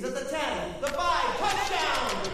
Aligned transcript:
He's 0.00 0.08
at 0.08 0.14
the 0.14 0.24
10, 0.24 0.38
the 0.80 0.86
5, 0.86 0.96
touchdown! 1.38 2.32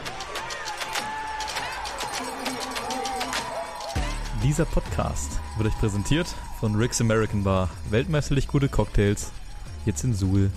Dieser 4.44 4.64
Podcast 4.66 5.40
wird 5.56 5.70
euch 5.70 5.78
präsentiert 5.80 6.28
von 6.60 6.76
Rick's 6.76 7.00
American 7.00 7.42
Bar. 7.42 7.68
Weltmeisterlich 7.90 8.46
gute 8.46 8.68
Cocktails. 8.68 9.32
Jetzt 9.84 10.04
in 10.04 10.14
Suhl 10.14 10.52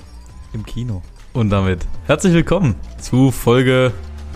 im 0.54 0.64
Kino. 0.68 1.02
Und 1.34 1.50
damit 1.50 1.88
herzlich 2.06 2.34
willkommen 2.34 2.76
zu 3.00 3.32
Folge 3.32 3.92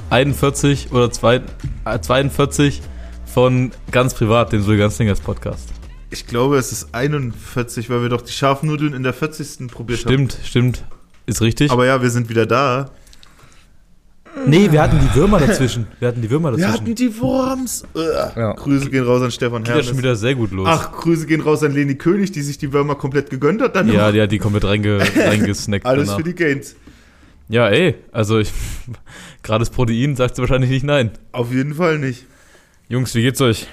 41 0.09 0.91
oder 0.91 1.11
zwei, 1.11 1.41
äh, 1.85 1.99
42 1.99 2.81
von 3.27 3.71
Ganz 3.91 4.15
Privat, 4.15 4.51
dem 4.51 4.63
Suhl 4.63 4.77
Ganzlingers 4.77 5.19
Podcast. 5.19 5.69
Ich 6.09 6.25
glaube, 6.25 6.57
es 6.57 6.71
ist 6.71 6.95
41, 6.95 7.91
weil 7.91 8.01
wir 8.01 8.09
doch 8.09 8.23
die 8.23 8.31
scharfen 8.31 8.67
Nudeln 8.69 8.95
in 8.95 9.03
der 9.03 9.13
40. 9.13 9.67
probiert 9.67 9.99
Stimmt, 9.99 10.39
stimmt. 10.43 10.83
Ist 11.25 11.41
richtig. 11.41 11.71
Aber 11.71 11.86
ja, 11.86 12.01
wir 12.01 12.09
sind 12.09 12.29
wieder 12.29 12.45
da. 12.45 12.91
nee, 14.45 14.71
wir 14.71 14.81
hatten 14.81 15.00
die 15.00 15.15
Würmer 15.15 15.39
dazwischen. 15.39 15.87
Wir 16.00 16.07
hatten 16.07 16.21
die 16.21 16.29
Würmer 16.29 16.51
Wir 16.51 16.57
dazwischen. 16.65 16.81
hatten 16.81 16.95
die 16.95 17.19
Wurms. 17.19 17.83
Ugh. 17.95 18.31
Ja. 18.36 18.54
Grüße 18.54 18.89
gehen 18.89 19.05
raus 19.05 19.21
an 19.21 19.31
Stefan 19.31 19.64
Geht 19.64 19.75
ja 19.75 19.83
schon 19.83 19.97
wieder 19.97 20.15
sehr 20.15 20.36
gut 20.36 20.51
los. 20.51 20.67
Ach, 20.69 20.91
Grüße 20.91 21.25
gehen 21.28 21.41
raus 21.41 21.64
an 21.64 21.71
Leni 21.73 21.95
König, 21.95 22.31
die 22.31 22.41
sich 22.41 22.57
die 22.57 22.73
Würmer 22.73 22.95
komplett 22.95 23.29
gegönnt 23.29 23.61
hat. 23.61 23.75
Dann 23.75 23.91
ja, 23.91 24.11
die 24.11 24.21
hat 24.21 24.31
die 24.31 24.39
komplett 24.39 24.65
reinge, 24.65 25.00
reingesnackt. 25.15 25.86
Alles 25.86 26.07
danach. 26.07 26.17
für 26.17 26.23
die 26.23 26.36
Gains. 26.36 26.75
Ja, 27.47 27.69
ey, 27.69 27.95
also 28.11 28.39
ich, 28.39 28.51
gerade 29.43 29.59
das 29.59 29.69
Protein 29.69 30.15
sagt 30.15 30.36
sie 30.36 30.42
wahrscheinlich 30.42 30.71
nicht 30.71 30.83
nein. 30.86 31.11
Auf 31.31 31.51
jeden 31.51 31.75
Fall 31.75 32.00
nicht. 32.00 32.25
Jungs, 32.89 33.14
wie 33.16 33.22
geht's 33.22 33.42
euch? 33.42 33.67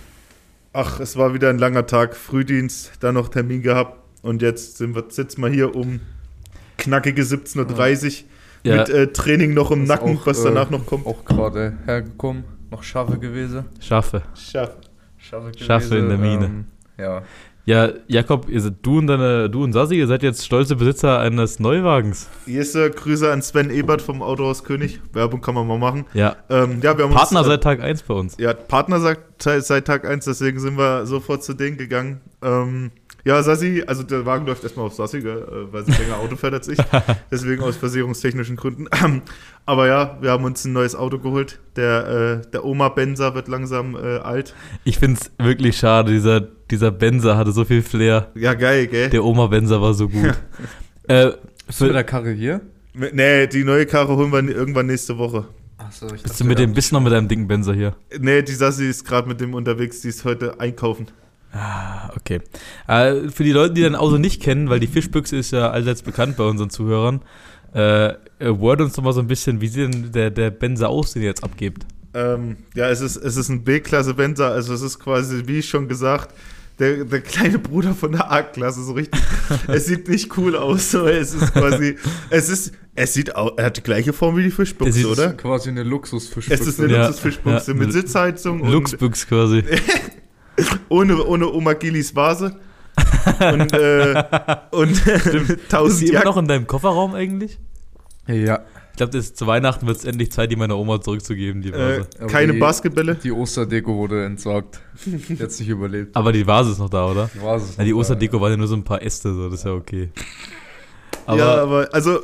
Ach, 0.72 1.00
es 1.00 1.16
war 1.16 1.34
wieder 1.34 1.48
ein 1.50 1.58
langer 1.58 1.86
Tag. 1.86 2.14
Frühdienst, 2.16 2.92
dann 3.00 3.14
noch 3.14 3.28
Termin 3.28 3.62
gehabt. 3.62 3.98
Und 4.22 4.42
jetzt 4.42 4.76
sind 4.76 4.94
wir, 4.94 5.04
sitzen 5.08 5.40
wir 5.42 5.48
hier 5.48 5.74
um 5.74 6.00
knackige 6.80 7.22
17.30 7.22 8.06
Uhr. 8.06 8.28
Ja. 8.62 8.76
Mit 8.76 8.90
äh, 8.90 9.06
Training 9.12 9.54
noch 9.54 9.70
im 9.70 9.84
Ist 9.84 9.88
Nacken, 9.88 10.18
auch, 10.18 10.26
was 10.26 10.40
äh, 10.40 10.44
danach 10.44 10.70
noch 10.70 10.84
kommt. 10.84 11.06
Auch 11.06 11.24
gerade 11.24 11.78
hergekommen, 11.86 12.44
noch 12.70 12.82
Schafe 12.82 13.18
gewesen. 13.18 13.64
Schaffe. 13.80 14.22
Schaff. 14.34 14.72
Schafe, 15.16 15.52
Schafe 15.56 15.96
in 15.96 16.08
der 16.08 16.18
Mine. 16.18 16.44
Ähm, 16.46 16.64
ja. 16.98 17.22
Ja, 17.66 17.90
Jakob, 18.08 18.48
ihr 18.48 18.60
seid, 18.60 18.74
du 18.82 18.98
und 18.98 19.06
deine, 19.06 19.48
du 19.48 19.62
und 19.62 19.72
Sassi, 19.72 19.94
ihr 19.94 20.06
seid 20.06 20.22
jetzt 20.22 20.44
stolze 20.44 20.76
Besitzer 20.76 21.20
eines 21.20 21.60
Neuwagens. 21.60 22.28
Hier 22.46 22.62
ist 22.62 22.74
äh, 22.74 22.90
Grüße 22.90 23.30
an 23.30 23.42
Sven 23.42 23.70
Ebert 23.70 24.02
vom 24.02 24.22
Autohaus 24.22 24.64
König. 24.64 25.00
Werbung 25.12 25.40
kann 25.40 25.54
man 25.54 25.66
mal 25.66 25.78
machen. 25.78 26.06
Ja. 26.14 26.36
Ähm, 26.48 26.80
ja, 26.82 26.96
wir 26.96 27.04
haben 27.04 27.12
Partner 27.12 27.40
uns, 27.40 27.48
äh, 27.48 27.50
seit 27.50 27.62
Tag 27.62 27.80
1 27.80 28.02
bei 28.02 28.14
uns. 28.14 28.36
Ja, 28.38 28.54
Partner 28.54 28.98
sagt 28.98 29.42
seit, 29.42 29.64
seit 29.64 29.86
Tag 29.86 30.04
1, 30.04 30.24
deswegen 30.24 30.58
sind 30.58 30.78
wir 30.78 31.06
sofort 31.06 31.44
zu 31.44 31.54
denen 31.54 31.76
gegangen. 31.76 32.22
Ähm, 32.42 32.90
ja, 33.24 33.42
Sassi, 33.42 33.82
also 33.86 34.02
der 34.02 34.24
Wagen 34.26 34.46
läuft 34.46 34.62
erstmal 34.62 34.86
auf 34.86 34.94
Sassi, 34.94 35.20
gell, 35.20 35.38
äh, 35.38 35.72
weil 35.72 35.84
sie 35.84 35.92
länger 35.92 36.18
Auto 36.18 36.36
fährt 36.36 36.54
als 36.54 36.68
ich. 36.68 36.78
Deswegen 37.30 37.62
aus 37.62 37.76
versicherungstechnischen 37.76 38.56
Gründen. 38.56 38.88
Aber 39.66 39.86
ja, 39.86 40.18
wir 40.20 40.30
haben 40.30 40.44
uns 40.44 40.64
ein 40.64 40.72
neues 40.72 40.94
Auto 40.94 41.18
geholt. 41.18 41.60
Der, 41.76 42.42
äh, 42.44 42.50
der 42.50 42.64
Oma 42.64 42.88
Benzer 42.88 43.34
wird 43.34 43.48
langsam 43.48 43.94
äh, 43.94 44.18
alt. 44.18 44.54
Ich 44.84 44.98
find's 44.98 45.30
wirklich 45.38 45.76
schade, 45.76 46.12
dieser, 46.12 46.40
dieser 46.40 46.90
Benzer 46.90 47.36
hatte 47.36 47.52
so 47.52 47.64
viel 47.64 47.82
Flair. 47.82 48.28
Ja, 48.34 48.54
geil, 48.54 48.86
gell? 48.86 49.10
Der 49.10 49.24
Oma 49.24 49.46
Benzer 49.46 49.80
war 49.80 49.94
so 49.94 50.08
gut. 50.08 50.34
äh, 51.08 51.32
Bist 51.66 51.80
du 51.80 51.84
mit 51.84 51.90
für, 51.90 51.92
der 51.92 52.04
Karre 52.04 52.32
hier? 52.32 52.60
Nee, 52.94 53.46
die 53.46 53.64
neue 53.64 53.86
Karre 53.86 54.16
holen 54.16 54.32
wir 54.32 54.42
irgendwann 54.56 54.86
nächste 54.86 55.16
Woche. 55.16 55.46
Achso, 55.78 56.06
ich 56.14 56.22
bist 56.22 56.40
du 56.40 56.44
mit 56.44 56.58
dem, 56.58 56.74
bist 56.74 56.90
du 56.90 56.96
noch 56.96 57.02
mit 57.02 57.12
deinem 57.12 57.28
dicken 57.28 57.48
Benzer 57.48 57.72
hier? 57.72 57.94
Nee, 58.18 58.42
die 58.42 58.52
Sassi 58.52 58.86
ist 58.88 59.04
gerade 59.04 59.28
mit 59.28 59.40
dem 59.40 59.54
unterwegs, 59.54 60.02
die 60.02 60.08
ist 60.08 60.24
heute 60.24 60.60
einkaufen. 60.60 61.06
Ah, 61.52 62.10
okay. 62.16 62.40
Äh, 62.86 63.28
für 63.28 63.44
die 63.44 63.52
Leute, 63.52 63.74
die 63.74 63.82
dein 63.82 63.96
Auto 63.96 64.18
nicht 64.18 64.42
kennen, 64.42 64.70
weil 64.70 64.80
die 64.80 64.86
Fischbüchse 64.86 65.36
ist 65.36 65.50
ja 65.50 65.70
allseits 65.70 66.02
bekannt 66.02 66.36
bei 66.36 66.44
unseren 66.44 66.70
Zuhörern, 66.70 67.22
äh, 67.74 68.08
äh, 68.10 68.14
word 68.40 68.80
uns 68.80 68.94
doch 68.94 69.02
mal 69.02 69.12
so 69.12 69.20
ein 69.20 69.26
bisschen, 69.26 69.60
wie 69.60 69.68
sieht 69.68 69.94
denn 69.94 70.12
der, 70.12 70.30
der 70.30 70.50
Benzer 70.50 70.88
aus, 70.88 71.12
den 71.12 71.22
ihr 71.22 71.28
jetzt 71.28 71.44
abgebt? 71.44 71.86
Ähm, 72.14 72.56
ja, 72.74 72.88
es 72.88 73.00
ist, 73.00 73.16
es 73.16 73.36
ist 73.36 73.48
ein 73.48 73.62
B-Klasse 73.64 74.14
Benzer, 74.14 74.50
also 74.50 74.74
es 74.74 74.82
ist 74.82 74.98
quasi, 74.98 75.42
wie 75.46 75.62
schon 75.62 75.88
gesagt, 75.88 76.34
der, 76.78 77.04
der 77.04 77.20
kleine 77.20 77.58
Bruder 77.58 77.94
von 77.94 78.12
der 78.12 78.30
A-Klasse, 78.30 78.82
so 78.82 78.92
richtig. 78.92 79.20
es 79.68 79.86
sieht 79.86 80.08
nicht 80.08 80.36
cool 80.36 80.56
aus, 80.56 80.90
so, 80.90 81.06
es 81.06 81.34
ist 81.34 81.52
quasi, 81.52 81.96
es 82.30 82.48
ist, 82.48 82.72
es 82.94 83.12
sieht 83.12 83.36
auch, 83.36 83.56
er 83.56 83.66
hat 83.66 83.76
die 83.76 83.82
gleiche 83.82 84.12
Form 84.12 84.36
wie 84.36 84.44
die 84.44 84.50
Fischbuchse, 84.50 85.06
oder? 85.06 85.32
Quasi 85.34 85.68
eine 85.68 85.82
Luxusfischbüchse. 85.82 86.62
Es 86.62 86.66
ist 86.66 86.80
eine 86.80 86.92
Ja, 86.92 87.06
Luxusfischbuchse 87.06 87.72
ja. 87.72 87.76
mit 87.76 87.92
Sitzheizung 87.92 88.60
und 88.60 88.72
Luxbüchs 88.72 89.26
quasi. 89.26 89.62
ohne, 90.88 91.24
ohne 91.24 91.50
Oma 91.52 91.72
Gillis 91.74 92.14
Vase. 92.16 92.56
und 93.52 93.72
äh, 93.72 94.22
und 94.72 94.90
Ist 94.90 95.06
die 95.06 95.52
1000 95.52 96.10
immer 96.10 96.24
noch 96.24 96.36
in 96.36 96.46
deinem 96.48 96.66
Kofferraum 96.66 97.14
eigentlich? 97.14 97.58
Ja. 98.26 98.60
Ich 98.92 98.96
glaube, 98.96 99.12
das- 99.16 99.34
zu 99.34 99.46
Weihnachten 99.46 99.86
wird 99.86 99.96
es 99.96 100.04
endlich 100.04 100.30
Zeit, 100.32 100.50
die 100.50 100.56
meiner 100.56 100.76
Oma 100.76 101.00
zurückzugeben, 101.00 101.62
die 101.62 101.70
Äh, 101.70 101.72
Vase. 102.00 102.08
Aber 102.18 102.26
keine 102.26 102.52
die- 102.52 102.58
Basketbälle. 102.58 103.14
Die 103.14 103.32
Osterdeko 103.32 103.96
wurde 103.96 104.24
entsorgt. 104.26 104.80
Jetzt 105.38 105.58
nicht 105.60 105.68
überlebt. 105.70 106.14
Aber 106.16 106.32
die 106.32 106.46
Vase 106.46 106.72
ist 106.72 106.78
noch 106.78 106.90
da, 106.90 107.06
oder? 107.10 107.30
Die 107.34 107.40
Vase 107.42 107.70
ist 107.70 107.78
Ja, 107.78 107.84
die 107.84 107.94
Osterdeko 107.94 108.40
waren 108.40 108.50
ja 108.52 108.56
nur 108.58 108.68
so 108.68 108.74
ein 108.76 108.84
paar 108.84 109.00
Äste, 109.02 109.32
so, 109.32 109.48
das 109.48 109.60
ist 109.60 109.64
ja 109.64 109.72
okay. 109.72 110.10
Aber, 111.26 111.38
ja, 111.38 111.62
aber 111.62 111.88
also 111.92 112.20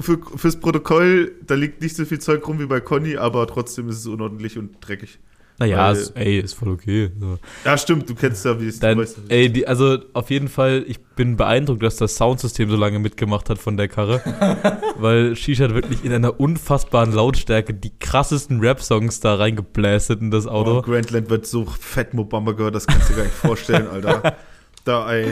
für, 0.00 0.18
fürs 0.36 0.56
Protokoll, 0.56 1.32
da 1.46 1.54
liegt 1.54 1.80
nicht 1.82 1.96
so 1.96 2.04
viel 2.04 2.18
Zeug 2.20 2.46
rum 2.46 2.58
wie 2.60 2.66
bei 2.66 2.80
Conny, 2.80 3.16
aber 3.16 3.46
trotzdem 3.46 3.88
ist 3.88 3.98
es 3.98 4.06
unordentlich 4.06 4.58
und 4.58 4.76
dreckig. 4.80 5.18
Naja, 5.58 5.78
weil- 5.78 5.96
ist, 5.96 6.16
ey, 6.16 6.38
ist 6.40 6.54
voll 6.54 6.70
okay. 6.70 7.10
So. 7.20 7.38
Ja, 7.64 7.78
stimmt, 7.78 8.08
du 8.08 8.14
kennst 8.14 8.44
ja, 8.44 8.60
wie 8.60 8.66
es 8.68 8.80
Dein, 8.80 8.98
weißt, 8.98 9.18
ey, 9.28 9.52
die, 9.52 9.66
also 9.68 9.98
auf 10.12 10.30
jeden 10.30 10.48
Fall, 10.48 10.84
ich 10.86 11.00
bin 11.00 11.36
beeindruckt, 11.36 11.82
dass 11.82 11.96
das 11.96 12.16
Soundsystem 12.16 12.68
so 12.70 12.76
lange 12.76 12.98
mitgemacht 12.98 13.48
hat 13.50 13.58
von 13.58 13.76
der 13.76 13.88
Karre. 13.88 14.20
weil 14.98 15.36
Shisha 15.36 15.64
hat 15.64 15.74
wirklich 15.74 16.04
in 16.04 16.12
einer 16.12 16.40
unfassbaren 16.40 17.12
Lautstärke 17.12 17.72
die 17.74 17.92
krassesten 18.00 18.60
Rap-Songs 18.60 19.20
da 19.20 19.36
reingeblastet 19.36 20.20
in 20.20 20.30
das 20.30 20.46
Oh, 20.46 20.50
Auto. 20.50 20.82
Grandland 20.82 21.30
wird 21.30 21.46
so 21.46 21.64
fett 21.66 22.14
Mobamba 22.14 22.52
gehört, 22.52 22.74
das 22.74 22.86
kannst 22.86 23.08
du 23.08 23.12
dir 23.12 23.18
gar 23.18 23.24
nicht 23.24 23.34
vorstellen, 23.36 23.86
Alter. 23.88 24.36
Da, 24.84 25.10
ey, 25.10 25.28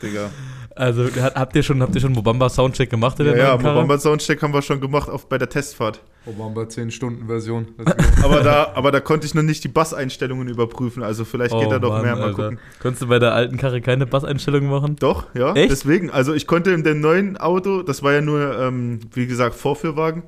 Digga. 0.00 0.30
Also 0.76 1.06
habt 1.34 1.56
ihr 1.56 1.64
schon, 1.64 1.82
habt 1.82 1.92
ihr 1.96 2.00
schon 2.00 2.12
Mobamba 2.12 2.48
Soundcheck 2.48 2.88
gemacht 2.88 3.18
in 3.18 3.26
Ja, 3.26 3.32
der 3.32 3.42
ja, 3.42 3.48
neuen 3.50 3.60
Karre? 3.62 3.74
Mobamba 3.74 3.98
Soundcheck 3.98 4.40
haben 4.40 4.54
wir 4.54 4.62
schon 4.62 4.80
gemacht 4.80 5.08
auf, 5.10 5.28
bei 5.28 5.36
der 5.36 5.48
Testfahrt. 5.48 6.00
Obama 6.28 6.62
10-Stunden-Version. 6.62 7.68
Aber 8.22 8.42
da, 8.42 8.72
aber 8.74 8.90
da 8.92 9.00
konnte 9.00 9.26
ich 9.26 9.34
noch 9.34 9.42
nicht 9.42 9.62
die 9.64 9.68
Basseinstellungen 9.68 10.48
überprüfen, 10.48 11.02
also 11.02 11.24
vielleicht 11.24 11.58
geht 11.58 11.70
da 11.70 11.78
doch 11.78 11.90
Oh 11.90 11.92
Mann, 11.94 12.02
mehr. 12.02 12.16
Mal 12.16 12.22
Alter. 12.24 12.42
gucken. 12.42 12.58
Konntest 12.80 13.02
du 13.02 13.06
bei 13.08 13.18
der 13.18 13.32
alten 13.34 13.56
Karre 13.56 13.80
keine 13.80 14.06
Basseinstellungen 14.06 14.68
machen? 14.68 14.96
Doch, 15.00 15.26
ja, 15.34 15.54
Echt? 15.54 15.70
deswegen. 15.70 16.10
Also 16.10 16.34
ich 16.34 16.46
konnte 16.46 16.70
in 16.72 16.82
dem 16.84 17.00
neuen 17.00 17.36
Auto, 17.36 17.82
das 17.82 18.02
war 18.02 18.12
ja 18.12 18.20
nur, 18.20 18.58
ähm, 18.58 19.00
wie 19.14 19.26
gesagt, 19.26 19.54
Vorführwagen. 19.54 20.24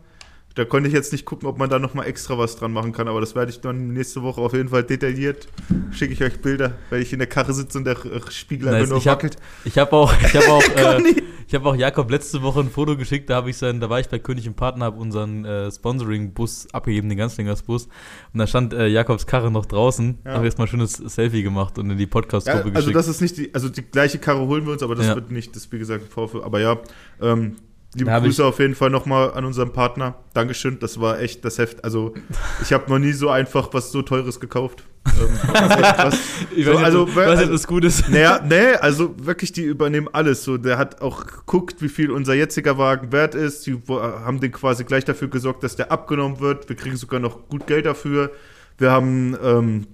Da 0.56 0.64
konnte 0.64 0.88
ich 0.88 0.94
jetzt 0.94 1.12
nicht 1.12 1.24
gucken, 1.24 1.48
ob 1.48 1.58
man 1.58 1.70
da 1.70 1.78
nochmal 1.78 2.06
extra 2.06 2.36
was 2.36 2.56
dran 2.56 2.72
machen 2.72 2.90
kann, 2.92 3.06
aber 3.06 3.20
das 3.20 3.36
werde 3.36 3.52
ich 3.52 3.60
dann 3.60 3.92
nächste 3.92 4.22
Woche 4.22 4.40
auf 4.40 4.52
jeden 4.52 4.68
Fall 4.70 4.82
detailliert. 4.82 5.46
Schicke 5.92 6.12
ich 6.12 6.22
euch 6.24 6.40
Bilder, 6.42 6.74
weil 6.90 7.02
ich 7.02 7.12
in 7.12 7.20
der 7.20 7.28
Karre 7.28 7.52
sitze 7.52 7.78
und 7.78 7.84
der 7.84 7.96
Spiegel 8.30 8.66
Nice, 8.66 8.74
einfach 8.76 8.88
nur 8.90 8.98
ich 8.98 9.06
hab- 9.08 9.18
wackelt. 9.18 9.36
Ich 9.64 9.78
habe 9.78 9.92
auch, 9.92 10.12
ich 10.20 10.34
habe 10.34 10.48
auch, 10.52 10.62
äh, 10.76 11.14
ich 11.46 11.54
habe 11.54 11.68
auch 11.68 11.76
Jakob 11.76 12.10
letzte 12.10 12.42
Woche 12.42 12.60
ein 12.60 12.68
Foto 12.70 12.96
geschickt. 12.96 13.30
Da 13.30 13.36
habe 13.36 13.50
ich 13.50 13.56
sein, 13.58 13.78
da 13.78 13.88
war 13.90 14.00
ich 14.00 14.08
bei 14.08 14.18
König 14.18 14.48
und 14.48 14.56
Partner, 14.56 14.86
habe 14.86 14.98
unseren 15.00 15.44
äh, 15.44 15.70
Sponsoring-Bus 15.70 16.68
abgegeben, 16.72 17.08
den 17.08 17.18
Ganzlingers-Bus. 17.18 17.84
Und 18.32 18.38
da 18.38 18.46
stand 18.48 18.72
äh, 18.74 18.88
Jakobs 18.88 19.26
Karre 19.28 19.52
noch 19.52 19.66
draußen. 19.66 20.18
Ja. 20.24 20.32
Habe 20.34 20.46
jetzt 20.46 20.58
mal 20.58 20.64
ein 20.64 20.68
schönes 20.68 20.94
Selfie 20.94 21.44
gemacht 21.44 21.78
und 21.78 21.90
in 21.90 21.96
die 21.96 22.04
Ja, 22.04 22.10
Podcast-Gruppe 22.10 22.64
also 22.64 22.72
geschickt. 22.74 22.96
das 22.96 23.06
ist 23.08 23.20
nicht 23.20 23.36
die, 23.36 23.54
also 23.54 23.68
die 23.68 23.82
gleiche 23.82 24.18
Karre 24.18 24.46
holen 24.46 24.64
wir 24.66 24.72
uns, 24.72 24.82
aber 24.82 24.96
das 24.96 25.06
Ja. 25.06 25.14
wird 25.14 25.30
nicht, 25.30 25.54
das 25.54 25.70
wie 25.70 25.78
gesagt 25.78 26.12
Vorführ. 26.12 26.44
Aber 26.44 26.58
ja, 26.60 26.78
ähm, 27.22 27.56
liebe 27.94 28.10
Grüße 28.10 28.44
auf 28.44 28.58
jeden 28.58 28.74
Fall 28.74 28.90
nochmal 28.90 29.32
an 29.32 29.44
unseren 29.44 29.72
Partner. 29.72 30.14
Dankeschön, 30.34 30.78
das 30.78 31.00
war 31.00 31.20
echt 31.20 31.44
das 31.44 31.58
Heft. 31.58 31.84
Also 31.84 32.14
ich 32.62 32.72
habe 32.72 32.90
noch 32.90 32.98
nie 32.98 33.12
so 33.12 33.30
einfach 33.30 33.68
was 33.72 33.90
so 33.92 34.02
Teures 34.02 34.38
gekauft. 34.40 34.84
Ähm, 35.06 35.28
ich 36.56 36.66
weiß 36.66 36.76
also, 36.76 36.84
also, 36.84 37.04
nicht, 37.06 37.18
also- 37.18 37.44
ob 37.44 37.50
das 37.50 37.66
gut 37.66 37.84
ist. 37.84 38.08
Naja, 38.08 38.40
nee, 38.48 38.74
also 38.80 39.14
wirklich, 39.18 39.52
die 39.52 39.62
übernehmen 39.64 40.08
alles. 40.12 40.44
So, 40.44 40.56
der 40.56 40.78
hat 40.78 41.02
auch 41.02 41.26
geguckt, 41.26 41.82
wie 41.82 41.88
viel 41.88 42.10
unser 42.10 42.34
jetziger 42.34 42.78
Wagen 42.78 43.12
wert 43.12 43.34
ist. 43.34 43.66
Die 43.66 43.80
haben 43.88 44.40
den 44.40 44.52
quasi 44.52 44.84
gleich 44.84 45.04
dafür 45.04 45.28
gesorgt, 45.28 45.62
dass 45.62 45.76
der 45.76 45.90
abgenommen 45.90 46.40
wird. 46.40 46.68
Wir 46.68 46.76
kriegen 46.76 46.96
sogar 46.96 47.20
noch 47.20 47.48
gut 47.48 47.66
Geld 47.66 47.86
dafür. 47.86 48.30
Wir 48.78 48.90
haben 48.92 49.36
ähm, 49.42 49.86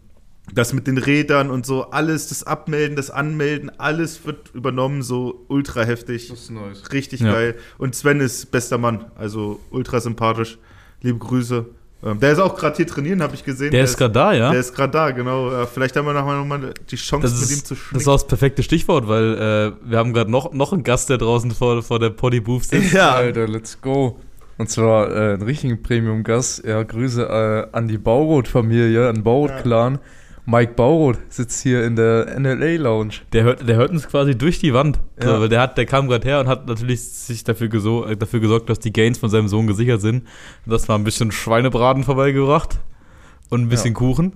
das 0.55 0.73
mit 0.73 0.87
den 0.87 0.99
Rädern 0.99 1.51
und 1.51 1.67
so, 1.67 1.91
alles, 1.91 2.29
das 2.29 2.45
Abmelden, 2.45 2.97
das 2.97 3.11
Anmelden, 3.11 3.71
alles 3.79 4.25
wird 4.27 4.55
übernommen, 4.55 5.03
so 5.03 5.45
ultra 5.49 5.83
heftig. 5.83 6.29
Das 6.29 6.41
ist 6.41 6.51
nice. 6.51 6.93
Richtig 6.93 7.21
Ja. 7.21 7.33
geil. 7.33 7.55
Und 7.79 7.95
Sven 7.95 8.21
ist 8.21 8.51
bester 8.51 8.79
Mann, 8.79 9.07
also 9.17 9.61
ultra 9.71 10.01
sympathisch. 10.01 10.59
Liebe 11.03 11.19
Grüße. 11.19 11.67
Ähm, 12.05 12.21
der 12.21 12.33
ist 12.33 12.39
auch 12.39 12.57
gerade 12.57 12.77
hier 12.77 12.87
trainieren, 12.87 13.23
habe 13.23 13.35
ich 13.35 13.43
gesehen. 13.45 13.71
Der 13.71 13.85
ist 13.85 13.97
gerade 13.97 14.13
da, 14.13 14.33
ja? 14.33 14.51
Der 14.51 14.61
ist 14.61 14.75
gerade 14.75 14.93
da, 14.93 15.11
genau. 15.11 15.51
Äh, 15.51 15.67
vielleicht 15.67 15.97
haben 15.97 16.07
wir 16.07 16.13
nochmal 16.13 16.75
die 16.91 16.97
Chance, 16.97 17.23
Das 17.29 17.41
mit 17.41 17.51
ihm 17.51 17.55
ist, 17.55 17.67
zu 17.67 17.75
das 17.93 18.03
ist 18.03 18.09
auch 18.09 18.15
das 18.15 18.27
perfekte 18.27 18.63
Stichwort, 18.63 19.09
weil 19.09 19.35
äh, 19.85 19.91
wir 19.91 19.99
haben 19.99 20.13
gerade 20.13 20.31
noch, 20.31 20.53
noch 20.53 20.73
einen 20.73 20.85
Gast, 20.85 21.09
der 21.09 21.19
draußen 21.19 21.51
vor, 21.53 21.83
vor 21.83 21.99
der 21.99 22.11
Poddy 22.11 22.41
Booth 22.41 22.65
sitzt. 22.65 22.93
Ja, 22.93 23.15
Alter, 23.15 23.49
let's 23.49 23.81
go. 23.81 24.21
Und 24.59 24.71
zwar 24.71 25.11
äh, 25.11 25.35
einen 25.35 25.43
richtigen 25.43 25.83
Premium-Gast. 25.83 26.65
Ja, 26.65 26.83
Grüße 26.83 27.23
äh, 27.73 27.77
an 27.77 27.89
die 27.89 27.99
Bauroth-Familie, 27.99 29.09
an 29.09 29.17
den 29.17 29.25
Bauroth-Clan. 29.25 29.99
Mike 30.49 30.75
Bauroth 30.75 31.19
sitzt 31.29 31.61
hier 31.63 31.85
in 31.85 31.97
der 31.97 32.39
NLA 32.39 32.77
Lounge. 32.81 33.15
Der 33.33 33.43
hört, 33.43 33.69
der 33.69 33.75
hört 33.77 33.91
uns 33.91 34.07
quasi 34.07 34.39
durch 34.39 34.61
die 34.61 34.73
Wand. 34.73 35.01
So, 35.21 35.29
Ja. 35.29 35.41
weil 35.41 35.49
der, 35.49 35.61
hat, 35.61 35.77
der 35.77 35.87
kam 35.87 36.07
gerade 36.09 36.27
her 36.27 36.39
und 36.41 36.47
hat 36.47 36.69
natürlich 36.69 37.03
sich 37.03 37.43
dafür, 37.43 37.69
geso 37.69 38.05
äh, 38.05 38.17
dafür 38.17 38.39
gesorgt, 38.41 38.71
dass 38.71 38.79
die 38.79 38.93
Gains 38.93 39.19
von 39.19 39.29
seinem 39.29 39.49
Sohn 39.49 39.67
gesichert 39.67 40.01
sind. 40.01 40.23
Und 40.65 40.73
das 40.73 40.89
war 40.89 40.97
ein 40.97 41.05
bisschen 41.05 41.33
Schweinebraten 41.33 42.05
vorbeigebracht 42.05 42.79
und 43.51 43.63
ein 43.63 43.69
bisschen 43.69 43.93
Ja. 43.95 43.99
Kuchen. 43.99 44.33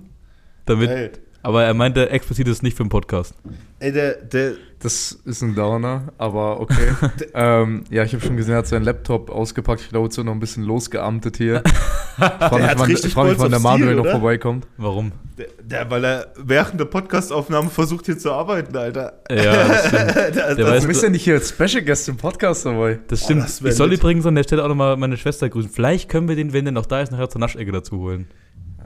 Damit, 0.65 0.89
Ey, 0.89 1.09
aber 1.43 1.63
er 1.63 1.73
meinte 1.73 2.09
explizit 2.09 2.47
ist 2.47 2.63
nicht 2.63 2.77
für 2.77 2.83
den 2.83 2.89
Podcast. 2.89 3.33
ey 3.79 3.91
der, 3.91 4.13
der, 4.15 4.53
Das 4.79 5.11
ist 5.25 5.41
ein 5.41 5.55
Downer, 5.55 6.13
aber 6.17 6.59
okay. 6.59 6.93
ähm, 7.33 7.83
ja, 7.89 8.03
ich 8.03 8.13
habe 8.13 8.23
schon 8.23 8.37
gesehen, 8.37 8.53
er 8.53 8.59
hat 8.59 8.67
seinen 8.67 8.83
Laptop 8.83 9.29
ausgepackt. 9.29 9.81
Ich 9.81 9.89
glaube, 9.89 10.05
jetzt 10.05 10.17
wird 10.17 10.25
noch 10.25 10.33
ein 10.33 10.39
bisschen 10.39 10.63
losgeamtet 10.63 11.37
hier. 11.37 11.63
Frag 12.17 12.51
mich, 12.51 12.67
hat 12.67 12.79
wann, 12.79 12.91
richtig 12.91 13.13
frag 13.13 13.29
mich, 13.29 13.39
wann 13.39 13.51
der 13.51 13.59
Manuel 13.59 13.93
Steel, 13.93 13.95
noch 13.95 14.11
vorbeikommt. 14.11 14.67
Warum? 14.77 15.11
der, 15.41 15.47
der, 15.63 15.91
weil 15.91 16.03
er 16.03 16.27
während 16.37 16.79
der 16.79 16.85
Podcastaufnahme 16.85 17.69
versucht 17.69 18.05
hier 18.05 18.17
zu 18.17 18.31
arbeiten, 18.31 18.75
Alter. 18.75 19.21
Ja, 19.29 19.67
das 19.67 19.87
stimmt. 19.87 20.15
das, 20.15 20.55
Der 20.55 20.65
das, 20.65 20.87
bist 20.87 21.03
ja 21.03 21.09
nicht 21.09 21.23
hier 21.23 21.35
als 21.35 21.49
Special 21.49 21.83
Guest 21.83 22.09
im 22.09 22.17
Podcast 22.17 22.65
dabei. 22.65 22.99
Das 23.07 23.23
stimmt. 23.23 23.43
das 23.43 23.63
wär 23.63 23.71
ich 23.71 23.77
soll 23.77 23.93
übrigens 23.93 24.25
an 24.25 24.35
der 24.35 24.43
Stelle 24.43 24.63
auch 24.63 24.67
nochmal 24.67 24.97
meine 24.97 25.17
Schwester 25.17 25.49
grüßen. 25.49 25.71
Vielleicht 25.71 26.09
können 26.09 26.27
wir 26.27 26.35
den, 26.35 26.53
wenn 26.53 26.65
der 26.65 26.73
noch 26.73 26.85
da 26.85 27.01
ist, 27.01 27.11
nachher 27.11 27.29
zur 27.29 27.39
Naschecke 27.39 27.71
dazu 27.71 27.97
holen. 27.97 28.27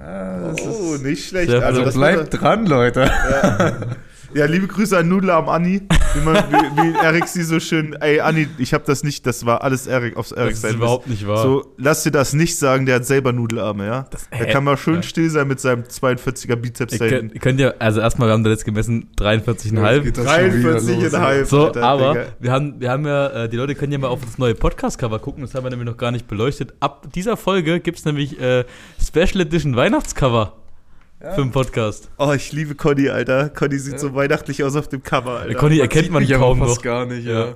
Ah, 0.06 0.52
das 0.56 0.62
oh, 0.62 0.98
nicht 1.02 1.30
schlecht. 1.30 1.52
Ja, 1.52 1.60
also 1.60 1.84
bleibt 1.92 2.40
dran, 2.40 2.68
Leute. 2.68 3.02
Ja, 3.02 3.74
liebe 4.44 4.68
Grüße 4.68 4.98
an 4.98 5.08
Nudelarm 5.08 5.48
Anni. 5.48 5.82
Wie, 6.14 6.20
man, 6.20 6.36
wie, 6.36 6.82
wie 6.94 6.98
Erik 6.98 7.26
sie 7.28 7.44
so 7.44 7.62
schön, 7.62 7.94
ey 8.02 8.20
Anni, 8.20 8.48
ich 8.58 8.74
habe 8.74 8.84
das 8.86 9.04
nicht, 9.04 9.26
das 9.26 9.46
war 9.46 9.64
alles 9.64 9.88
Erik 9.88 10.18
aufs 10.18 10.34
Erik 10.34 10.52
Das 10.52 10.64
ist 10.66 10.76
überhaupt 10.76 11.08
nicht 11.08 11.26
wahr. 11.26 11.38
So, 11.42 11.74
lass 11.78 12.04
dir 12.04 12.12
das 12.12 12.34
nicht 12.34 12.58
sagen, 12.58 12.86
der 12.86 12.96
hat 12.96 13.06
selber 13.06 13.32
Nudelarme, 13.32 13.86
ja? 13.86 14.06
da 14.12 14.18
hä? 14.38 14.52
kann 14.52 14.66
man 14.66 14.76
schön 14.76 14.96
Ja. 14.96 15.04
still 15.04 15.30
sein 15.30 15.48
mit 15.48 15.62
seinem 15.62 15.84
42er 15.84 16.56
Bizeps 16.58 16.94
Ihr 16.94 17.00
da 17.00 17.08
könnt, 17.08 17.20
hinten. 17.20 17.36
ihr 17.36 17.40
könnt 17.42 17.60
ja, 17.60 17.74
also 17.80 18.02
erstmal, 18.02 18.28
wir 18.28 18.34
haben 18.34 18.44
da 18.44 18.50
jetzt 18.50 18.66
gemessen 18.66 19.10
43,5. 19.18 20.02
Geht 20.02 20.18
das 20.18 20.34
schon 20.36 20.54
wieder 20.54 20.72
los, 20.72 20.84
43,5. 20.84 21.46
So, 21.46 21.66
Alter, 21.68 21.84
aber 21.84 22.14
Digga. 22.14 22.26
wir 22.40 22.52
haben, 22.52 22.80
wir 22.82 22.90
haben 22.92 23.06
ja, 23.06 23.28
äh, 23.44 23.50
die 23.50 23.58
Leute 23.58 23.76
können 23.76 23.92
ja 23.94 24.00
mal 24.00 24.08
auf 24.08 24.20
das 24.24 24.38
neue 24.38 24.56
Podcast-Cover 24.56 25.20
gucken, 25.20 25.44
das 25.44 25.56
haben 25.56 25.64
wir 25.64 25.70
nämlich 25.70 25.88
noch 25.88 25.98
gar 25.98 26.12
nicht 26.12 26.28
beleuchtet. 26.28 26.74
Ab 26.82 27.08
dieser 27.14 27.38
Folge 27.38 27.80
gibt 27.80 28.00
es 28.00 28.06
nämlich 28.06 28.40
äh, 28.42 28.66
Special 29.02 29.42
Edition 29.42 29.76
Weihnachtscover 29.76 30.54
für 31.34 31.42
den 31.42 31.52
Podcast. 31.52 32.10
Oh, 32.18 32.32
ich 32.34 32.52
liebe 32.52 32.76
Conny, 32.76 33.10
Alter. 33.10 33.50
Conny 33.50 33.80
sieht 33.80 34.00
so 34.00 34.14
weihnachtlich 34.14 34.64
aus 34.64 34.76
auf 34.76 34.88
dem 34.88 35.02
Cover, 35.04 35.40
Alter. 35.40 35.56
Conny 35.56 35.80
erkennt 35.80 36.12
man 36.12 36.22
mich 36.24 36.32
kaum 36.34 36.60
noch. 36.60 36.82
gar 36.82 37.06
nicht, 37.06 37.26
Ja. 37.26 37.46
ja. 37.48 37.56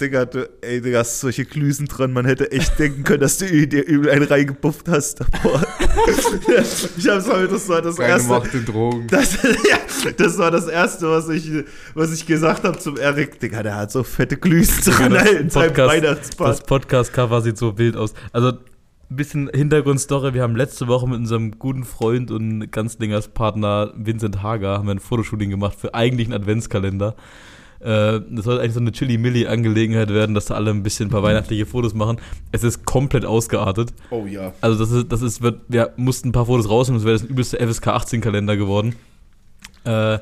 Digga, 0.00 0.24
du, 0.24 0.48
ey, 0.62 0.80
Digga, 0.80 0.98
hast 0.98 1.20
solche 1.20 1.44
Glüsen 1.44 1.86
dran. 1.86 2.12
Man 2.12 2.26
hätte 2.26 2.50
echt 2.50 2.76
denken 2.80 3.04
können, 3.04 3.20
dass 3.20 3.38
du 3.38 3.46
dir 3.68 3.86
übel 3.86 4.10
einen 4.10 4.24
reingebufft 4.24 4.88
hast. 4.88 5.20
Boah. 5.44 5.62
ich 6.96 7.08
hab's 7.08 7.28
heute, 7.28 7.48
das 7.52 7.68
war 7.68 7.82
das 7.82 7.94
Keine 7.94 8.08
erste. 8.08 8.28
Macht 8.28 8.52
in 8.52 8.64
Drogen. 8.64 9.06
Das, 9.10 9.34
ja, 9.42 10.10
das 10.16 10.38
war 10.38 10.50
das 10.50 10.66
erste, 10.66 11.08
was 11.08 11.28
ich, 11.28 11.48
was 11.94 12.12
ich 12.12 12.26
gesagt 12.26 12.64
habe 12.64 12.76
zum 12.78 12.96
Erik. 12.96 13.38
Digga, 13.38 13.62
der 13.62 13.76
hat 13.76 13.92
so 13.92 14.02
fette 14.02 14.36
Glüsen 14.36 14.82
dran 14.92 15.12
Das 15.14 15.30
in 15.30 15.50
seinem 15.50 15.72
Podcast- 15.72 16.30
Das. 16.40 16.60
Podcast-Cover 16.62 17.42
sieht 17.42 17.56
so 17.56 17.78
wild 17.78 17.94
aus. 17.96 18.12
Also, 18.32 18.54
ein 19.10 19.16
bisschen 19.16 19.48
Hintergrundstory. 19.52 20.34
Wir 20.34 20.42
haben 20.42 20.56
letzte 20.56 20.88
Woche 20.88 21.06
mit 21.08 21.18
unserem 21.18 21.58
guten 21.58 21.84
Freund 21.84 22.30
und 22.30 22.70
Ganzlingers 22.72 23.28
Partner 23.28 23.92
Vincent 23.96 24.42
Hager 24.42 24.78
haben 24.78 24.86
wir 24.86 24.94
ein 24.94 24.98
Fotoshooting 25.00 25.50
gemacht 25.50 25.76
für 25.78 25.94
eigentlich 25.94 26.26
einen 26.26 26.34
Adventskalender. 26.40 27.14
Äh, 27.80 28.20
Das 28.30 28.44
sollte 28.44 28.62
eigentlich 28.62 28.74
so 28.74 28.80
eine 28.80 28.90
Chili-Milli-Angelegenheit 28.90 30.08
werden, 30.08 30.34
dass 30.34 30.46
da 30.46 30.54
alle 30.54 30.70
ein 30.70 30.82
bisschen 30.82 31.06
ein 31.08 31.10
paar 31.10 31.22
weihnachtliche 31.22 31.66
Fotos 31.66 31.94
machen. 31.94 32.16
Es 32.50 32.64
ist 32.64 32.84
komplett 32.84 33.24
ausgeartet. 33.24 33.92
Oh 34.10 34.26
ja. 34.26 34.52
Also 34.60 34.78
das 34.78 34.90
ist, 34.90 35.12
das 35.12 35.22
ist, 35.22 35.40
wird, 35.42 35.60
wir 35.68 35.92
mussten 35.96 36.30
ein 36.30 36.32
paar 36.32 36.46
Fotos 36.46 36.68
rausnehmen, 36.68 37.00
das 37.00 37.06
wäre 37.06 37.18
das 37.18 37.28
übelste 37.28 37.58
FSK 37.64 37.88
18 37.88 38.20
Kalender 38.20 38.56
geworden. 38.56 38.96
Äh, 39.84 40.18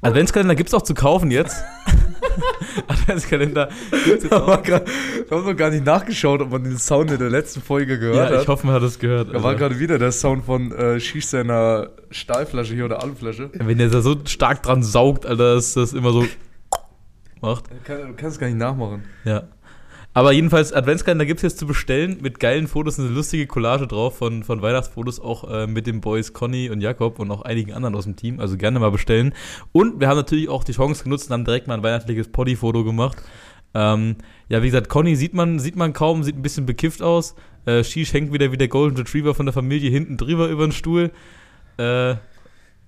Adventskalender 0.00 0.54
gibt's 0.54 0.72
auch 0.74 0.82
zu 0.82 0.94
kaufen 0.94 1.30
jetzt. 1.30 1.62
Adventskalender 2.88 3.68
gibt's 3.90 4.06
jetzt 4.06 4.24
Ich 4.26 4.30
habe 4.30 4.44
auch. 4.44 5.44
noch 5.44 5.56
gar 5.56 5.70
nicht 5.70 5.84
nachgeschaut, 5.84 6.40
ob 6.40 6.50
man 6.50 6.64
den 6.64 6.78
Sound 6.78 7.10
in 7.10 7.18
der 7.18 7.30
letzten 7.30 7.60
Folge 7.62 7.98
gehört 7.98 8.30
Ja, 8.30 8.36
hat. 8.36 8.42
ich 8.42 8.48
hoffe, 8.48 8.66
man 8.66 8.76
hat 8.76 8.82
es 8.82 8.98
gehört. 8.98 9.28
Da 9.28 9.34
war 9.42 9.46
Also, 9.50 9.58
gerade 9.58 9.78
wieder 9.78 9.98
der 9.98 10.12
Sound 10.12 10.44
von 10.44 10.72
äh, 10.72 10.98
Schieß 11.00 11.30
seiner 11.30 11.90
Stahlflasche 12.10 12.74
hier 12.74 12.84
oder 12.84 13.02
Aluflasche. 13.02 13.50
wenn 13.52 13.78
der 13.78 13.88
da 13.88 14.00
so 14.00 14.16
stark 14.26 14.62
dran 14.62 14.82
saugt, 14.82 15.26
Alter, 15.26 15.54
dass 15.54 15.74
das 15.74 15.92
immer 15.92 16.12
so 16.12 16.26
macht. 17.40 17.64
Du 17.70 17.74
kannst 18.16 18.36
es 18.36 18.38
gar 18.38 18.46
nicht 18.46 18.58
nachmachen. 18.58 19.04
Ja. 19.24 19.44
Aber 20.14 20.32
jedenfalls, 20.32 20.72
Adventskalender 20.72 21.24
gibt 21.24 21.38
es 21.38 21.42
jetzt 21.42 21.58
zu 21.58 21.66
bestellen 21.66 22.18
mit 22.20 22.38
geilen 22.38 22.68
Fotos, 22.68 22.98
eine 22.98 23.08
lustige 23.08 23.46
Collage 23.46 23.86
drauf 23.86 24.18
von, 24.18 24.42
von 24.42 24.60
Weihnachtsfotos, 24.60 25.20
auch 25.20 25.50
äh, 25.50 25.66
mit 25.66 25.86
den 25.86 26.02
Boys 26.02 26.34
Conny 26.34 26.68
und 26.68 26.82
Jakob 26.82 27.18
und 27.18 27.30
auch 27.30 27.42
einigen 27.42 27.72
anderen 27.72 27.94
aus 27.94 28.04
dem 28.04 28.16
Team. 28.16 28.38
Also 28.38 28.58
gerne 28.58 28.78
mal 28.78 28.90
bestellen. 28.90 29.34
Und 29.72 30.00
wir 30.00 30.08
haben 30.08 30.18
natürlich 30.18 30.50
auch 30.50 30.64
die 30.64 30.72
Chance 30.72 31.04
genutzt 31.04 31.30
und 31.30 31.34
haben 31.34 31.44
direkt 31.46 31.66
mal 31.66 31.74
ein 31.74 31.82
weihnachtliches 31.82 32.28
Poddy-Foto 32.28 32.84
gemacht. 32.84 33.22
Ähm, 33.74 34.16
ja, 34.50 34.62
wie 34.62 34.66
gesagt, 34.66 34.90
Conny 34.90 35.16
sieht 35.16 35.32
man, 35.32 35.58
sieht 35.58 35.76
man 35.76 35.94
kaum, 35.94 36.22
sieht 36.22 36.36
ein 36.36 36.42
bisschen 36.42 36.66
bekifft 36.66 37.00
aus. 37.00 37.34
Äh, 37.64 37.82
Shish 37.82 38.12
hängt 38.12 38.34
wieder 38.34 38.52
wie 38.52 38.58
der 38.58 38.68
Golden 38.68 38.98
Retriever 38.98 39.34
von 39.34 39.46
der 39.46 39.54
Familie 39.54 39.90
hinten 39.90 40.18
drüber 40.18 40.48
über 40.48 40.66
den 40.66 40.72
Stuhl. 40.72 41.10
Äh, 41.78 42.16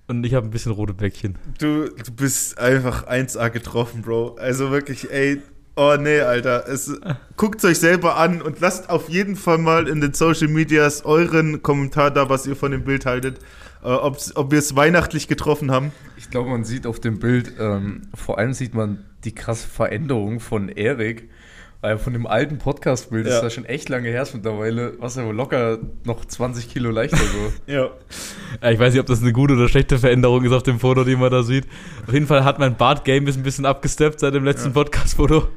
und 0.07 0.23
ich 0.23 0.35
habe 0.35 0.45
ein 0.45 0.51
bisschen 0.51 0.71
rote 0.71 0.93
Bäckchen. 0.93 1.39
Du, 1.57 1.89
du 1.89 2.11
bist 2.11 2.59
einfach 2.59 3.07
1A 3.07 3.49
getroffen, 3.49 4.03
Bro. 4.03 4.35
Also 4.35 4.69
wirklich, 4.69 5.09
ey. 5.09 5.41
Oh 5.75 5.95
nee, 5.99 6.21
Alter. 6.21 6.67
Es, 6.69 6.91
guckt 7.35 7.63
euch 7.65 7.79
selber 7.79 8.15
an 8.17 8.41
und 8.41 8.61
lasst 8.61 8.89
auf 8.89 9.09
jeden 9.09 9.35
Fall 9.35 9.57
mal 9.57 9.87
in 9.89 9.99
den 9.99 10.13
Social 10.13 10.47
Medias 10.47 11.03
euren 11.03 11.61
Kommentar 11.63 12.11
da, 12.11 12.29
was 12.29 12.47
ihr 12.47 12.55
von 12.55 12.71
dem 12.71 12.85
Bild 12.85 13.05
haltet. 13.05 13.39
Äh, 13.83 13.89
ob 13.89 14.51
wir 14.51 14.57
es 14.57 14.75
weihnachtlich 14.75 15.27
getroffen 15.27 15.69
haben. 15.69 15.91
Ich 16.17 16.31
glaube, 16.31 16.49
man 16.49 16.63
sieht 16.63 16.87
auf 16.87 16.99
dem 16.99 17.19
Bild, 17.19 17.53
ähm, 17.59 18.01
vor 18.15 18.39
allem 18.39 18.53
sieht 18.53 18.73
man 18.73 19.05
die 19.25 19.35
krasse 19.35 19.67
Veränderung 19.67 20.39
von 20.39 20.69
Erik. 20.69 21.29
Weil 21.85 21.99
von 21.99 22.13
dem 22.13 22.25
alten 22.25 22.57
Podcast-Bild 22.57 23.27
Ja. 23.27 23.35
ist 23.35 23.41
das 23.43 23.53
schon 23.53 23.65
echt 23.65 23.89
lange 23.89 24.09
her 24.09 24.23
ist 24.23 24.33
mittlerweile. 24.33 24.93
Was 24.97 25.17
er 25.17 25.27
wohl 25.27 25.35
locker 25.35 25.77
noch 26.03 26.25
20 26.25 26.67
Kilo 26.67 26.89
leichter 26.89 27.17
so. 27.17 27.53
Ja. 27.71 27.89
Ja, 28.63 28.71
ich 28.71 28.79
weiß 28.79 28.93
nicht, 28.93 29.01
ob 29.01 29.05
das 29.05 29.21
eine 29.21 29.31
gute 29.33 29.53
oder 29.53 29.69
schlechte 29.69 29.99
Veränderung 29.99 30.43
ist 30.45 30.51
auf 30.51 30.63
dem 30.63 30.79
Foto, 30.79 31.03
die 31.03 31.15
man 31.15 31.29
da 31.29 31.43
sieht. 31.43 31.67
Auf 32.07 32.13
jeden 32.13 32.25
Fall 32.25 32.43
hat 32.43 32.57
mein 32.57 32.75
Bart-Game 32.75 33.27
ein 33.27 33.43
bisschen 33.43 33.67
abgesteppt 33.67 34.19
seit 34.19 34.33
dem 34.33 34.43
letzten 34.45 34.73
Podcast-Foto. 34.73 35.47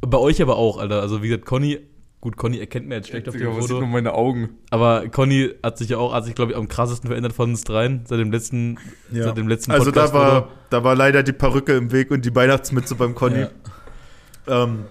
Bei 0.00 0.18
euch 0.18 0.40
aber 0.40 0.54
auch, 0.58 0.78
Alter. 0.78 1.00
Also 1.00 1.24
wie 1.24 1.28
gesagt, 1.28 1.44
Conny, 1.44 1.80
gut, 2.20 2.36
Conny 2.36 2.60
erkennt 2.60 2.86
mir 2.86 2.94
jetzt 2.94 3.08
schlecht 3.08 3.28
auf 3.28 3.34
Digga, 3.34 3.46
dem 3.50 3.56
was 3.56 3.64
sieht 3.64 3.70
Foto. 3.72 3.80
nur 3.80 3.88
meine 3.88 4.14
Augen? 4.14 4.50
Aber 4.70 5.08
Conny 5.08 5.50
hat 5.64 5.76
sich 5.78 5.88
ja 5.88 5.96
auch, 5.96 6.12
hat 6.14 6.24
sich, 6.24 6.36
glaube 6.36 6.52
ich, 6.52 6.56
am 6.56 6.68
krassesten 6.68 7.08
verändert 7.08 7.32
von 7.32 7.50
uns 7.50 7.64
dreien 7.64 8.02
seit 8.06 8.20
dem 8.20 8.30
letzten, 8.30 8.78
Ja. 9.10 9.24
seit 9.24 9.36
dem 9.36 9.48
letzten 9.48 9.72
Also 9.72 9.90
da 9.90 10.12
war, 10.12 10.50
da 10.70 10.84
war 10.84 10.94
leider 10.94 11.24
die 11.24 11.32
Perücke 11.32 11.72
im 11.76 11.90
Weg 11.90 12.12
und 12.12 12.24
die 12.24 12.32
Weihnachtsmütze 12.36 12.94
beim 12.94 13.16
Conny. 13.16 13.46
Ja. 14.46 14.62
Ähm, 14.64 14.84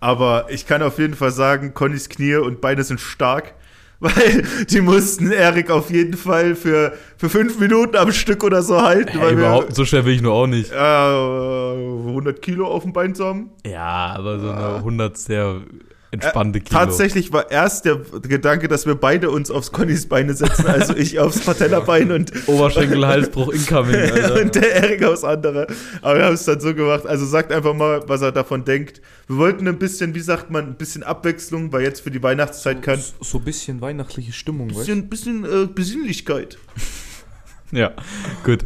aber 0.00 0.46
ich 0.50 0.66
kann 0.66 0.82
auf 0.82 0.98
jeden 0.98 1.14
Fall 1.14 1.30
sagen, 1.30 1.74
Connys 1.74 2.08
Knie 2.08 2.36
und 2.36 2.60
Beine 2.60 2.84
sind 2.84 3.00
stark. 3.00 3.54
Weil 4.00 4.44
die 4.70 4.80
mussten 4.80 5.32
Erik 5.32 5.72
auf 5.72 5.90
jeden 5.90 6.16
Fall 6.16 6.54
für, 6.54 6.92
für 7.16 7.28
fünf 7.28 7.58
Minuten 7.58 7.96
am 7.96 8.12
Stück 8.12 8.44
oder 8.44 8.62
so 8.62 8.80
halten. 8.80 9.18
Hey, 9.18 9.32
überhaupt, 9.32 9.74
so 9.74 9.84
schwer 9.84 10.04
will 10.04 10.14
ich 10.14 10.22
nur 10.22 10.34
auch 10.34 10.46
nicht. 10.46 10.70
wir 10.70 12.06
äh, 12.06 12.08
100 12.10 12.40
Kilo 12.40 12.68
auf 12.68 12.84
dem 12.84 12.92
Bein 12.92 13.16
zu 13.16 13.24
haben. 13.24 13.50
Ja, 13.66 14.14
aber 14.16 14.38
so 14.38 14.50
eine 14.50 14.76
100 14.76 15.18
sehr 15.18 15.62
entspannte 16.10 16.58
Äh, 16.58 16.62
Kilo. 16.62 16.78
Tatsächlich 16.80 17.32
war 17.32 17.50
erst 17.50 17.84
der 17.84 17.96
Gedanke, 18.22 18.68
dass 18.68 18.86
wir 18.86 18.94
beide 18.94 19.30
uns 19.30 19.50
aufs 19.50 19.72
Connys 19.72 20.08
Beine 20.08 20.34
setzen, 20.34 20.66
also 20.66 20.94
ich 20.96 21.18
aufs 21.18 21.40
Patellabein 21.40 22.12
und, 22.12 22.32
Oberschenkel, 22.48 23.06
Halsbruch, 23.06 23.50
incoming, 23.52 23.94
Alter. 24.12 24.40
und 24.40 24.54
der 24.54 24.72
Erik 24.74 25.04
aufs 25.04 25.24
andere. 25.24 25.66
Aber 26.02 26.18
wir 26.18 26.24
haben 26.24 26.34
es 26.34 26.44
dann 26.44 26.60
so 26.60 26.74
gemacht. 26.74 27.06
Also 27.06 27.26
sagt 27.26 27.52
einfach 27.52 27.74
mal, 27.74 28.02
was 28.08 28.22
er 28.22 28.32
davon 28.32 28.64
denkt. 28.64 29.02
Wir 29.26 29.36
wollten 29.36 29.68
ein 29.68 29.78
bisschen, 29.78 30.14
wie 30.14 30.20
sagt 30.20 30.50
man, 30.50 30.66
ein 30.68 30.76
bisschen 30.76 31.02
Abwechslung, 31.02 31.72
weil 31.72 31.82
jetzt 31.82 32.00
für 32.00 32.10
die 32.10 32.22
Weihnachtszeit 32.22 32.80
kann. 32.82 33.02
So 33.20 33.38
ein 33.38 33.44
bisschen 33.44 33.80
weihnachtliche 33.80 34.32
Stimmung, 34.32 34.70
Ein 34.70 34.74
bisschen, 34.76 35.08
bisschen 35.08 35.44
äh, 35.44 35.66
Besinnlichkeit. 35.66 36.58
Ja, 37.70 37.92
gut. 38.44 38.64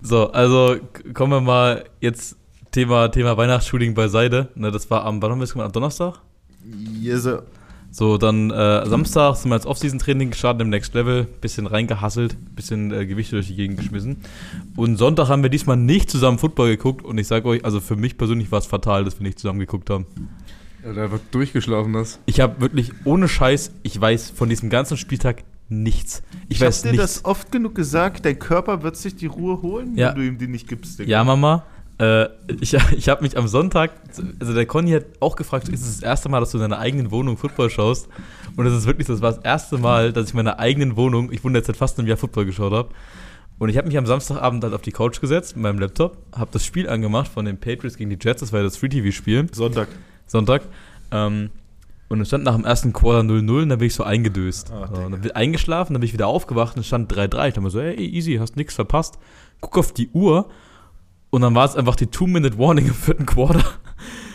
So, 0.00 0.30
also 0.32 0.78
kommen 1.12 1.32
wir 1.32 1.40
mal 1.42 1.84
jetzt 2.00 2.34
Thema, 2.72 3.08
Thema 3.08 3.36
Weihnachtsshooting 3.36 3.92
beiseite. 3.92 4.48
Ne, 4.54 4.70
das 4.70 4.90
war 4.90 5.04
am, 5.04 5.20
wann 5.20 5.32
haben 5.32 5.38
wir 5.38 5.42
das 5.42 5.52
gemacht? 5.52 5.66
Am 5.66 5.72
Donnerstag? 5.72 6.14
Yes, 6.64 7.22
sir. 7.24 7.42
So, 7.92 8.18
dann 8.18 8.52
äh, 8.52 8.86
Samstag 8.88 9.34
sind 9.34 9.50
wir 9.50 9.56
als 9.56 9.66
Off-Season-Training 9.66 10.30
gestartet 10.30 10.62
im 10.62 10.68
Next 10.70 10.94
Level, 10.94 11.24
bisschen 11.40 11.66
reingehasselt, 11.66 12.36
bisschen 12.54 12.92
äh, 12.92 13.04
Gewichte 13.04 13.34
durch 13.34 13.48
die 13.48 13.56
Gegend 13.56 13.78
geschmissen. 13.80 14.18
Und 14.76 14.96
Sonntag 14.96 15.28
haben 15.28 15.42
wir 15.42 15.50
diesmal 15.50 15.76
nicht 15.76 16.08
zusammen 16.08 16.38
Football 16.38 16.68
geguckt 16.68 17.04
und 17.04 17.18
ich 17.18 17.26
sage 17.26 17.48
euch, 17.48 17.64
also 17.64 17.80
für 17.80 17.96
mich 17.96 18.16
persönlich 18.16 18.52
war 18.52 18.60
es 18.60 18.66
fatal, 18.66 19.04
dass 19.04 19.18
wir 19.18 19.24
nicht 19.26 19.40
zusammen 19.40 19.58
geguckt 19.58 19.90
haben. 19.90 20.06
Ja, 20.84 20.92
der 20.92 21.10
wird 21.10 21.22
durchgeschlafen 21.32 21.92
das. 21.92 22.20
Ich 22.26 22.38
habe 22.40 22.60
wirklich 22.60 22.92
ohne 23.04 23.26
Scheiß, 23.26 23.72
ich 23.82 24.00
weiß 24.00 24.30
von 24.30 24.48
diesem 24.48 24.70
ganzen 24.70 24.96
Spieltag 24.96 25.42
nichts. 25.68 26.22
Ich, 26.48 26.56
Ich, 26.56 26.60
hab 26.62 26.68
weiß 26.68 26.82
dir 26.82 26.92
nichts. 26.92 27.14
das 27.14 27.24
oft 27.24 27.50
genug 27.50 27.74
gesagt, 27.74 28.24
dein 28.24 28.38
Körper 28.38 28.82
wird 28.84 28.96
sich 28.96 29.16
die 29.16 29.26
Ruhe 29.26 29.62
holen, 29.62 29.96
Ja. 29.96 30.10
wenn 30.10 30.14
du 30.16 30.26
ihm 30.26 30.38
die 30.38 30.46
nicht 30.46 30.68
gibst. 30.68 31.00
Digga. 31.00 31.10
Ja, 31.10 31.24
Mama. 31.24 31.64
Äh, 32.00 32.30
ich 32.60 32.74
ich 32.96 33.08
habe 33.08 33.22
mich 33.22 33.36
am 33.36 33.46
Sonntag, 33.46 33.92
also 34.40 34.54
der 34.54 34.66
Conny 34.66 34.92
hat 34.92 35.04
auch 35.20 35.36
gefragt, 35.36 35.68
ist 35.68 35.82
es 35.82 36.00
das 36.00 36.02
erste 36.02 36.28
Mal, 36.28 36.40
dass 36.40 36.50
du 36.50 36.58
in 36.58 36.62
deiner 36.62 36.78
eigenen 36.78 37.10
Wohnung 37.10 37.36
Football 37.36 37.70
schaust? 37.70 38.08
Und 38.56 38.66
es 38.66 38.72
ist 38.72 38.86
wirklich 38.86 39.06
so, 39.06 39.12
das 39.12 39.22
war 39.22 39.32
das 39.32 39.44
erste 39.44 39.78
Mal, 39.78 40.12
dass 40.12 40.26
ich 40.26 40.30
in 40.32 40.36
meiner 40.36 40.58
eigenen 40.58 40.96
Wohnung, 40.96 41.30
ich 41.30 41.44
wundere 41.44 41.60
jetzt 41.60 41.66
seit 41.66 41.76
fast 41.76 41.98
einem 41.98 42.08
Jahr 42.08 42.16
Football 42.16 42.46
geschaut 42.46 42.72
habe. 42.72 42.88
Und 43.58 43.68
ich 43.68 43.76
habe 43.76 43.86
mich 43.86 43.98
am 43.98 44.06
Samstagabend 44.06 44.64
halt 44.64 44.72
auf 44.72 44.80
die 44.80 44.92
Couch 44.92 45.20
gesetzt 45.20 45.54
mit 45.54 45.64
meinem 45.64 45.78
Laptop, 45.78 46.16
habe 46.34 46.48
das 46.50 46.64
Spiel 46.64 46.88
angemacht 46.88 47.28
von 47.28 47.44
den 47.44 47.60
Patriots 47.60 47.98
gegen 47.98 48.08
die 48.08 48.16
Jets, 48.18 48.40
das 48.40 48.52
war 48.52 48.60
ja 48.60 48.64
das 48.64 48.78
Free-TV-Spiel, 48.78 49.48
Sonntag. 49.52 49.88
Sonntag. 50.26 50.62
Ähm, 51.10 51.50
und 52.08 52.22
es 52.22 52.28
stand 52.28 52.44
nach 52.44 52.56
dem 52.56 52.64
ersten 52.64 52.94
Quarter 52.94 53.20
0-0 53.20 53.62
und 53.62 53.68
dann 53.68 53.78
bin 53.78 53.86
ich 53.86 53.94
so 53.94 54.02
eingedöst. 54.02 54.72
Ah, 54.72 54.88
so, 54.88 55.02
dann 55.02 55.10
bin 55.10 55.24
ich 55.24 55.36
eingeschlafen, 55.36 55.92
dann 55.92 56.00
bin 56.00 56.06
ich 56.06 56.14
wieder 56.14 56.26
aufgewacht 56.26 56.76
und 56.76 56.80
es 56.80 56.86
stand 56.86 57.12
3-3. 57.12 57.20
Ich 57.20 57.30
dachte 57.30 57.60
mir 57.60 57.70
so, 57.70 57.80
ey, 57.80 57.94
easy, 57.96 58.36
hast 58.40 58.56
nix 58.56 58.74
verpasst. 58.74 59.18
Guck 59.60 59.76
auf 59.76 59.92
die 59.92 60.08
Uhr 60.08 60.48
und 61.30 61.42
dann 61.42 61.54
war 61.54 61.64
es 61.64 61.76
einfach 61.76 61.96
die 61.96 62.08
Two-Minute-Warning 62.08 62.86
im 62.86 62.94
vierten 63.06 63.26
Quarter. 63.26 63.64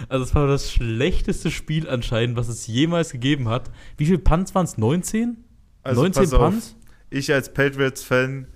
Also 0.09 0.23
es 0.23 0.35
war 0.35 0.47
das 0.47 0.71
schlechteste 0.71 1.51
Spiel 1.51 1.89
anscheinend, 1.89 2.37
was 2.37 2.47
es 2.47 2.67
jemals 2.67 3.11
gegeben 3.11 3.49
hat. 3.49 3.71
Wie 3.97 4.05
viele 4.05 4.19
Punts 4.19 4.53
waren 4.53 4.65
es? 4.65 4.77
19? 4.77 5.37
Also 5.83 6.01
19 6.01 6.23
pass 6.23 6.33
auf. 6.33 6.39
Punts? 6.39 6.75
Ich 7.09 7.33
als 7.33 7.53
Patriots-Fan 7.53 8.47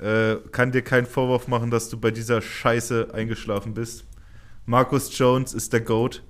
äh, 0.00 0.36
kann 0.52 0.72
dir 0.72 0.82
keinen 0.82 1.06
Vorwurf 1.06 1.48
machen, 1.48 1.70
dass 1.70 1.88
du 1.88 1.98
bei 1.98 2.10
dieser 2.10 2.40
Scheiße 2.40 3.08
eingeschlafen 3.12 3.74
bist. 3.74 4.04
Marcus 4.66 5.16
Jones 5.16 5.54
ist 5.54 5.72
der 5.72 5.80
GOAT. 5.80 6.22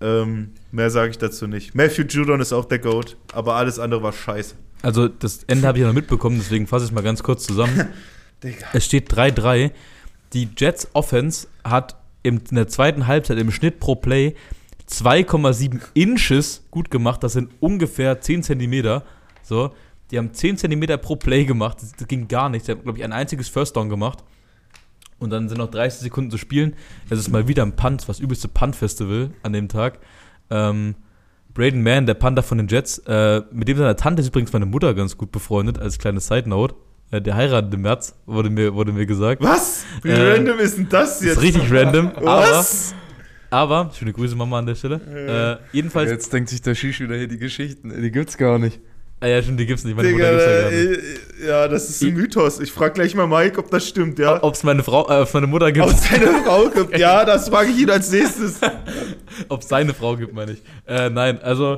Ähm, 0.00 0.52
mehr 0.72 0.90
sage 0.90 1.10
ich 1.10 1.18
dazu 1.18 1.46
nicht. 1.46 1.74
Matthew 1.74 2.02
Judon 2.02 2.40
ist 2.40 2.52
auch 2.52 2.64
der 2.64 2.78
GOAT, 2.78 3.16
aber 3.32 3.54
alles 3.54 3.78
andere 3.78 4.02
war 4.02 4.12
scheiße. 4.12 4.54
Also 4.82 5.08
das 5.08 5.44
Ende 5.44 5.68
habe 5.68 5.78
ich 5.78 5.82
ja 5.82 5.88
noch 5.88 5.94
mitbekommen, 5.94 6.38
deswegen 6.38 6.66
fasse 6.66 6.84
ich 6.84 6.90
es 6.90 6.94
mal 6.94 7.02
ganz 7.02 7.22
kurz 7.22 7.46
zusammen. 7.46 7.88
Es 8.72 8.86
steht 8.86 9.12
3-3. 9.12 9.70
Die 10.32 10.48
Jets 10.56 10.88
Offense 10.92 11.48
hat 11.64 11.96
in 12.22 12.42
der 12.50 12.68
zweiten 12.68 13.06
Halbzeit 13.06 13.38
im 13.38 13.50
Schnitt 13.50 13.80
pro 13.80 13.96
Play 13.96 14.34
2,7 14.88 15.80
Inches 15.94 16.66
gut 16.70 16.90
gemacht. 16.90 17.22
Das 17.22 17.32
sind 17.32 17.50
ungefähr 17.60 18.20
10 18.20 18.42
Zentimeter. 18.42 19.04
So, 19.42 19.72
die 20.10 20.18
haben 20.18 20.32
10 20.32 20.58
Zentimeter 20.58 20.96
pro 20.98 21.16
Play 21.16 21.44
gemacht. 21.44 21.78
Das, 21.80 21.92
das 21.92 22.08
ging 22.08 22.28
gar 22.28 22.48
nicht. 22.48 22.66
Die 22.66 22.72
haben, 22.72 22.82
glaube 22.82 22.98
ich, 22.98 23.04
ein 23.04 23.12
einziges 23.12 23.48
First 23.48 23.76
Down 23.76 23.88
gemacht. 23.88 24.24
Und 25.18 25.30
dann 25.30 25.48
sind 25.48 25.58
noch 25.58 25.70
30 25.70 26.00
Sekunden 26.00 26.30
zu 26.30 26.38
spielen. 26.38 26.74
Es 27.10 27.18
ist 27.18 27.28
mal 27.28 27.46
wieder 27.46 27.62
ein 27.62 27.76
Punt, 27.76 28.08
das 28.08 28.20
übelste 28.20 28.48
Punt-Festival 28.48 29.30
an 29.42 29.52
dem 29.52 29.68
Tag. 29.68 29.98
Ähm, 30.48 30.94
Braden 31.52 31.82
Mann, 31.82 32.06
der 32.06 32.14
Panther 32.14 32.42
von 32.42 32.58
den 32.58 32.68
Jets, 32.68 32.98
äh, 33.06 33.42
mit 33.52 33.68
dem 33.68 33.76
seiner 33.76 33.96
Tante 33.96 34.22
ist 34.22 34.28
übrigens 34.28 34.52
meine 34.52 34.66
Mutter 34.66 34.94
ganz 34.94 35.16
gut 35.16 35.30
befreundet, 35.32 35.78
als 35.78 35.98
kleine 35.98 36.20
Side-Note. 36.20 36.74
Äh, 37.10 37.20
der 37.20 37.34
heiratet 37.34 37.74
im 37.74 37.82
März, 37.82 38.14
wurde 38.26 38.50
mir, 38.50 38.72
wurde 38.74 38.92
mir 38.92 39.06
gesagt. 39.06 39.42
Was? 39.42 39.84
Wie 40.02 40.10
Äh, 40.10 40.32
random 40.34 40.58
ist 40.60 40.76
denn 40.78 40.88
das 40.88 41.18
Das 41.18 41.22
jetzt? 41.26 41.36
ist 41.38 41.42
richtig 41.42 41.72
random. 41.72 42.08
Aber, 42.16 42.26
Was? 42.42 42.94
aber, 43.52 43.90
schöne 43.98 44.12
Grüße 44.12 44.36
Mama 44.36 44.60
an 44.60 44.66
der 44.66 44.76
Stelle. 44.76 45.58
Äh, 45.72 45.76
jedenfalls, 45.76 46.10
Jetzt 46.10 46.32
denkt 46.32 46.48
sich 46.50 46.62
der 46.62 46.74
Shish 46.76 47.00
wieder 47.00 47.16
hier 47.16 47.26
die 47.26 47.38
Geschichten. 47.38 47.92
Die 48.00 48.10
gibt's 48.12 48.36
gar 48.38 48.60
nicht. 48.60 48.78
ah 49.18 49.26
ja, 49.26 49.42
stimmt, 49.42 49.58
die 49.58 49.66
gibt's 49.66 49.82
nicht. 49.82 49.96
Meine 49.96 50.08
Digga, 50.12 50.30
Mutter 50.30 50.36
gibt's 50.36 50.46
ja 50.46 50.60
gar 50.62 50.70
nicht. 50.70 51.42
äh, 51.42 51.48
ja, 51.48 51.68
das 51.68 51.90
ist 51.90 52.00
ein 52.02 52.14
Mythos. 52.14 52.60
Ich 52.60 52.70
frage 52.70 52.94
gleich 52.94 53.16
mal 53.16 53.26
Mike, 53.26 53.58
ob 53.58 53.68
das 53.72 53.88
stimmt, 53.88 54.20
ja. 54.20 54.40
Ob 54.40 54.54
es 54.54 54.62
meine 54.62 54.84
Frau, 54.84 55.08
äh, 55.10 55.20
ob's 55.22 55.34
meine 55.34 55.48
Mutter 55.48 55.72
gibt, 55.72 55.84
Ob 55.84 55.90
es 55.92 56.08
deine 56.08 56.44
Frau 56.44 56.68
gibt. 56.68 56.96
Ja, 56.96 57.24
das 57.24 57.48
frage 57.48 57.70
ich 57.70 57.78
ihn 57.80 57.90
als 57.90 58.12
nächstes. 58.12 58.60
ob 59.48 59.62
es 59.62 59.68
seine 59.68 59.94
Frau 59.94 60.16
gibt, 60.16 60.32
meine 60.32 60.52
ich. 60.52 60.62
Äh, 60.86 61.10
nein, 61.10 61.42
also 61.42 61.76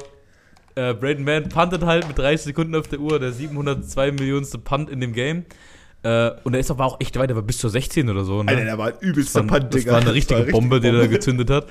äh, 0.74 0.94
Braden 0.94 1.24
Mann 1.24 1.48
puntet 1.48 1.82
halt 1.84 2.06
mit 2.08 2.18
30 2.18 2.46
Sekunden 2.46 2.74
auf 2.74 2.88
der 2.88 3.00
Uhr, 3.00 3.18
der 3.18 3.32
702 3.32 4.12
Millionste 4.12 4.58
Punt 4.58 4.90
in 4.90 5.00
dem 5.00 5.12
Game. 5.12 5.44
Äh, 6.02 6.30
und 6.44 6.54
er 6.54 6.60
ist 6.60 6.70
aber 6.70 6.84
auch 6.84 7.00
echt 7.00 7.16
weit, 7.18 7.28
der 7.30 7.36
war 7.36 7.42
bis 7.44 7.58
zur 7.58 7.70
16 7.70 8.08
oder 8.10 8.24
so. 8.24 8.42
Ne? 8.42 8.50
Alter, 8.50 8.64
der 8.64 8.78
war 8.78 8.86
ein 8.88 8.94
das, 8.94 9.02
übelster 9.02 9.42
Punt, 9.44 9.64
das 9.72 9.80
Digga. 9.82 9.92
war 9.92 10.00
eine 10.00 10.14
richtige 10.14 10.40
Das 10.40 10.46
war 10.52 10.60
Bombe, 10.60 10.80
die 10.80 10.86
er 10.88 10.92
da 10.94 10.98
Bombe. 11.00 11.14
gezündet 11.14 11.50
hat. 11.50 11.66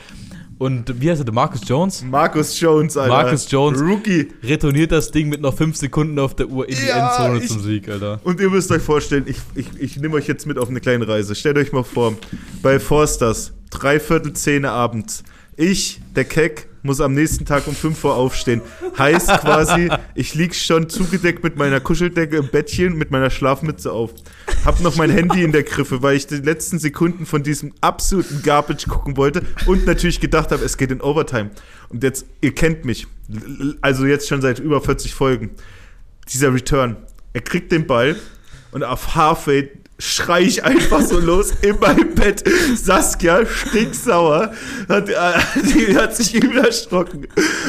Und 0.57 1.01
wie 1.01 1.09
heißt 1.09 1.19
er, 1.21 1.25
der 1.25 1.33
Marcus 1.33 1.61
Jones? 1.67 2.03
Marcus 2.03 2.59
Jones, 2.59 2.95
Alter. 2.95 3.11
Marcus 3.13 3.49
Jones. 3.49 3.81
Rookie. 3.81 4.27
Retourniert 4.43 4.91
das 4.91 5.09
Ding 5.09 5.27
mit 5.27 5.41
noch 5.41 5.55
5 5.57 5.75
Sekunden 5.75 6.19
auf 6.19 6.35
der 6.35 6.47
Uhr 6.49 6.69
in 6.69 6.75
die 6.75 6.85
Ja, 6.85 7.09
Endzone 7.17 7.43
ich- 7.43 7.49
zum 7.49 7.61
Sieg, 7.61 7.89
Alter. 7.89 8.19
Und 8.23 8.39
ihr 8.39 8.49
müsst 8.49 8.71
euch 8.71 8.81
vorstellen, 8.83 9.25
ich, 9.25 9.37
ich, 9.55 9.67
ich 9.79 9.97
nehme 9.97 10.13
euch 10.15 10.27
jetzt 10.27 10.45
mit 10.45 10.59
auf 10.59 10.69
eine 10.69 10.79
kleine 10.79 11.07
Reise. 11.07 11.33
Stellt 11.33 11.57
euch 11.57 11.71
mal 11.71 11.83
vor, 11.83 12.13
bei 12.61 12.79
Forsters, 12.79 13.53
dreiviertel 13.71 14.33
Zähne 14.33 14.69
abends. 14.69 15.23
Ich, 15.57 15.99
der 16.15 16.25
Keck, 16.25 16.67
muss 16.83 17.01
am 17.01 17.13
nächsten 17.13 17.45
Tag 17.45 17.67
um 17.67 17.75
5 17.75 18.03
Uhr 18.03 18.15
aufstehen. 18.15 18.61
Heißt 18.97 19.27
quasi, 19.41 19.89
ich 20.15 20.35
lieg 20.35 20.55
schon 20.55 20.89
zugedeckt 20.89 21.43
mit 21.43 21.57
meiner 21.57 21.79
Kuscheldecke 21.79 22.37
im 22.37 22.47
Bettchen, 22.49 22.97
mit 22.97 23.11
meiner 23.11 23.29
Schlafmütze 23.29 23.91
auf. 23.91 24.11
Hab 24.65 24.79
noch 24.81 24.95
mein 24.95 25.09
Handy 25.09 25.43
in 25.43 25.51
der 25.51 25.63
Griffe, 25.63 26.01
weil 26.01 26.15
ich 26.15 26.27
die 26.27 26.35
letzten 26.35 26.79
Sekunden 26.79 27.25
von 27.25 27.43
diesem 27.43 27.73
absoluten 27.81 28.41
Garbage 28.43 28.87
gucken 28.87 29.17
wollte 29.17 29.43
und 29.65 29.85
natürlich 29.85 30.19
gedacht 30.19 30.51
habe, 30.51 30.63
es 30.63 30.77
geht 30.77 30.91
in 30.91 31.01
Overtime. 31.01 31.51
Und 31.89 32.03
jetzt, 32.03 32.25
ihr 32.41 32.53
kennt 32.53 32.85
mich, 32.85 33.07
also 33.81 34.05
jetzt 34.05 34.27
schon 34.27 34.41
seit 34.41 34.59
über 34.59 34.81
40 34.81 35.13
Folgen 35.13 35.51
dieser 36.31 36.53
Return. 36.53 36.97
Er 37.33 37.41
kriegt 37.41 37.71
den 37.71 37.87
Ball 37.87 38.15
und 38.71 38.83
auf 38.83 39.15
Halfway 39.15 39.69
schrei 40.01 40.41
ich 40.41 40.63
einfach 40.63 41.01
so 41.01 41.19
los 41.19 41.53
in 41.61 41.79
meinem 41.79 42.13
Bett. 42.15 42.43
Saskia, 42.75 43.45
stinksauer, 43.45 44.51
hat, 44.89 45.09
äh, 45.09 45.13
die 45.63 45.95
hat 45.95 46.15
sich 46.15 46.33
übel 46.33 46.65
erschrocken. 46.65 47.27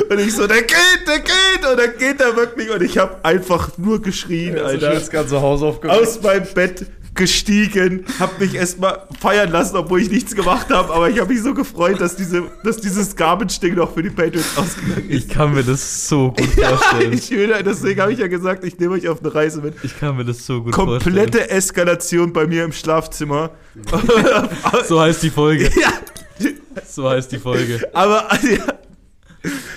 Und 0.08 0.18
ich 0.18 0.34
so, 0.34 0.46
der 0.46 0.62
geht, 0.62 1.06
der 1.06 1.20
geht! 1.20 1.70
Und 1.70 1.78
dann 1.78 1.98
geht 1.98 2.20
er 2.20 2.34
wirklich. 2.34 2.70
Und 2.70 2.82
ich 2.82 2.98
habe 2.98 3.22
einfach 3.22 3.76
nur 3.76 4.00
geschrien, 4.00 4.58
Alter. 4.58 4.94
das 4.94 5.10
ganze 5.10 5.40
Haus 5.40 5.62
aufgemacht. 5.62 6.00
Aus 6.00 6.20
meinem 6.22 6.46
Bett 6.54 6.86
gestiegen, 7.14 8.04
hab 8.18 8.40
mich 8.40 8.54
erstmal 8.54 9.02
feiern 9.20 9.50
lassen, 9.50 9.76
obwohl 9.76 10.00
ich 10.00 10.10
nichts 10.10 10.34
gemacht 10.34 10.70
habe. 10.70 10.92
Aber 10.92 11.10
ich 11.10 11.20
habe 11.20 11.32
mich 11.32 11.42
so 11.42 11.52
gefreut, 11.52 12.00
dass, 12.00 12.16
diese, 12.16 12.44
dass 12.64 12.78
dieses 12.78 13.14
Garbage-Ding 13.16 13.74
noch 13.74 13.92
für 13.92 14.02
die 14.02 14.10
Patriots 14.10 14.56
ausgegangen 14.56 15.10
ist. 15.10 15.24
Ich 15.24 15.28
kann 15.28 15.52
mir 15.54 15.62
das 15.62 16.08
so 16.08 16.30
gut 16.36 16.46
vorstellen. 16.48 17.12
ich 17.12 17.30
will, 17.30 17.54
deswegen 17.64 18.00
habe 18.00 18.12
ich 18.12 18.18
ja 18.18 18.28
gesagt, 18.28 18.64
ich 18.64 18.78
nehme 18.78 18.94
euch 18.94 19.08
auf 19.08 19.20
eine 19.20 19.34
Reise 19.34 19.60
mit. 19.60 19.74
Ich 19.82 19.98
kann 19.98 20.16
mir 20.16 20.24
das 20.24 20.46
so 20.46 20.62
gut 20.62 20.74
vorstellen. 20.74 21.02
Komplette 21.16 21.50
Eskalation 21.50 22.32
bei 22.32 22.46
mir 22.46 22.64
im 22.64 22.72
Schlafzimmer. 22.72 23.50
So 24.86 25.00
heißt 25.00 25.22
die 25.22 25.30
Folge. 25.30 25.70
ja, 25.80 25.92
So 26.88 27.08
heißt 27.08 27.30
die 27.32 27.38
Folge. 27.38 27.88
aber 27.92 28.28
ja, 28.42 28.64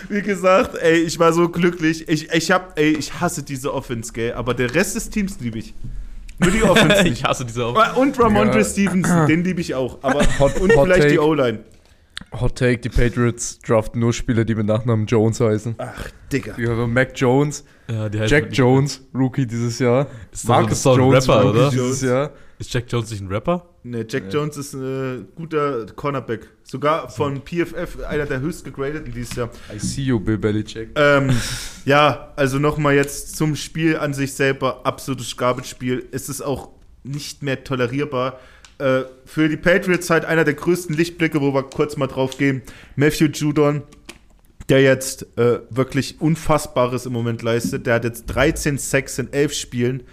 wie 0.09 0.21
gesagt, 0.21 0.75
ey, 0.77 0.99
ich 0.99 1.17
war 1.19 1.33
so 1.33 1.49
glücklich. 1.49 2.07
Ich, 2.07 2.29
ich 2.31 2.51
hab, 2.51 2.77
ey, 2.79 2.91
ich 2.97 3.19
hasse 3.19 3.43
diese 3.43 3.73
Offense, 3.73 4.13
gell, 4.13 4.33
aber 4.33 4.53
der 4.53 4.73
Rest 4.73 4.95
des 4.95 5.09
Teams 5.09 5.37
liebe 5.39 5.59
ich. 5.59 5.73
Nur 6.39 6.51
die 6.51 6.63
Offense 6.63 7.07
ich 7.07 7.23
hasse 7.23 7.45
diese 7.45 7.65
Aufgabe. 7.65 7.99
Und 7.99 8.19
Ramondre 8.19 8.59
Ja. 8.59 8.63
Stevenson, 8.65 9.27
den 9.27 9.43
liebe 9.43 9.61
ich 9.61 9.73
auch. 9.75 9.99
Aber 10.01 10.21
Hot- 10.39 10.59
und 10.59 10.75
Hot 10.75 10.85
vielleicht 10.85 11.09
die 11.11 11.15
Take. 11.15 11.25
O-Line. 11.25 11.59
Hot 12.39 12.57
Take, 12.57 12.77
die 12.79 12.89
Patriots 12.89 13.59
draften 13.59 13.99
nur 13.99 14.13
Spieler, 14.13 14.45
die 14.45 14.55
mit 14.55 14.65
Nachnamen 14.65 15.05
Jones 15.05 15.39
heißen. 15.39 15.75
Ach, 15.77 16.09
Digga. 16.31 16.57
Wir 16.57 16.69
haben 16.71 16.93
Mac 16.93 17.11
Jones, 17.15 17.63
Ja, 17.89 18.09
die 18.09 18.17
Jack 18.19 18.49
Jones, 18.51 19.01
Rookie 19.13 19.45
dieses 19.45 19.79
Jahr. 19.79 20.07
Ist 20.31 20.41
ist 20.43 20.85
doch 20.85 20.97
ein 20.97 21.09
Rapper, 21.09 21.41
Rookie 21.43 21.57
oder? 21.57 21.69
dieses 21.69 22.01
Jahr. 22.01 22.31
Ist 22.57 22.73
Jack 22.73 22.85
Jones 22.87 23.11
nicht 23.11 23.21
ein 23.21 23.27
Rapper? 23.27 23.65
Ne, 23.85 24.03
Jack 24.09 24.33
Jones 24.33 24.57
ist 24.57 24.73
ein 24.73 25.21
äh, 25.21 25.25
guter 25.35 25.85
Cornerback. 25.95 26.49
Sogar 26.63 27.07
von 27.07 27.43
PFF 27.45 28.03
einer 28.09 28.25
der 28.25 28.39
höchst 28.39 28.65
gegradeten 28.65 29.13
dieses 29.13 29.35
Jahr. 29.35 29.51
I 29.71 29.77
see 29.77 30.01
you, 30.01 30.19
Bill 30.19 30.39
Belichick. 30.39 30.89
Ähm, 30.95 31.29
ja, 31.85 32.33
also 32.35 32.57
nochmal 32.57 32.95
jetzt 32.95 33.37
zum 33.37 33.55
Spiel 33.55 33.97
an 33.97 34.15
sich 34.15 34.33
selber. 34.33 34.87
Absolutes 34.87 35.37
Garbage-Spiel. 35.37 36.07
Es 36.11 36.29
ist 36.29 36.41
auch 36.41 36.69
nicht 37.03 37.43
mehr 37.43 37.63
tolerierbar. 37.63 38.39
Äh, 38.79 39.03
für 39.23 39.49
die 39.49 39.57
Patriots 39.57 40.09
halt 40.09 40.25
einer 40.25 40.45
der 40.45 40.55
größten 40.55 40.95
Lichtblicke, 40.97 41.39
wo 41.39 41.53
wir 41.53 41.61
kurz 41.61 41.95
mal 41.95 42.07
drauf 42.07 42.39
gehen. 42.39 42.63
Matthew 42.95 43.25
Judon, 43.25 43.83
der 44.67 44.81
jetzt 44.81 45.37
äh, 45.37 45.59
wirklich 45.69 46.19
Unfassbares 46.19 47.05
im 47.05 47.13
Moment 47.13 47.43
leistet. 47.43 47.85
Der 47.85 47.93
hat 47.93 48.03
jetzt 48.03 48.25
13 48.25 48.79
Sacks 48.79 49.19
in 49.19 49.31
11 49.31 49.53
Spielen. 49.53 50.03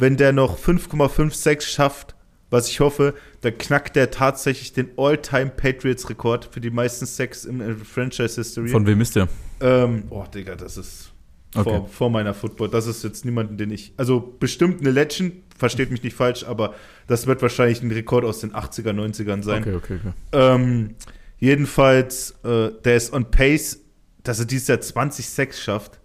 Wenn 0.00 0.16
der 0.16 0.32
noch 0.32 0.58
5,5 0.58 1.32
Sacks 1.32 1.70
schafft, 1.70 2.16
was 2.50 2.68
ich 2.68 2.80
hoffe, 2.80 3.14
dann 3.40 3.56
knackt 3.56 3.96
der 3.96 4.10
tatsächlich 4.10 4.72
den 4.72 4.90
All-Time-Patriots-Rekord 4.96 6.48
für 6.52 6.60
die 6.60 6.70
meisten 6.70 7.06
Sacks 7.06 7.44
in 7.44 7.76
Franchise-History. 7.84 8.68
Von 8.68 8.86
wem 8.86 9.00
ist 9.00 9.16
der? 9.16 9.28
Ähm, 9.60 10.04
oh, 10.10 10.24
Digga, 10.32 10.56
das 10.56 10.76
ist 10.76 11.12
Okay. 11.54 11.68
vor, 11.68 11.88
vor 11.88 12.10
meiner 12.10 12.32
Football. 12.32 12.68
Das 12.68 12.86
ist 12.86 13.02
jetzt 13.02 13.24
niemanden, 13.24 13.56
den 13.56 13.70
ich. 13.72 13.92
Also 13.96 14.36
bestimmt 14.38 14.80
eine 14.80 14.92
Legend, 14.92 15.34
versteht 15.56 15.90
mich 15.90 16.02
nicht 16.02 16.14
falsch, 16.14 16.44
aber 16.44 16.74
das 17.08 17.26
wird 17.26 17.42
wahrscheinlich 17.42 17.82
ein 17.82 17.90
Rekord 17.90 18.24
aus 18.24 18.40
den 18.40 18.52
80er, 18.52 18.92
90ern 18.92 19.42
sein. 19.42 19.62
Okay, 19.62 19.74
okay, 19.74 19.98
okay. 20.00 20.12
Ähm, 20.32 20.94
jedenfalls, 21.38 22.36
äh, 22.44 22.70
der 22.84 22.96
ist 22.96 23.12
on 23.12 23.30
pace, 23.32 23.80
dass 24.22 24.38
er 24.38 24.44
dieses 24.44 24.68
Jahr 24.68 24.80
20 24.80 25.28
Sacks 25.28 25.60
schafft 25.60 25.98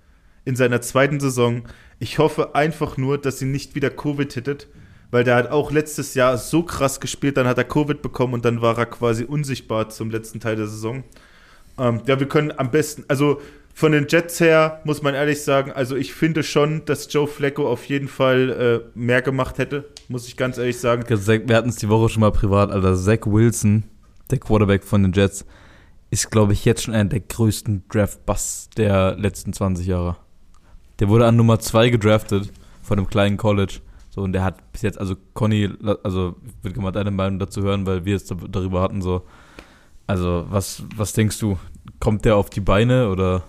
in 0.46 0.56
seiner 0.56 0.82
zweiten 0.82 1.20
Saison. 1.20 1.64
Ich 2.00 2.18
hoffe 2.18 2.56
einfach 2.56 2.98
nur, 2.98 3.20
dass 3.20 3.38
sie 3.38 3.46
nicht 3.46 3.76
wieder 3.76 3.92
Covid 3.92 4.34
hittet, 4.34 4.68
weil 5.12 5.24
der 5.24 5.36
hat 5.36 5.52
auch 5.52 5.72
letztes 5.72 6.14
Jahr 6.14 6.38
so 6.38 6.64
krass 6.64 7.00
gespielt, 7.00 7.38
dann 7.38 7.48
hat 7.48 7.58
er 7.58 7.64
Covid 7.64 8.02
bekommen 8.02 8.34
und 8.34 8.46
dann 8.46 8.62
war 8.62 8.78
er 8.78 8.86
quasi 8.86 9.24
unsichtbar 9.24 9.90
zum 9.90 10.10
letzten 10.10 10.40
Teil 10.40 10.56
der 10.56 10.68
Saison. 10.68 11.04
Ähm, 11.78 12.02
ja, 12.06 12.20
wir 12.20 12.28
können 12.28 12.54
am 12.58 12.72
besten, 12.72 13.06
also 13.08 13.42
von 13.74 13.92
den 13.92 14.08
Jets 14.08 14.40
her 14.40 14.80
muss 14.86 15.02
man 15.02 15.16
ehrlich 15.16 15.44
sagen, 15.44 15.72
also 15.72 15.98
ich 15.98 16.14
finde 16.14 16.44
schon, 16.44 16.86
dass 16.86 17.12
Joe 17.12 17.28
Flacco 17.28 17.68
auf 17.68 17.84
jeden 17.86 18.08
Fall 18.08 18.84
äh, 18.96 18.98
mehr 18.98 19.22
gemacht 19.22 19.58
hätte, 19.58 19.90
muss 20.08 20.28
ich 20.28 20.38
ganz 20.38 20.58
ehrlich 20.58 20.80
sagen. 20.80 21.04
Wir 21.10 21.56
hatten 21.58 21.70
es 21.70 21.76
die 21.76 21.90
Woche 21.90 22.08
schon 22.08 22.22
mal 22.22 22.32
privat, 22.32 22.72
Alter. 22.72 22.96
Zach 22.96 23.26
Wilson, 23.26 23.84
der 24.32 24.40
Quarterback 24.40 24.86
von 24.86 25.04
den 25.04 25.12
Jets, 25.12 25.46
ist, 26.10 26.32
glaube 26.32 26.54
ich, 26.54 26.64
jetzt 26.64 26.84
schon 26.84 26.94
einer 26.94 27.10
der 27.10 27.20
größten 27.20 27.84
Draft-Busts 27.90 28.70
der 28.78 29.18
letzten 29.18 29.52
20 29.52 29.86
Jahre. 29.86 30.16
Der 31.00 31.10
wurde 31.10 31.26
an 31.26 31.36
Nummer 31.36 31.60
2 31.60 31.90
gedraftet 31.90 32.54
von 32.82 32.98
einem 32.98 33.08
kleinen 33.08 33.36
College. 33.36 33.82
So, 34.16 34.22
und 34.22 34.32
der 34.32 34.46
hat 34.46 34.72
bis 34.72 34.82
jetzt, 34.82 34.98
also 34.98 35.16
Conny, 35.34 35.70
also 36.04 36.36
ich 36.46 36.64
würde 36.64 36.74
gerne 36.76 36.84
mal 36.84 36.92
deine 36.94 37.12
Meinung 37.12 37.38
dazu 37.38 37.62
hören, 37.64 37.86
weil 37.86 38.06
wir 38.06 38.16
es 38.16 38.24
da- 38.24 38.38
darüber 38.50 38.82
hatten, 38.82 39.02
so. 39.02 39.24
Also, 40.08 40.46
was, 40.50 40.84
was 40.96 41.12
denkst 41.12 41.38
du? 41.40 41.58
Kommt 42.00 42.24
der 42.24 42.38
auf 42.38 42.50
die 42.50 42.62
Beine 42.62 43.10
oder? 43.10 43.44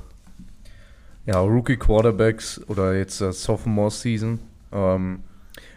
Ja, 1.25 1.39
Rookie 1.39 1.77
Quarterbacks 1.77 2.61
oder 2.67 2.97
jetzt 2.97 3.21
äh, 3.21 3.33
Sophomore 3.33 3.93
Season 3.93 4.41
ähm, 4.73 5.21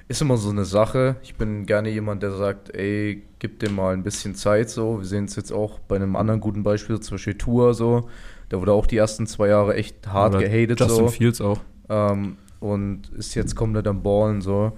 ist 0.08 0.24
immer 0.24 0.38
so 0.38 0.50
eine 0.50 0.66
Sache. 0.66 1.18
Ich 1.22 1.36
bin 1.36 1.68
gerne 1.68 1.90
jemand, 1.90 2.24
der 2.24 2.32
sagt, 2.32 2.74
ey, 2.76 3.22
gib 3.38 3.60
dem 3.60 3.76
mal 3.76 3.94
ein 3.94 4.02
bisschen 4.02 4.34
Zeit 4.34 4.72
so. 4.72 4.98
Wir 4.98 5.06
sehen 5.06 5.26
es 5.26 5.36
jetzt 5.36 5.52
auch 5.52 5.78
bei 5.82 5.98
einem 5.98 6.16
anderen 6.16 6.40
guten 6.40 6.64
Beispiel, 6.64 7.00
zum 7.00 7.16
Beispiel 7.16 7.36
Tour 7.36 7.76
so. 7.76 8.10
Der 8.50 8.60
wurde 8.60 8.72
auch 8.74 8.88
die 8.88 8.98
ersten 8.98 9.28
zwei 9.28 9.50
Jahre 9.50 9.76
echt 9.76 10.08
hart 10.08 10.34
oder 10.34 10.44
gehatet 10.44 10.80
Justin 10.80 10.96
so. 11.06 11.08
Fields 11.10 11.42
auch. 11.42 11.60
Ähm, 11.90 12.38
und 12.60 13.10
ist 13.10 13.36
jetzt 13.36 13.56
komplett 13.56 13.88
am 13.88 14.04
Ballen 14.04 14.42
so. 14.42 14.74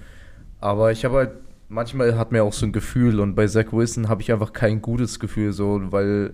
Aber 0.60 0.92
ich 0.92 1.04
habe 1.06 1.16
halt, 1.16 1.32
manchmal 1.70 2.18
hat 2.18 2.32
mir 2.32 2.44
auch 2.44 2.54
so 2.54 2.66
ein 2.66 2.72
Gefühl 2.72 3.20
und 3.20 3.36
bei 3.36 3.48
Zach 3.48 3.72
Wilson 3.72 4.10
habe 4.10 4.22
ich 4.22 4.32
einfach 4.32 4.54
kein 4.54 4.82
gutes 4.82 5.20
Gefühl 5.20 5.54
so, 5.54 5.82
weil 5.92 6.34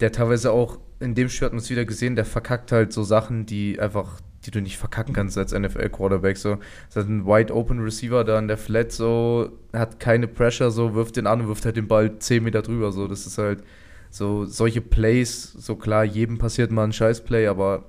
der 0.00 0.12
teilweise 0.12 0.52
auch, 0.52 0.78
in 1.00 1.14
dem 1.14 1.28
Spiel 1.28 1.46
hat 1.46 1.52
man 1.52 1.60
es 1.60 1.70
wieder 1.70 1.84
gesehen, 1.84 2.16
der 2.16 2.24
verkackt 2.24 2.72
halt 2.72 2.92
so 2.92 3.02
Sachen, 3.02 3.44
die 3.46 3.78
einfach, 3.78 4.20
die 4.46 4.50
du 4.50 4.60
nicht 4.60 4.78
verkacken 4.78 5.14
kannst 5.14 5.36
als 5.36 5.52
NFL-Quarterback 5.52 6.36
so. 6.36 6.58
Das 6.88 7.04
hat 7.04 7.06
einen 7.06 7.26
wide 7.26 7.54
open 7.54 7.80
Receiver 7.80 8.24
da 8.24 8.38
in 8.38 8.48
der 8.48 8.56
Flat 8.56 8.92
so, 8.92 9.50
hat 9.72 10.00
keine 10.00 10.28
Pressure 10.28 10.70
so, 10.70 10.94
wirft 10.94 11.16
den 11.16 11.26
an 11.26 11.42
und 11.42 11.48
wirft 11.48 11.64
halt 11.64 11.76
den 11.76 11.88
Ball 11.88 12.18
10 12.18 12.42
Meter 12.42 12.62
drüber 12.62 12.92
so. 12.92 13.06
Das 13.06 13.26
ist 13.26 13.38
halt 13.38 13.62
so, 14.10 14.44
solche 14.44 14.80
Plays, 14.80 15.52
so 15.52 15.76
klar, 15.76 16.04
jedem 16.04 16.38
passiert 16.38 16.70
mal 16.70 16.84
ein 16.84 16.92
Scheißplay, 16.92 17.46
aber 17.46 17.84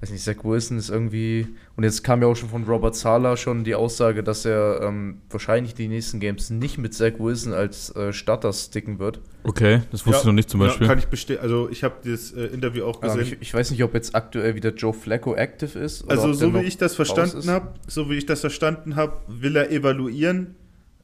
weiß 0.00 0.10
nicht, 0.10 0.24
Zach 0.24 0.44
Wilson 0.44 0.78
ist 0.78 0.90
irgendwie. 0.90 1.48
Und 1.74 1.84
jetzt 1.84 2.04
kam 2.04 2.20
ja 2.20 2.28
auch 2.28 2.34
schon 2.34 2.50
von 2.50 2.64
Robert 2.64 2.94
Sala 2.94 3.36
schon 3.36 3.64
die 3.64 3.74
Aussage, 3.74 4.22
dass 4.22 4.44
er 4.44 4.82
ähm, 4.82 5.22
wahrscheinlich 5.30 5.74
die 5.74 5.88
nächsten 5.88 6.20
Games 6.20 6.50
nicht 6.50 6.76
mit 6.76 6.92
Zach 6.92 7.12
Wilson 7.18 7.54
als 7.54 7.94
äh, 7.96 8.12
Starter 8.12 8.52
sticken 8.52 8.98
wird. 8.98 9.20
Okay, 9.44 9.80
das 9.90 10.06
wusste 10.06 10.20
ich 10.20 10.26
noch 10.26 10.32
nicht 10.34 10.50
zum 10.50 10.60
Beispiel. 10.60 10.86
Ja, 10.86 10.92
kann 10.92 10.98
ich 10.98 11.06
bestehen. 11.06 11.38
Also 11.40 11.70
ich 11.70 11.82
habe 11.82 11.94
das 12.04 12.32
äh, 12.32 12.44
Interview 12.46 12.84
auch 12.84 13.02
Ähm, 13.02 13.08
gesehen. 13.08 13.22
ich, 13.40 13.40
ich 13.40 13.54
weiß 13.54 13.70
nicht, 13.70 13.82
ob 13.82 13.94
jetzt 13.94 14.14
aktuell 14.14 14.54
wieder 14.54 14.74
Joe 14.74 14.92
Flacco 14.92 15.34
active 15.34 15.78
ist. 15.78 16.04
oder 16.04 16.12
also 16.12 16.24
ob 16.24 16.30
der 16.32 16.38
so 16.38 16.54
wie 16.54 16.66
ich 16.66 16.76
das 16.76 16.94
verstanden 16.94 17.48
habe, 17.48 17.72
so 17.86 18.10
wie 18.10 18.16
ich 18.16 18.26
das 18.26 18.40
verstanden 18.40 18.94
habe, 18.96 19.16
will 19.28 19.56
er 19.56 19.70
evaluieren, 19.70 20.56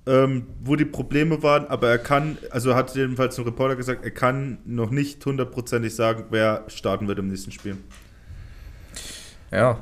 ähm, 0.07 0.49
wo 0.63 0.77
die 0.77 0.85
Probleme 0.85 1.43
waren, 1.43 1.67
aber 1.67 1.89
er 1.89 1.99
kann, 1.99 2.37
also 2.51 2.75
hat 2.75 2.95
jedenfalls 2.95 3.39
ein 3.39 3.45
Reporter 3.45 3.75
gesagt, 3.77 4.05
er 4.05 4.11
kann 4.11 4.59
noch 4.67 4.91
nicht 4.91 5.25
hundertprozentig 5.25 5.95
sagen, 5.95 6.25
wer 6.31 6.65
starten 6.69 7.09
wird 7.09 7.19
im 7.21 7.29
nächsten 7.29 7.53
Spiel. 7.53 7.79
Ja. 9.51 9.79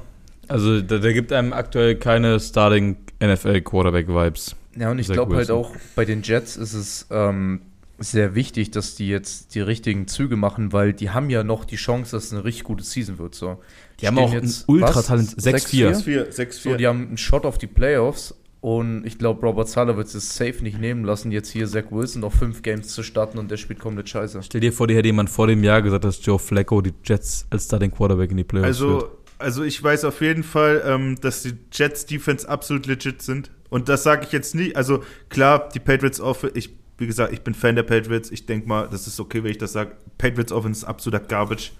Also, 0.48 0.80
der, 0.80 0.98
der 0.98 1.12
gibt 1.12 1.32
einem 1.32 1.52
aktuell 1.52 1.96
keine 1.96 2.40
Starting 2.40 2.96
NFL 3.22 3.60
Quarterback 3.62 4.08
Vibes. 4.08 4.56
Ja, 4.78 4.90
und 4.90 4.98
ich 4.98 5.08
glaube 5.08 5.36
halt 5.36 5.50
auch, 5.50 5.70
bei 5.94 6.04
den 6.04 6.22
Jets 6.22 6.56
ist 6.56 6.74
es 6.74 7.06
ähm, 7.10 7.62
sehr 7.98 8.34
wichtig, 8.34 8.70
dass 8.70 8.94
die 8.94 9.08
jetzt 9.08 9.54
die 9.54 9.60
richtigen 9.60 10.06
Züge 10.06 10.36
machen, 10.36 10.72
weil 10.72 10.92
die 10.92 11.10
haben 11.10 11.30
ja 11.30 11.42
noch 11.44 11.64
die 11.64 11.76
Chance, 11.76 12.12
dass 12.12 12.24
es 12.24 12.32
eine 12.32 12.44
richtig 12.44 12.64
gute 12.64 12.84
Season 12.84 13.18
wird. 13.18 13.34
So. 13.34 13.58
Die 14.00 14.06
haben 14.06 14.16
stehen 14.16 14.28
auch 14.28 14.32
jetzt, 14.32 14.68
ein 14.68 14.74
Ultratalent, 14.74 15.36
was? 15.36 15.46
6-4. 15.46 16.04
6-4, 16.04 16.36
6-4. 16.36 16.52
So, 16.52 16.74
die 16.76 16.86
haben 16.86 17.08
einen 17.08 17.16
Shot 17.16 17.46
auf 17.46 17.56
die 17.56 17.66
Playoffs 17.66 18.34
und 18.60 19.06
ich 19.06 19.18
glaube, 19.18 19.46
Robert 19.46 19.68
Sala 19.68 19.96
wird 19.96 20.12
es 20.12 20.36
safe 20.36 20.62
nicht 20.62 20.78
nehmen 20.78 21.04
lassen, 21.04 21.30
jetzt 21.30 21.50
hier 21.50 21.66
Zach 21.66 21.84
Wilson 21.90 22.22
noch 22.22 22.32
fünf 22.32 22.62
Games 22.62 22.88
zu 22.88 23.02
starten 23.02 23.38
und 23.38 23.50
der 23.50 23.56
spielt 23.56 23.78
komplett 23.78 24.08
scheiße. 24.08 24.42
Stell 24.42 24.60
dir 24.60 24.72
vor, 24.72 24.88
dir 24.88 24.96
hätte 24.96 25.08
jemand 25.08 25.30
vor 25.30 25.46
dem 25.46 25.62
Jahr 25.62 25.80
gesagt, 25.82 26.04
dass 26.04 26.24
Joe 26.24 26.38
Flacco 26.38 26.82
die 26.82 26.92
Jets 27.04 27.46
als 27.48 27.66
Starting 27.66 27.92
Quarterback 27.92 28.30
in 28.30 28.38
die 28.38 28.44
Playoffs 28.44 28.78
führt. 28.78 29.04
Also, 29.04 29.15
also 29.38 29.62
ich 29.62 29.82
weiß 29.82 30.04
auf 30.04 30.20
jeden 30.20 30.42
Fall, 30.42 30.82
ähm, 30.86 31.16
dass 31.20 31.42
die 31.42 31.54
Jets 31.72 32.06
Defense 32.06 32.48
absolut 32.48 32.86
legit 32.86 33.22
sind. 33.22 33.50
Und 33.68 33.88
das 33.88 34.02
sage 34.02 34.24
ich 34.24 34.32
jetzt 34.32 34.54
nicht. 34.54 34.76
Also 34.76 35.02
klar, 35.28 35.68
die 35.74 35.80
Patriots 35.80 36.20
Offense, 36.20 36.56
ich, 36.56 36.70
wie 36.98 37.06
gesagt, 37.06 37.32
ich 37.32 37.42
bin 37.42 37.54
Fan 37.54 37.76
der 37.76 37.82
Patriots. 37.82 38.30
Ich 38.30 38.46
denke 38.46 38.68
mal, 38.68 38.88
das 38.88 39.06
ist 39.06 39.20
okay, 39.20 39.42
wenn 39.42 39.50
ich 39.50 39.58
das 39.58 39.72
sage. 39.72 39.92
Patriots 40.18 40.52
Offense 40.52 40.80
ist 40.82 40.84
absoluter 40.84 41.24
Garbage. 41.24 41.72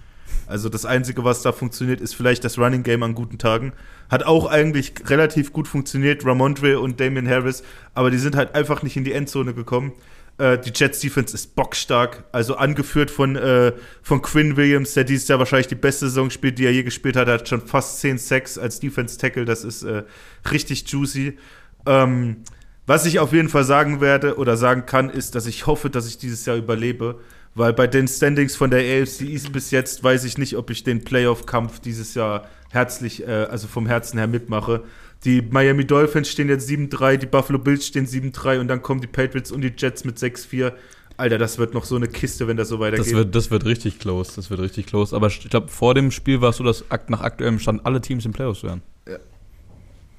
Also 0.47 0.69
das 0.69 0.85
Einzige, 0.85 1.25
was 1.25 1.43
da 1.43 1.53
funktioniert, 1.53 2.01
ist 2.01 2.15
vielleicht 2.15 2.45
das 2.45 2.59
Running 2.59 2.83
Game 2.83 3.03
an 3.03 3.15
guten 3.15 3.39
Tagen. 3.39 3.73
Hat 4.11 4.25
auch 4.25 4.47
eigentlich 4.47 4.95
relativ 5.07 5.53
gut 5.53 5.69
funktioniert, 5.69 6.25
Ramondre 6.25 6.81
und 6.81 7.01
Damian 7.01 7.29
Harris, 7.29 7.63
aber 7.95 8.11
die 8.11 8.19
sind 8.19 8.37
halt 8.37 8.55
einfach 8.55 8.83
nicht 8.83 8.97
in 8.97 9.05
die 9.05 9.13
Endzone 9.13 9.55
gekommen. 9.55 9.93
Äh, 10.39 10.59
die 10.59 10.73
Jets 10.75 11.01
Defense 11.01 11.35
ist 11.35 11.55
bockstark, 11.55 12.25
also 12.33 12.57
angeführt 12.57 13.11
von, 13.11 13.37
äh, 13.37 13.73
von 14.03 14.21
Quinn 14.21 14.57
Williams, 14.57 14.95
der 14.95 15.05
dieses 15.05 15.29
Jahr 15.29 15.39
wahrscheinlich 15.39 15.69
die 15.69 15.75
beste 15.75 16.07
Saison 16.07 16.31
spielt, 16.31 16.59
die 16.59 16.67
er 16.67 16.73
je 16.73 16.83
gespielt 16.83 17.17
hat. 17.17 17.29
Er 17.29 17.35
hat 17.35 17.49
schon 17.49 17.67
fast 17.67 18.01
10 18.01 18.19
Sacks 18.19 18.59
als 18.59 18.81
Defense 18.81 19.19
Tackle, 19.19 19.47
das 19.47 19.65
ist 19.65 19.83
äh, 19.83 20.03
richtig 20.51 20.91
juicy. 20.91 21.39
Ähm, 21.87 22.39
was 22.87 23.07
ich 23.07 23.19
auf 23.19 23.33
jeden 23.33 23.49
Fall 23.49 23.65
sagen 23.65 24.01
werde 24.01 24.37
oder 24.37 24.57
sagen 24.57 24.87
kann, 24.87 25.11
ist, 25.11 25.35
dass 25.35 25.47
ich 25.47 25.67
hoffe, 25.67 25.91
dass 25.91 26.07
ich 26.07 26.19
dieses 26.19 26.45
Jahr 26.47 26.57
überlebe, 26.57 27.19
weil 27.55 27.73
bei 27.73 27.87
den 27.87 28.07
Standings 28.07 28.55
von 28.55 28.71
der 28.71 28.81
AFC 28.81 29.23
East 29.23 29.53
bis 29.53 29.71
jetzt 29.71 30.05
weiß 30.05 30.25
ich 30.25 30.37
nicht, 30.37 30.57
ob 30.57 30.71
ich 30.71 30.85
den 30.85 31.03
Playoff-Kampf 31.03 31.81
dieses 31.81 32.15
Jahr 32.15 32.47
herzlich, 32.71 33.27
äh, 33.27 33.31
also 33.31 33.67
vom 33.69 33.87
Herzen 33.87 34.19
her 34.19 34.27
mitmache. 34.27 34.85
Die 35.27 35.43
Miami 35.43 35.85
Dolphins 35.85 36.29
stehen 36.29 36.49
jetzt 36.49 36.71
7-3, 36.71 37.17
die 37.17 37.27
Buffalo 37.27 37.59
Bills 37.59 37.87
stehen 37.87 38.07
7-3 38.07 38.61
und 38.61 38.69
dann 38.69 38.81
kommen 38.81 39.01
die 39.01 39.09
Patriots 39.09 39.51
und 39.51 39.61
die 39.63 39.73
Jets 39.77 40.05
mit 40.05 40.19
6-4. 40.19 40.73
Alter, 41.17 41.39
das 41.39 41.59
wird 41.59 41.75
noch 41.75 41.85
so 41.85 41.97
eine 41.97 42.07
Kiste, 42.07 42.47
wenn 42.47 42.57
das 42.57 42.69
so 42.69 42.79
weitergeht. 42.79 43.07
Das 43.07 43.13
wird, 43.13 43.35
das 43.35 43.51
wird 43.51 43.65
richtig 43.65 43.99
close, 43.99 44.33
das 44.37 44.51
wird 44.51 44.61
richtig 44.61 44.87
close. 44.87 45.17
Aber 45.17 45.27
ich 45.27 45.41
glaube, 45.51 45.69
vor 45.69 45.95
dem 45.95 46.11
Spiel 46.11 46.41
war 46.41 46.51
es 46.51 46.59
so, 46.59 46.65
dass 46.65 46.85
nach 47.09 47.23
aktuellem 47.23 47.59
Stand 47.59 47.85
alle 47.85 48.01
Teams 48.01 48.25
in 48.25 48.33
Playoffs 48.33 48.63
wären. 48.63 48.83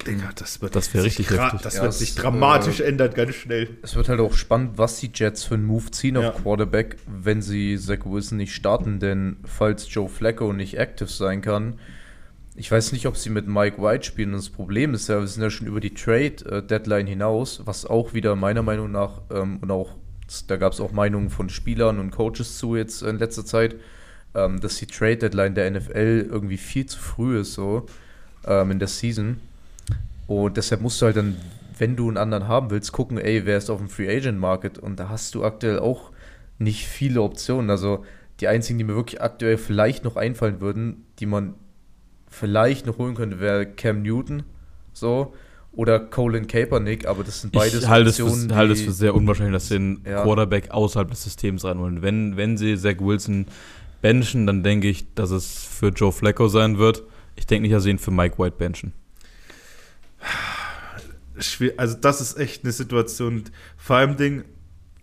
Digga, 0.06 0.30
das 0.36 0.62
wird 0.62 0.76
Das 0.76 0.94
wär 0.94 1.02
sich 1.02 1.20
richtig 1.20 1.38
heftig. 1.38 1.62
Das 1.62 1.76
Ja, 1.76 1.84
wird 1.84 1.94
sich 1.94 2.16
dramatisch 2.16 2.80
ändern, 2.82 3.14
ganz 3.14 3.36
schnell. 3.36 3.70
Es 3.82 3.96
wird 3.96 4.10
halt 4.10 4.20
auch 4.20 4.34
spannend, 4.34 4.78
was 4.78 5.00
die 5.00 5.12
Jets 5.14 5.44
für 5.44 5.56
einen 5.56 5.66
Move 5.66 5.90
ziehen 5.92 6.16
Ja. 6.16 6.30
auf 6.30 6.44
Quarterback, 6.44 6.98
wenn 7.08 7.42
sie 7.42 7.78
Zach 7.78 8.06
Wilson 8.06 8.38
nicht 8.38 8.54
starten, 8.54 9.00
denn 9.00 9.38
falls 9.46 9.92
Joe 9.94 10.08
Flacco 10.08 10.54
nicht 10.54 10.78
active 10.78 11.10
sein 11.10 11.42
kann, 11.42 11.80
ich 12.58 12.72
weiß 12.72 12.92
nicht, 12.92 13.06
ob 13.06 13.16
sie 13.18 13.30
mit 13.30 13.48
Mike 13.48 13.80
White 13.82 14.04
spielen. 14.04 14.32
Das 14.32 14.50
Problem 14.50 14.96
ist 14.96 15.08
ja, 15.08 15.20
wir 15.20 15.28
sind 15.28 15.44
ja 15.44 15.52
schon 15.52 15.68
über 15.68 15.80
die 15.80 15.94
Trade-Deadline 15.94 17.06
hinaus, 17.06 17.62
was 17.66 17.86
auch 17.86 18.16
wieder 18.16 18.36
meiner 18.36 18.64
Meinung 18.64 18.92
nach, 18.92 19.22
ähm, 19.30 19.60
und 19.62 19.70
auch, 19.70 19.92
da 20.48 20.58
gab 20.58 20.74
es 20.74 20.82
auch 20.82 20.92
Meinungen 20.92 21.30
von 21.30 21.50
Spielern 21.50 22.00
und 22.00 22.10
Coaches 22.10 22.58
zu 22.58 22.76
jetzt 22.76 23.04
in 23.04 23.20
letzter 23.20 23.46
Zeit, 23.46 23.76
ähm, 24.34 24.60
dass 24.60 24.78
die 24.78 24.88
Trade-Deadline 24.88 25.54
der 25.54 25.70
NFL 25.70 26.28
irgendwie 26.32 26.58
viel 26.58 26.88
zu 26.88 26.98
früh 26.98 27.40
ist, 27.40 27.54
so 27.54 27.86
ähm, 28.46 28.72
in 28.72 28.80
der 28.80 28.88
Season. 28.88 29.38
Und 30.26 30.58
deshalb 30.58 30.82
musst 30.82 31.00
du 31.00 31.06
halt 31.06 31.16
dann, 31.16 31.38
wenn 31.78 31.96
du 31.96 32.08
einen 32.08 32.18
anderen 32.18 32.48
haben 32.48 32.72
willst, 32.72 32.92
gucken, 32.92 33.20
ey, 33.20 33.46
wer 33.46 33.60
ist 33.60 33.70
auf 33.70 33.78
dem 33.78 33.88
Free 33.88 34.10
Agent 34.10 34.40
Market? 34.40 34.80
Und 34.80 35.00
da 35.00 35.10
hast 35.10 35.36
du 35.36 35.46
aktuell 35.46 35.78
auch 35.78 36.12
nicht 36.58 36.88
viele 36.88 37.22
Optionen. 37.22 37.70
Also 37.70 38.04
die 38.40 38.48
einzigen, 38.48 38.80
die 38.80 38.84
mir 38.84 38.96
wirklich 38.96 39.22
aktuell 39.22 39.58
vielleicht 39.58 40.04
noch 40.04 40.16
einfallen 40.16 40.60
würden, 40.60 41.06
die 41.20 41.28
man 41.28 41.54
vielleicht 42.30 42.86
noch 42.86 42.98
holen 42.98 43.16
könnte, 43.16 43.40
wäre 43.40 43.66
Cam 43.66 44.02
Newton, 44.02 44.44
so, 44.94 45.34
oder 45.72 46.00
Colin 46.00 46.48
Kaepernick, 46.48 47.08
aber 47.08 47.24
das 47.24 47.42
sind 47.42 47.54
beides 47.54 47.84
ich 47.84 47.88
halte 47.88 48.10
es, 48.10 48.20
Optionen, 48.20 48.50
für, 48.50 48.56
halte 48.56 48.74
es 48.74 48.82
für 48.82 48.92
sehr 48.92 49.14
unwahrscheinlich, 49.14 49.54
dass 49.54 49.68
sie 49.68 49.76
einen 49.76 50.02
Ja. 50.06 50.24
Quarterback 50.24 50.72
außerhalb 50.72 51.10
des 51.10 51.24
Systems 51.24 51.64
reinholen. 51.64 52.02
Wenn, 52.02 52.36
wenn 52.36 52.58
sie 52.58 52.78
Zach 52.78 52.96
Wilson 53.00 53.46
benchen, 54.02 54.48
dann 54.48 54.64
denke 54.64 54.90
ich, 54.90 55.14
dass 55.14 55.30
es 55.30 55.64
für 55.64 55.90
Joe 55.90 56.12
Flacco 56.12 56.48
sein 56.48 56.80
wird. 56.80 57.04
Ich 57.36 57.46
denke 57.46 57.64
nicht, 57.64 57.76
dass 57.76 57.84
sie 57.84 57.92
ihn 57.92 58.00
für 58.00 58.12
Mike 58.12 58.40
White 58.40 58.56
benchen. 58.58 58.94
also 61.78 61.98
das 62.02 62.22
ist 62.22 62.40
echt 62.40 62.64
eine 62.64 62.74
Situation. 62.74 63.44
Vor 63.78 63.98
allem 63.98 64.18
Ding, 64.18 64.46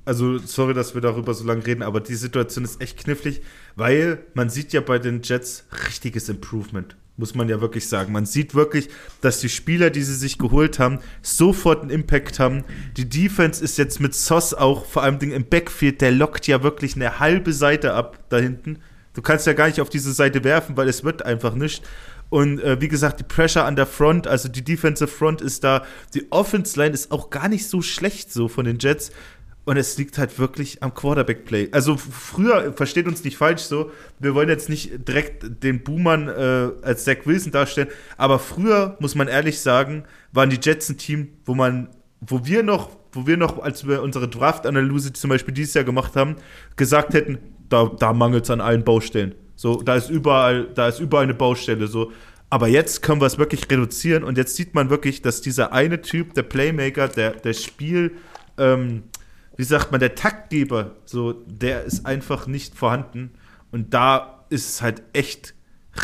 also 0.05 0.39
sorry, 0.39 0.75
dass 0.75 0.95
wir 0.95 1.01
darüber 1.01 1.35
so 1.35 1.45
lange 1.45 1.65
reden, 1.65 1.83
aber 1.83 2.01
die 2.01 2.17
Situation 2.17 2.65
ist 2.65 2.81
echt 2.81 2.99
knifflig, 2.99 3.43
weil 3.77 4.19
man 4.35 4.51
sieht 4.51 4.73
ja 4.73 4.81
bei 4.81 4.99
den 4.99 5.23
Jets 5.23 5.67
richtiges 5.87 6.29
Improvement. 6.29 6.97
Muss 7.17 7.35
man 7.37 7.49
ja 7.49 7.61
wirklich 7.61 7.89
sagen. 7.89 8.13
Man 8.13 8.27
sieht 8.27 8.57
wirklich, 8.57 8.89
dass 9.21 9.39
die 9.39 9.49
Spieler, 9.49 9.91
die 9.91 10.03
sie 10.03 10.17
sich 10.17 10.37
geholt 10.37 10.81
haben, 10.81 10.99
sofort 11.23 11.83
einen 11.83 11.91
Impact 11.91 12.41
haben. 12.41 12.65
Die 12.97 13.09
Defense 13.09 13.63
ist 13.63 13.79
jetzt 13.79 14.01
mit 14.01 14.15
Sauce 14.15 14.53
auch, 14.53 14.85
vor 14.85 15.05
allem 15.05 15.21
im 15.21 15.45
Backfield, 15.45 16.01
der 16.01 16.11
lockt 16.11 16.49
ja 16.49 16.65
wirklich 16.65 16.97
eine 16.97 17.21
halbe 17.21 17.53
Seite 17.53 17.95
ab 17.95 18.19
da 18.31 18.39
hinten. 18.39 18.81
Du 19.13 19.23
kannst 19.23 19.47
ja 19.47 19.53
gar 19.53 19.69
nicht 19.69 19.81
auf 19.81 19.91
diese 19.91 20.13
Seite 20.13 20.43
werfen, 20.43 20.77
weil 20.77 20.89
es 20.89 21.05
wird 21.05 21.25
einfach 21.25 21.55
nicht. 21.55 21.85
Und 22.31 22.61
äh, 22.61 22.81
wie 22.81 22.89
gesagt, 22.89 23.21
die 23.21 23.25
Pressure 23.25 23.65
an 23.65 23.77
der 23.77 23.87
Front, 23.87 24.27
also 24.27 24.49
die 24.49 24.65
Defensive 24.65 25.07
Front 25.07 25.41
ist 25.41 25.63
da. 25.63 25.85
Die 26.15 26.33
Offense 26.33 26.77
Line 26.81 26.93
ist 26.93 27.13
auch 27.13 27.31
gar 27.31 27.49
nicht 27.49 27.69
so 27.69 27.81
schlecht 27.81 28.33
so 28.33 28.49
von 28.49 28.65
den 28.65 28.79
Jets. 28.81 29.13
Und 29.65 29.79
es 29.79 29.97
liegt 29.97 30.19
halt 30.19 30.39
wirklich 30.39 30.83
am 30.83 30.93
Quarterback-Play. 30.93 31.71
Also 31.73 31.97
früher, 31.97 32.75
versteht 32.75 33.07
uns 33.07 33.25
nicht 33.25 33.39
falsch 33.39 33.63
so, 33.63 33.91
wir 34.19 34.35
wollen 34.35 34.49
jetzt 34.51 34.69
nicht 34.69 35.09
direkt 35.09 35.63
den 35.63 35.83
Boomern 35.83 36.29
äh, 36.29 36.71
als 36.83 37.05
Zach 37.05 37.19
Wilson 37.25 37.51
darstellen, 37.51 37.89
aber 38.19 38.39
früher, 38.39 38.97
muss 39.01 39.15
man 39.15 39.27
ehrlich 39.27 39.61
sagen, 39.61 40.05
waren 40.33 40.51
die 40.51 40.59
Jets 40.61 40.91
ein 40.91 40.99
Team, 40.99 41.29
wo 41.47 41.55
man, 41.55 41.89
wo 42.21 42.45
wir 42.45 42.63
noch, 42.63 42.91
wo 43.13 43.27
wir 43.27 43.39
noch, 43.39 43.59
als 43.63 43.87
wir 43.87 44.03
unsere 44.03 44.29
Draft-Analyse 44.29 45.15
zum 45.15 45.31
Beispiel 45.31 45.55
dieses 45.55 45.75
Jahr 45.75 45.85
gemacht 45.85 46.15
haben, 46.15 46.37
gesagt 46.77 47.15
hätten, 47.15 47.39
da, 47.69 47.91
da 47.99 48.13
mangelt 48.13 48.45
es 48.45 48.51
an 48.51 48.61
allen 48.61 48.85
Baustellen. 48.85 49.35
So, 49.57 49.83
da 49.83 49.95
ist 49.95 50.11
überall, 50.11 50.69
da 50.75 50.89
ist 50.89 51.01
überall 51.01 51.25
eine 51.25 51.35
Baustelle. 51.35 51.87
So. 51.87 52.13
Aber 52.51 52.69
jetzt 52.69 53.03
können 53.03 53.21
wir 53.21 53.27
es 53.27 53.39
wirklich 53.39 53.71
reduzieren 53.71 54.25
und 54.25 54.37
jetzt 54.37 54.57
sieht 54.57 54.75
man 54.75 54.91
wirklich, 54.91 55.23
dass 55.23 55.41
dieser 55.41 55.73
eine 55.73 56.03
Typ, 56.03 56.35
der 56.35 56.43
Playmaker, 56.43 57.09
der, 57.09 57.31
der 57.33 57.53
Spiel, 57.53 58.17
ähm, 58.59 59.05
wie 59.57 59.65
sagt 59.65 59.91
man, 59.93 60.01
der 60.01 60.15
Taktgeber, 60.15 60.97
so, 61.05 61.33
der 61.47 61.85
ist 61.85 62.07
einfach 62.07 62.47
nicht 62.47 62.75
vorhanden. 62.75 63.31
Und 63.71 63.95
da 63.95 64.45
ist 64.51 64.69
es 64.69 64.83
halt 64.83 65.03
echt 65.13 65.55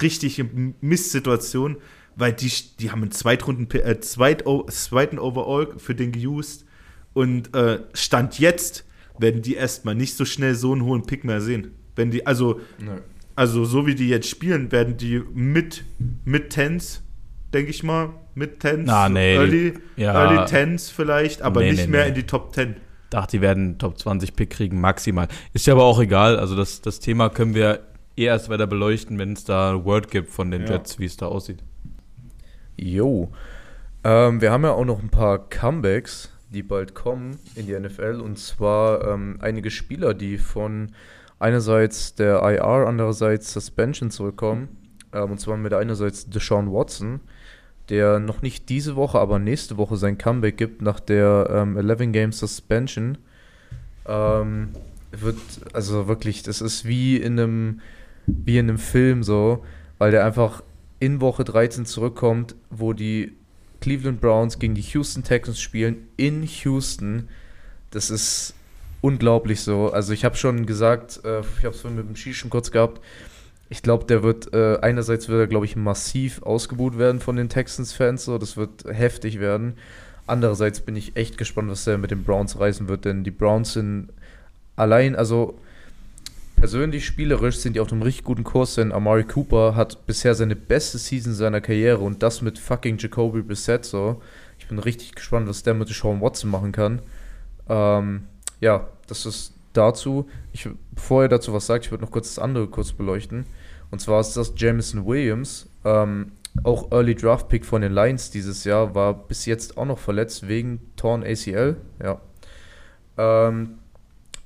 richtige 0.01 0.49
Mistsituation, 0.81 1.77
weil 2.17 2.33
die, 2.33 2.51
die 2.79 2.91
haben 2.91 3.03
einen 3.03 3.13
Zweitrunden, 3.13 3.69
äh, 3.81 4.01
Zweit, 4.01 4.45
zweiten 4.69 5.19
Overall 5.19 5.69
für 5.79 5.95
den 5.95 6.13
geused 6.13 6.65
und 7.13 7.55
äh, 7.55 7.81
Stand 7.95 8.39
jetzt 8.39 8.85
werden 9.19 9.43
die 9.43 9.55
erstmal 9.55 9.95
nicht 9.95 10.17
so 10.17 10.25
schnell 10.25 10.55
so 10.55 10.73
einen 10.73 10.85
hohen 10.85 11.03
Pick 11.07 11.25
mehr 11.25 11.41
sehen. 11.41 11.73
Wenn 11.97 12.11
die, 12.11 12.27
also, 12.27 12.61
also 13.35 13.65
so 13.65 13.87
wie 13.87 13.95
die 13.95 14.09
jetzt 14.09 14.29
spielen, 14.29 14.73
werden 14.73 14.97
die 14.97 15.23
mit, 15.35 15.85
mit 16.25 16.51
Tens, 16.51 17.03
denke 17.53 17.71
ich 17.71 17.83
mal, 17.83 18.11
mit 18.35 18.61
Tens, 18.61 18.89
Ah, 18.89 19.09
nee, 19.09 19.35
Early, 19.35 19.75
ja. 19.97 20.15
Early 20.15 20.47
Tens 20.49 20.91
vielleicht, 20.91 21.43
aber 21.43 21.61
Nee, 21.61 21.73
nicht 21.73 21.85
nee, 21.87 21.91
mehr 21.91 22.03
nee. 22.05 22.09
in 22.11 22.15
die 22.15 22.23
Top 22.23 22.55
10. 22.55 22.77
Dachte, 23.11 23.39
die 23.39 23.41
werden 23.41 23.79
Top 23.79 23.99
20 23.99 24.35
Pick 24.37 24.51
kriegen, 24.51 24.81
maximal. 24.81 25.29
Ist 25.53 25.67
ja 25.67 25.75
aber 25.75 25.85
auch 25.85 26.01
egal. 26.01 26.39
Also 26.39 26.57
das, 26.57 26.81
das 26.81 27.01
Thema 27.01 27.29
können 27.29 27.55
wir 27.55 27.81
eh 28.17 28.25
erst 28.25 28.49
weiter 28.49 28.67
beleuchten, 28.67 29.19
wenn 29.19 29.33
es 29.33 29.45
da 29.45 29.85
Word 29.85 30.11
gibt 30.11 30.31
von 30.31 30.51
den 30.51 30.63
Ja. 30.63 30.73
Jets, 30.73 30.99
wie 30.99 31.07
es 31.07 31.17
da 31.17 31.27
aussieht. 31.27 31.63
Jo. 32.77 33.31
Ähm, 34.05 34.41
wir 34.41 34.51
haben 34.53 34.65
ja 34.65 34.73
auch 34.73 34.85
noch 34.85 35.01
ein 35.03 35.11
paar 35.11 35.51
Comebacks, 35.51 36.31
die 36.51 36.63
bald 36.63 36.95
kommen 36.95 37.39
in 37.55 37.67
die 37.67 37.79
NFL. 37.79 38.21
Und 38.23 38.39
zwar 38.39 39.07
ähm, 39.07 39.39
einige 39.41 39.71
Spieler, 39.71 40.15
die 40.15 40.39
von 40.39 40.93
einerseits 41.39 42.15
der 42.15 42.43
IR, 42.43 42.87
andererseits 42.87 43.53
Suspension 43.53 44.11
zurückkommen. 44.11 44.69
Ähm, 45.13 45.33
und 45.33 45.39
zwar 45.39 45.57
mit 45.57 45.75
einerseits 45.75 46.29
Deshaun 46.31 46.73
Watson, 46.73 47.21
der 47.91 48.19
noch 48.19 48.43
nicht 48.43 48.69
diese 48.69 48.97
Woche, 48.97 49.19
aber 49.19 49.39
nächste 49.39 49.77
Woche 49.77 49.97
sein 49.97 50.19
Comeback 50.19 50.57
gibt 50.57 50.83
nach 50.83 51.01
der 51.01 51.49
ähm, 51.51 51.77
11 51.77 52.13
Game 52.13 52.33
Suspension. 52.33 53.19
Ähm, 54.07 54.71
wird, 55.13 55.39
also 55.73 56.09
wirklich, 56.09 56.43
das 56.43 56.61
ist 56.61 56.85
wie 56.85 57.17
in 57.17 57.39
einem, 57.39 57.81
wie 58.27 58.59
in 58.59 58.69
einem 58.69 58.79
Film 58.79 59.23
so, 59.23 59.65
weil 59.99 60.11
der 60.11 60.25
einfach 60.25 60.63
in 61.01 61.21
Woche 61.21 61.45
13 61.45 61.87
zurückkommt, 61.87 62.55
wo 62.71 62.93
die 62.93 63.33
Cleveland 63.81 64.21
Browns 64.21 64.59
gegen 64.59 64.75
die 64.75 64.83
Houston 64.83 65.25
Texans 65.25 65.61
spielen, 65.61 66.09
in 66.17 66.43
Houston. 66.43 67.29
Das 67.91 68.11
ist 68.11 68.55
unglaublich 69.01 69.63
so. 69.63 69.91
Also 69.91 70.13
ich 70.13 70.25
habe 70.25 70.37
schon 70.37 70.67
gesagt, 70.67 71.21
äh, 71.25 71.41
ich 71.41 71.65
habe 71.65 71.75
es 71.75 71.85
mit 71.85 72.07
dem 72.07 72.17
Ski 72.17 72.35
schon 72.35 72.51
kurz 72.51 72.71
gehabt, 72.71 73.01
ich 73.71 73.83
glaube, 73.83 74.05
der 74.05 74.25
wird, 74.25 74.53
äh, 74.53 74.79
einerseits 74.83 75.29
wird 75.29 75.41
er, 75.41 75.47
glaube 75.47 75.65
ich, 75.65 75.77
massiv 75.77 76.43
ausgebuht 76.43 76.99
werden 76.99 77.21
von 77.21 77.37
den 77.37 77.49
Texans-Fans, 77.49 78.25
so, 78.25 78.37
das 78.37 78.57
wird 78.57 78.85
heftig 78.85 79.39
werden. 79.39 79.75
Andererseits 80.27 80.81
bin 80.81 80.97
ich 80.97 81.17
echt 81.17 81.39
gespannt, 81.39 81.71
was 81.71 81.85
der 81.85 81.97
mit 81.97 82.11
den 82.11 82.25
Browns 82.25 82.59
reißen 82.59 82.89
wird, 82.89 83.05
denn 83.05 83.23
die 83.23 83.31
Browns 83.31 83.75
sind 83.75 84.09
allein, 84.75 85.15
also 85.15 85.57
persönlich 86.57 87.07
spielerisch 87.07 87.59
sind 87.59 87.77
die 87.77 87.81
auf 87.81 87.93
einem 87.93 88.03
richtig 88.03 88.25
guten 88.25 88.43
Kurs, 88.43 88.75
denn 88.75 88.91
Amari 88.91 89.25
Cooper 89.25 89.77
hat 89.77 90.05
bisher 90.05 90.35
seine 90.35 90.57
beste 90.57 90.99
Season 90.99 91.33
seiner 91.33 91.61
Karriere 91.61 92.01
und 92.01 92.25
das 92.25 92.43
mit 92.43 92.59
fucking 92.59 92.99
Jacoby 92.99 93.41
Brissett 93.41 93.85
so. 93.85 94.21
Ich 94.59 94.67
bin 94.67 94.81
richtig 94.81 95.15
gespannt, 95.15 95.49
was 95.49 95.63
der 95.63 95.75
mit 95.75 95.89
Sean 95.89 96.21
Watson 96.21 96.51
machen 96.51 96.73
kann. 96.73 97.03
Ähm, 97.69 98.25
ja, 98.61 98.89
das 99.07 99.27
ist 99.27 99.55
dazu. 99.73 100.29
Ich, 100.53 100.69
bevor 100.91 101.23
er 101.23 101.29
dazu 101.29 101.53
was 101.53 101.67
sagt, 101.67 101.85
ich 101.85 101.91
würde 101.93 102.05
noch 102.05 102.11
kurz 102.11 102.35
das 102.35 102.43
andere 102.43 102.67
kurz 102.67 102.93
beleuchten. 102.93 103.47
Und 103.91 104.01
zwar 104.01 104.21
ist 104.21 104.37
das 104.37 104.53
Jameson 104.57 105.07
Williams, 105.07 105.69
ähm, 105.85 106.33
auch 106.65 106.91
Early 106.91 107.15
Draft 107.15 107.49
Pick 107.49 107.65
von 107.65 107.83
den 107.83 107.93
Lions 107.93 108.31
dieses 108.31 108.65
Jahr, 108.65 108.95
war 108.95 109.15
bis 109.15 109.47
jetzt 109.47 109.77
auch 109.77 109.87
noch 109.87 109.99
verletzt 109.99 110.49
wegen 110.49 110.81
Torn 110.97 111.23
ACL. 111.23 111.77
Ja. 112.03 112.21
Ähm, 113.17 113.79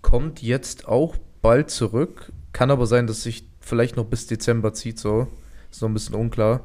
kommt 0.02 0.42
jetzt 0.42 0.86
auch 0.86 1.16
bald 1.42 1.70
zurück. 1.70 2.32
Kann 2.52 2.70
aber 2.70 2.86
sein, 2.86 3.06
dass 3.06 3.22
sich 3.22 3.46
vielleicht 3.60 3.96
noch 3.96 4.04
bis 4.04 4.26
Dezember 4.26 4.72
zieht, 4.74 4.98
so. 4.98 5.28
Ist 5.70 5.82
noch 5.82 5.88
ein 5.88 5.94
bisschen 5.94 6.14
unklar. 6.14 6.60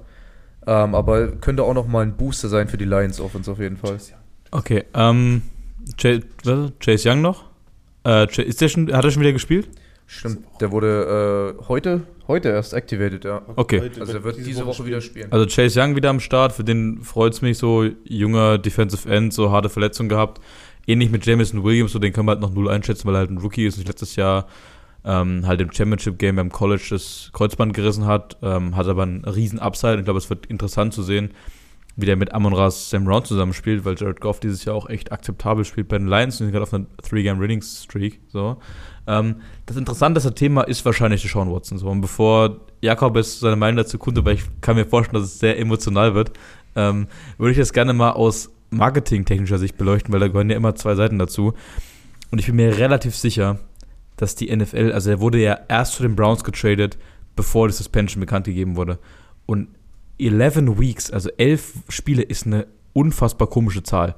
Ähm, 0.68 0.94
aber 0.94 1.28
könnte 1.38 1.64
auch 1.64 1.74
noch 1.74 1.88
mal 1.88 2.02
ein 2.02 2.16
Booster 2.16 2.50
sein 2.50 2.68
für 2.68 2.78
die 2.78 2.86
Lions 2.86 3.20
Offense 3.20 3.52
auf 3.52 3.60
jeden 3.60 3.78
Fall. 3.78 3.98
Okay, 4.52 4.84
ähm, 4.94 5.42
Chase? 5.98 6.24
Chase 6.80 7.10
Young 7.10 7.22
noch? 7.22 7.46
Äh, 8.06 8.28
ist 8.44 8.62
der 8.62 8.68
schon, 8.68 8.92
hat 8.94 9.06
er 9.06 9.12
schon 9.12 9.22
wieder 9.22 9.34
gespielt? 9.34 9.70
Stimmt, 10.06 10.46
der 10.60 10.72
wurde 10.72 11.56
äh, 11.60 11.64
heute, 11.68 12.02
heute 12.30 12.50
erst 12.50 12.74
activated, 12.74 13.26
ja. 13.26 13.42
Okay. 13.58 13.82
Heute 13.82 14.00
Also 14.00 14.14
er 14.14 14.24
wird 14.24 14.38
diese, 14.38 14.66
Woche, 14.66 14.86
wieder 14.86 15.02
spielen. 15.02 15.30
Also 15.32 15.46
Chase 15.48 15.82
Young 15.82 15.98
wieder 15.98 16.10
am 16.10 16.22
Start, 16.22 16.54
für 16.54 16.64
den 16.64 17.02
freut 17.04 17.34
es 17.34 17.42
mich 17.42 17.58
so, 17.58 17.90
junger 18.06 18.58
Defensive 18.58 19.10
End, 19.10 19.34
so 19.34 19.52
harte 19.52 19.68
Verletzung 19.68 20.08
gehabt. 20.08 20.40
Ähnlich 20.88 21.10
mit 21.12 21.26
Jameson 21.26 21.64
Williams, 21.64 21.92
so 21.92 22.00
den 22.00 22.14
kann 22.14 22.26
man 22.26 22.36
halt 22.36 22.42
noch 22.42 22.54
null 22.54 22.70
einschätzen, 22.70 23.08
weil 23.08 23.16
er 23.16 23.20
halt 23.20 23.32
ein 23.32 23.38
Rookie 23.40 23.66
ist 23.66 23.78
und 23.78 23.88
letztes 23.88 24.16
Jahr 24.16 24.48
ähm, 25.04 25.46
halt 25.46 25.60
im 25.60 25.72
Championship-Game 25.72 26.36
beim 26.36 26.52
College 26.52 26.88
das 26.92 27.32
Kreuzband 27.34 27.74
gerissen 27.74 28.06
hat, 28.06 28.38
ähm, 28.42 28.76
hat 28.76 28.88
aber 28.88 29.04
einen 29.04 29.26
riesen 29.26 29.60
Upside 29.60 29.94
und 29.94 30.00
ich 30.00 30.06
glaube, 30.06 30.20
es 30.20 30.30
wird 30.30 30.46
interessant 30.46 30.94
zu 30.94 31.04
sehen, 31.04 31.32
wie 32.02 32.06
der 32.06 32.16
mit 32.16 32.34
Amon 32.34 32.54
Ras 32.54 32.90
Sam 32.90 33.06
Brown 33.06 33.26
zusammenspielt, 33.26 33.86
weil 33.86 33.96
Jared 33.98 34.22
Goff 34.22 34.40
dieses 34.40 34.66
Jahr 34.66 34.76
auch 34.76 34.90
echt 34.90 35.12
akzeptabel 35.12 35.66
spielt 35.66 35.88
bei 35.88 35.98
den 35.98 36.08
Lions 36.08 36.40
und 36.40 36.48
sind 36.48 36.52
gerade 36.52 36.64
auf 36.64 36.74
einer 36.74 36.86
Three-Game-Winning-Streak, 37.02 38.22
so. 38.28 38.58
Ähm, 39.08 39.38
das 39.66 39.78
interessanteste 39.78 40.34
Thema 40.34 40.62
ist 40.62 40.86
wahrscheinlich 40.86 41.30
Sean 41.30 41.52
Watson, 41.52 41.78
so. 41.78 41.88
Und 41.88 42.02
bevor 42.02 42.62
Jakob 42.82 43.16
jetzt 43.16 43.40
seine 43.40 43.56
Meinung 43.56 43.78
dazu 43.78 43.98
kundtut, 43.98 44.26
weil 44.26 44.36
ich 44.36 44.44
kann 44.62 44.76
mir 44.76 44.86
vorstellen, 44.86 45.22
dass 45.22 45.32
es 45.32 45.40
sehr 45.40 45.60
emotional 45.60 46.16
wird, 46.16 46.32
ähm, 46.76 47.08
würde 47.38 47.52
ich 47.52 47.58
das 47.58 47.74
gerne 47.74 47.94
mal 47.94 48.12
aus 48.12 48.52
marketingtechnischer 48.70 49.58
Sicht 49.58 49.78
beleuchten, 49.78 50.14
weil 50.14 50.20
da 50.20 50.28
gehören 50.28 50.50
ja 50.50 50.56
immer 50.56 50.76
zwei 50.76 50.96
Seiten 50.96 51.18
dazu. 51.18 51.54
Und 52.32 52.40
ich 52.40 52.46
bin 52.46 52.56
mir 52.56 52.78
relativ 52.78 53.16
sicher, 53.16 53.60
dass 54.16 54.36
die 54.36 54.56
NFL, 54.56 54.92
also 54.92 55.10
er 55.10 55.20
wurde 55.20 55.40
ja 55.40 55.58
erst 55.68 55.94
zu 55.94 56.04
den 56.04 56.16
Browns 56.16 56.44
getradet, 56.44 56.98
bevor 57.36 57.68
die 57.68 57.74
Suspension 57.74 58.20
bekannt 58.20 58.46
gegeben 58.46 58.76
wurde. 58.76 59.00
Und 59.46 59.70
11 60.20 60.80
Weeks, 60.80 61.12
also 61.12 61.30
11 61.38 61.74
Spiele, 61.90 62.22
ist 62.24 62.46
eine 62.46 62.68
unfassbar 62.94 63.48
komische 63.48 63.84
Zahl. 63.84 64.16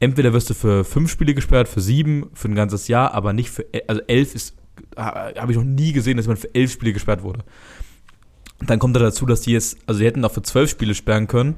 Entweder 0.00 0.32
wirst 0.32 0.50
du 0.50 0.54
für 0.54 0.84
fünf 0.84 1.10
Spiele 1.10 1.34
gesperrt, 1.34 1.68
für 1.68 1.80
sieben, 1.80 2.26
für 2.34 2.48
ein 2.48 2.54
ganzes 2.54 2.88
Jahr, 2.88 3.14
aber 3.14 3.32
nicht 3.32 3.50
für, 3.50 3.72
el- 3.72 3.82
also 3.86 4.02
elf 4.08 4.34
ist, 4.34 4.56
ha- 4.96 5.30
habe 5.36 5.52
ich 5.52 5.58
noch 5.58 5.64
nie 5.64 5.92
gesehen, 5.92 6.16
dass 6.16 6.26
man 6.26 6.36
für 6.36 6.52
elf 6.54 6.72
Spiele 6.72 6.92
gesperrt 6.92 7.22
wurde. 7.22 7.40
Dann 8.66 8.78
kommt 8.78 8.94
da 8.96 9.00
dazu, 9.00 9.26
dass 9.26 9.40
die 9.42 9.52
jetzt, 9.52 9.76
also 9.86 10.00
die 10.00 10.06
hätten 10.06 10.24
auch 10.24 10.32
für 10.32 10.42
zwölf 10.42 10.70
Spiele 10.70 10.94
sperren 10.94 11.26
können, 11.26 11.56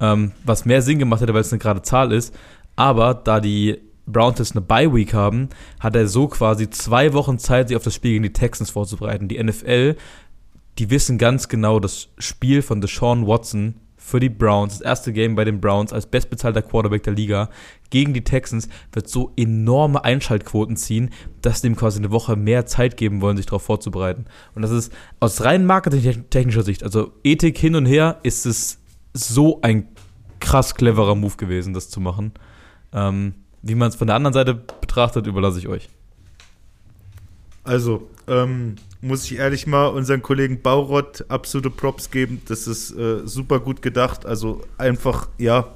ähm, 0.00 0.32
was 0.44 0.64
mehr 0.64 0.82
Sinn 0.82 0.98
gemacht 0.98 1.20
hätte, 1.20 1.34
weil 1.34 1.40
es 1.42 1.52
eine 1.52 1.58
gerade 1.58 1.82
Zahl 1.82 2.12
ist. 2.12 2.34
Aber 2.76 3.14
da 3.14 3.40
die 3.40 3.78
Browns 4.06 4.38
jetzt 4.38 4.52
eine 4.52 4.62
Bye-Week 4.62 5.12
haben, 5.12 5.48
hat 5.80 5.94
er 5.94 6.08
so 6.08 6.28
quasi 6.28 6.70
zwei 6.70 7.12
Wochen 7.12 7.38
Zeit, 7.38 7.68
sich 7.68 7.76
auf 7.76 7.82
das 7.84 7.94
Spiel 7.94 8.12
gegen 8.12 8.22
die 8.22 8.32
Texans 8.32 8.70
vorzubereiten. 8.70 9.28
Die 9.28 9.42
NFL, 9.42 9.96
die 10.78 10.90
wissen 10.90 11.18
ganz 11.18 11.48
genau, 11.48 11.80
das 11.80 12.08
Spiel 12.18 12.62
von 12.62 12.80
Deshaun 12.80 13.26
Watson 13.26 13.74
für 13.96 14.20
die 14.20 14.30
Browns, 14.30 14.78
das 14.78 14.80
erste 14.80 15.12
Game 15.12 15.34
bei 15.34 15.44
den 15.44 15.60
Browns 15.60 15.92
als 15.92 16.06
bestbezahlter 16.06 16.62
Quarterback 16.62 17.02
der 17.02 17.12
Liga 17.12 17.50
gegen 17.90 18.14
die 18.14 18.24
Texans, 18.24 18.68
wird 18.92 19.08
so 19.08 19.32
enorme 19.36 20.04
Einschaltquoten 20.04 20.76
ziehen, 20.76 21.10
dass 21.42 21.60
sie 21.60 21.66
ihm 21.66 21.76
quasi 21.76 21.98
eine 21.98 22.10
Woche 22.10 22.36
mehr 22.36 22.64
Zeit 22.64 22.96
geben 22.96 23.20
wollen, 23.20 23.36
sich 23.36 23.46
darauf 23.46 23.62
vorzubereiten. 23.62 24.24
Und 24.54 24.62
das 24.62 24.70
ist 24.70 24.92
aus 25.20 25.44
rein 25.44 25.66
marketingtechnischer 25.66 26.62
Sicht, 26.62 26.84
also 26.84 27.12
Ethik 27.24 27.58
hin 27.58 27.74
und 27.74 27.86
her, 27.86 28.20
ist 28.22 28.46
es 28.46 28.78
so 29.12 29.60
ein 29.62 29.88
krass 30.40 30.74
cleverer 30.74 31.16
Move 31.16 31.36
gewesen, 31.36 31.74
das 31.74 31.90
zu 31.90 32.00
machen. 32.00 32.32
Ähm, 32.92 33.34
wie 33.62 33.74
man 33.74 33.88
es 33.88 33.96
von 33.96 34.06
der 34.06 34.16
anderen 34.16 34.32
Seite 34.32 34.54
betrachtet, 34.54 35.26
überlasse 35.26 35.58
ich 35.58 35.68
euch. 35.68 35.88
Also, 37.64 38.08
ähm, 38.28 38.76
muss 39.00 39.24
ich 39.24 39.38
ehrlich 39.38 39.66
mal 39.66 39.86
unseren 39.86 40.22
Kollegen 40.22 40.60
Baurott 40.60 41.24
absolute 41.28 41.70
Props 41.70 42.10
geben. 42.10 42.42
Das 42.48 42.66
ist 42.66 42.90
äh, 42.92 43.26
super 43.26 43.60
gut 43.60 43.82
gedacht. 43.82 44.26
Also 44.26 44.64
einfach, 44.76 45.28
ja, 45.38 45.74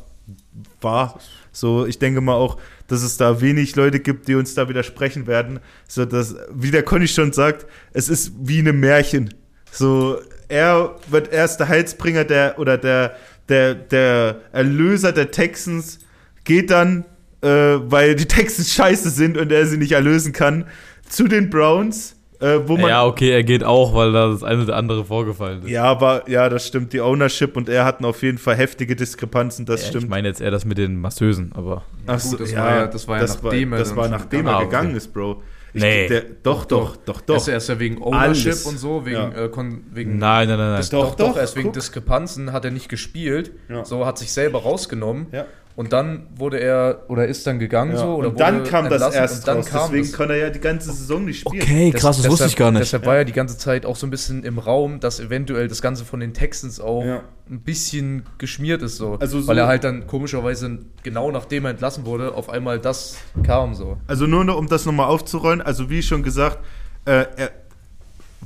war 0.81 1.21
so. 1.53 1.87
Ich 1.87 1.99
denke 1.99 2.21
mal 2.21 2.35
auch, 2.35 2.59
dass 2.89 3.03
es 3.03 3.17
da 3.17 3.41
wenig 3.41 3.77
Leute 3.77 4.01
gibt, 4.01 4.29
die 4.29 4.35
uns 4.35 4.55
da 4.55 4.69
widersprechen 4.69 5.27
werden. 5.27 5.61
So, 5.89 6.05
dass, 6.05 6.37
wie 6.53 6.71
der 6.71 6.83
Conny 6.83 7.09
schon 7.09 7.33
sagt, 7.33 7.67
es 7.93 8.09
ist 8.09 8.33
wie 8.41 8.59
ein 8.61 8.81
Märchen. 8.81 9.35
So, 9.71 10.19
er 10.49 10.97
wird 11.09 11.33
erst 11.33 11.61
der 11.61 11.69
Heilsbringer 11.69 12.25
der 12.25 12.59
oder 12.59 12.77
der, 12.77 13.17
der, 13.49 13.75
der 13.75 14.41
Erlöser 14.53 15.13
der 15.13 15.31
Texans, 15.31 16.01
geht 16.45 16.71
dann, 16.71 17.05
äh, 17.41 17.49
weil 17.49 18.15
die 18.17 18.27
Texans 18.27 18.73
scheiße 18.75 19.11
sind 19.11 19.39
und 19.39 19.53
er 19.53 19.67
sie 19.67 19.79
nicht 19.79 19.93
erlösen 19.93 20.33
kann, 20.33 20.67
zu 21.09 21.29
den 21.29 21.51
Browns, 21.51 22.17
äh, 22.42 22.68
wo 22.68 22.76
man. 22.76 22.90
Ja, 22.90 23.05
okay, 23.07 23.31
er 23.31 23.42
geht 23.44 23.64
auch, 23.64 23.94
weil 23.94 24.12
da 24.12 24.28
das 24.28 24.42
eine 24.42 24.62
oder 24.64 24.76
andere 24.76 25.05
vorgefallen 25.05 25.62
ist. 25.62 25.70
Ja, 25.70 25.85
aber 25.85 26.28
ja, 26.28 26.48
das 26.48 26.66
stimmt. 26.66 26.92
Die 26.92 27.00
Ownership 27.00 27.57
und 27.57 27.68
er 27.68 27.85
hatten 27.85 28.05
auf 28.05 28.22
jeden 28.22 28.38
Fall 28.38 28.57
heftige 28.57 28.96
Diskrepanzen, 28.96 29.64
das 29.66 29.83
Ja, 29.83 29.88
stimmt. 29.88 30.05
Ich 30.05 30.11
meine 30.11 30.28
jetzt 30.28 30.40
eher 30.40 30.50
das 30.50 30.64
mit 30.64 30.78
den 30.78 31.00
Masseusen, 31.00 31.52
aber 31.55 31.85
Ach 32.07 32.18
so, 32.18 32.31
Gut, 32.37 32.40
das 32.40 32.57
war 32.57 32.76
ja- 32.76 32.87
das 32.87 33.09
war 33.09 33.16
ja 33.16 33.22
das 33.22 33.42
nachdem 33.42 33.70
war, 33.70 33.78
er 33.78 33.85
das 33.85 33.96
war 33.96 34.09
nachdem 34.09 34.40
gegangen 34.44 34.57
er 34.57 34.62
ist. 34.62 34.68
gegangen 34.70 34.88
okay. 34.88 34.96
ist, 34.98 35.12
Bro. 35.14 35.42
Ich, 35.74 35.81
Nee. 35.83 36.07
Der, 36.07 36.22
doch, 36.42 36.66
doch, 36.66 36.96
doch, 36.98 37.22
doch. 37.22 37.35
Er 37.35 37.37
ist, 37.38 37.48
er 37.48 37.57
ist 37.57 37.68
ja 37.70 37.78
wegen 37.78 38.02
Ownership 38.02 38.46
Alles. 38.52 38.66
und 38.66 38.76
so, 38.78 39.07
wegen, 39.07 39.16
Ja. 39.16 39.31
äh, 39.44 39.48
kon, 39.48 39.85
wegen 39.90 40.18
Nein, 40.18 40.46
nein, 40.46 40.59
nein, 40.59 40.68
nein. 40.68 40.76
Das 40.76 40.90
doch, 40.90 41.11
Doch, 41.11 41.14
doch, 41.14 41.28
doch, 41.31 41.37
erst 41.38 41.57
wegen 41.57 41.68
guck. 41.68 41.72
Diskrepanzen 41.72 42.52
hat 42.52 42.66
er 42.66 42.72
nicht 42.72 42.90
gespielt. 42.90 43.52
Ja. 43.70 43.83
So 43.83 44.05
hat 44.05 44.18
sich 44.18 44.33
selber 44.33 44.59
rausgenommen. 44.61 45.28
Ja. 45.33 45.46
Und 45.75 45.95
dann 45.95 46.27
wurde 46.37 46.61
er 46.61 47.05
oder 47.09 47.27
ist 47.27 47.47
dann 47.47 47.59
gegangen 47.59 47.93
ja. 47.93 47.99
so 47.99 48.15
oder 48.17 48.29
und 48.29 48.39
dann 48.39 48.61
wurde 48.61 48.71
kam 48.71 48.85
das 48.85 48.93
entlassen 48.93 49.19
erst 49.21 49.39
und 49.39 49.49
dann 49.49 49.57
raus. 49.57 49.67
kam 49.71 49.81
Deswegen 49.91 50.05
das. 50.07 50.13
kann 50.13 50.31
er 50.31 50.37
ja 50.37 50.51
die 50.51 50.61
ganze 50.61 50.93
Saison 50.93 51.25
nicht 51.25 51.41
spielen. 51.41 51.63
Okay, 51.63 51.91
Das- 51.91 52.01
krass, 52.03 52.17
das 52.19 52.27
wusste 52.27 52.45
deshalb, 52.45 52.51
ich 52.51 52.57
gar 52.57 52.71
nicht. 52.73 52.83
Deshalb 52.83 53.07
war 53.07 53.17
ja 53.17 53.25
die 53.25 53.33
ganze 53.33 53.57
Zeit 53.57 53.87
auch 53.87 53.97
so 53.97 54.07
ein 54.07 54.11
bisschen 54.11 54.45
im 54.45 54.59
Raum, 54.59 55.01
dass 55.01 55.19
eventuell 55.19 55.69
das 55.69 55.81
Ganze 55.81 56.05
von 56.05 56.21
den 56.21 56.35
Texans 56.35 56.79
auch 56.79 57.03
Ja. 57.05 57.23
ein 57.51 57.61
bisschen 57.61 58.25
geschmiert 58.37 58.83
ist 58.83 58.97
so. 58.97 59.15
Also 59.19 59.41
so- 59.41 59.49
Weil 59.49 59.57
er 59.59 59.67
halt 59.67 59.85
dann 59.85 60.07
komischerweise 60.07 60.81
genau 61.03 61.31
nachdem 61.31 61.65
er 61.65 61.71
entlassen 61.71 62.05
wurde, 62.05 62.35
auf 62.35 62.51
einmal 62.51 62.79
das 62.79 63.17
kam 63.43 63.75
so. 63.75 63.97
Also 64.07 64.27
nur 64.27 64.45
noch, 64.45 64.59
um 64.59 64.69
das 64.69 64.85
nochmal 64.85 65.07
aufzurollen, 65.07 65.63
also 65.63 65.89
wie 65.89 66.03
schon 66.03 66.23
gesagt, 66.23 66.59
äh, 67.07 67.25
er, 67.37 67.51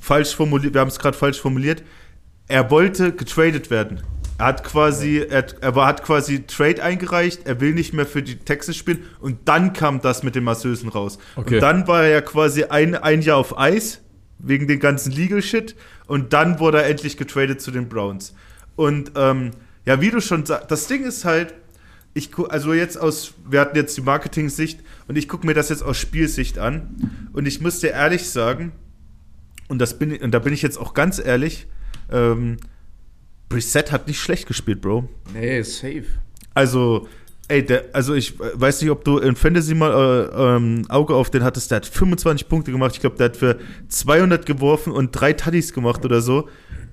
falsch 0.01 0.35
formuliert, 0.37 0.75
wir 0.75 0.81
haben 0.81 0.89
es 0.89 0.99
gerade 0.99 1.17
falsch 1.17 1.41
formuliert, 1.41 1.83
er 2.49 2.71
wollte 2.71 3.12
getradet 3.12 3.71
werden. 3.71 4.03
Er 4.38 4.46
hat 4.46 4.64
quasi, 4.64 5.18
er, 5.18 5.46
er 5.61 5.75
war, 5.75 5.87
hat 5.87 6.03
quasi 6.03 6.46
Trade 6.46 6.83
eingereicht, 6.83 7.46
er 7.46 7.61
will 7.61 7.72
nicht 7.72 7.94
mehr 7.94 8.07
für 8.07 8.22
die 8.22 8.37
Texas 8.37 8.77
spielen 8.77 9.05
und 9.20 9.49
dann 9.49 9.72
kam 9.72 10.01
das 10.01 10.22
mit 10.22 10.35
den 10.35 10.44
Masseusen 10.44 10.88
raus. 10.88 11.18
Okay. 11.37 11.55
Und 11.55 11.61
dann 11.61 11.88
war 11.88 12.03
er 12.03 12.11
ja 12.11 12.20
quasi 12.20 12.64
ein, 12.64 12.94
ein 12.94 13.22
Jahr 13.22 13.38
auf 13.38 13.59
Eis, 13.59 14.03
wegen 14.38 14.66
den 14.66 14.81
ganzen 14.81 15.12
Legal 15.12 15.42
Shit 15.42 15.75
und 16.07 16.33
dann 16.33 16.59
wurde 16.59 16.83
er 16.83 16.88
endlich 16.88 17.16
getradet 17.16 17.61
zu 17.61 17.70
den 17.70 17.88
Browns. 17.88 18.35
Und 18.77 19.12
ähm, 19.16 19.53
ja, 19.87 20.01
wie 20.01 20.11
du 20.11 20.20
schon 20.20 20.44
sagst, 20.44 20.70
das 20.70 20.87
Ding 20.87 21.05
ist 21.05 21.25
halt, 21.25 21.55
ich 22.12 22.31
also 22.49 22.72
jetzt 22.72 22.99
aus, 22.99 23.35
wir 23.49 23.61
hatten 23.61 23.77
jetzt 23.77 23.96
die 23.96 24.03
Marketing-Sicht 24.03 24.81
und 25.09 25.16
ich 25.16 25.29
gucke 25.29 25.46
mir 25.46 25.55
das 25.55 25.68
jetzt 25.68 25.83
aus 25.83 25.99
Spielsicht 25.99 26.59
an 26.59 27.29
und 27.33 27.46
ich 27.46 27.61
muss 27.61 27.81
dir 27.81 27.90
ehrlich 27.90 28.29
sagen, 28.29 28.72
und 29.68 29.79
das 29.79 29.99
bin 29.99 30.12
ich, 30.12 30.22
und 30.22 30.33
da 30.33 30.38
bin 30.38 30.53
ich 30.53 30.62
jetzt 30.62 30.79
auch 30.79 30.94
ganz 30.94 31.18
ehrlich, 31.18 31.66
ähm, 32.11 32.59
Brissett 33.48 33.92
hat 33.92 34.06
nicht 34.06 34.20
schlecht 34.20 34.46
gespielt, 34.46 34.80
Bro. 34.80 35.09
Nee, 35.32 35.62
safe. 35.62 36.06
Also, 36.54 37.09
ey, 37.48 37.64
der, 37.64 37.87
also 37.92 38.14
ich 38.14 38.38
weiß 38.38 38.82
nicht, 38.82 38.90
ob 38.90 39.04
du 39.04 39.18
in 39.18 39.37
Fantasy 39.37 39.74
mal 39.74 39.92
äh, 39.92 40.56
ähm, 40.56 40.87
Auge 40.88 41.14
auf 41.14 41.30
den 41.30 41.44
hattest, 41.44 41.70
der 41.70 41.76
hat 41.76 41.87
25 41.87 42.48
Punkte 42.48 42.72
gemacht. 42.72 42.92
Ich 42.94 43.00
glaube, 43.00 43.16
der 43.16 43.26
hat 43.26 43.37
für 43.37 43.59
200 43.88 44.46
geworfen 44.46 44.92
und 44.92 45.12
drei 45.12 45.32
Tuddies 45.32 45.72
gemacht 45.72 46.04
oder 46.04 46.20
so 46.20 46.48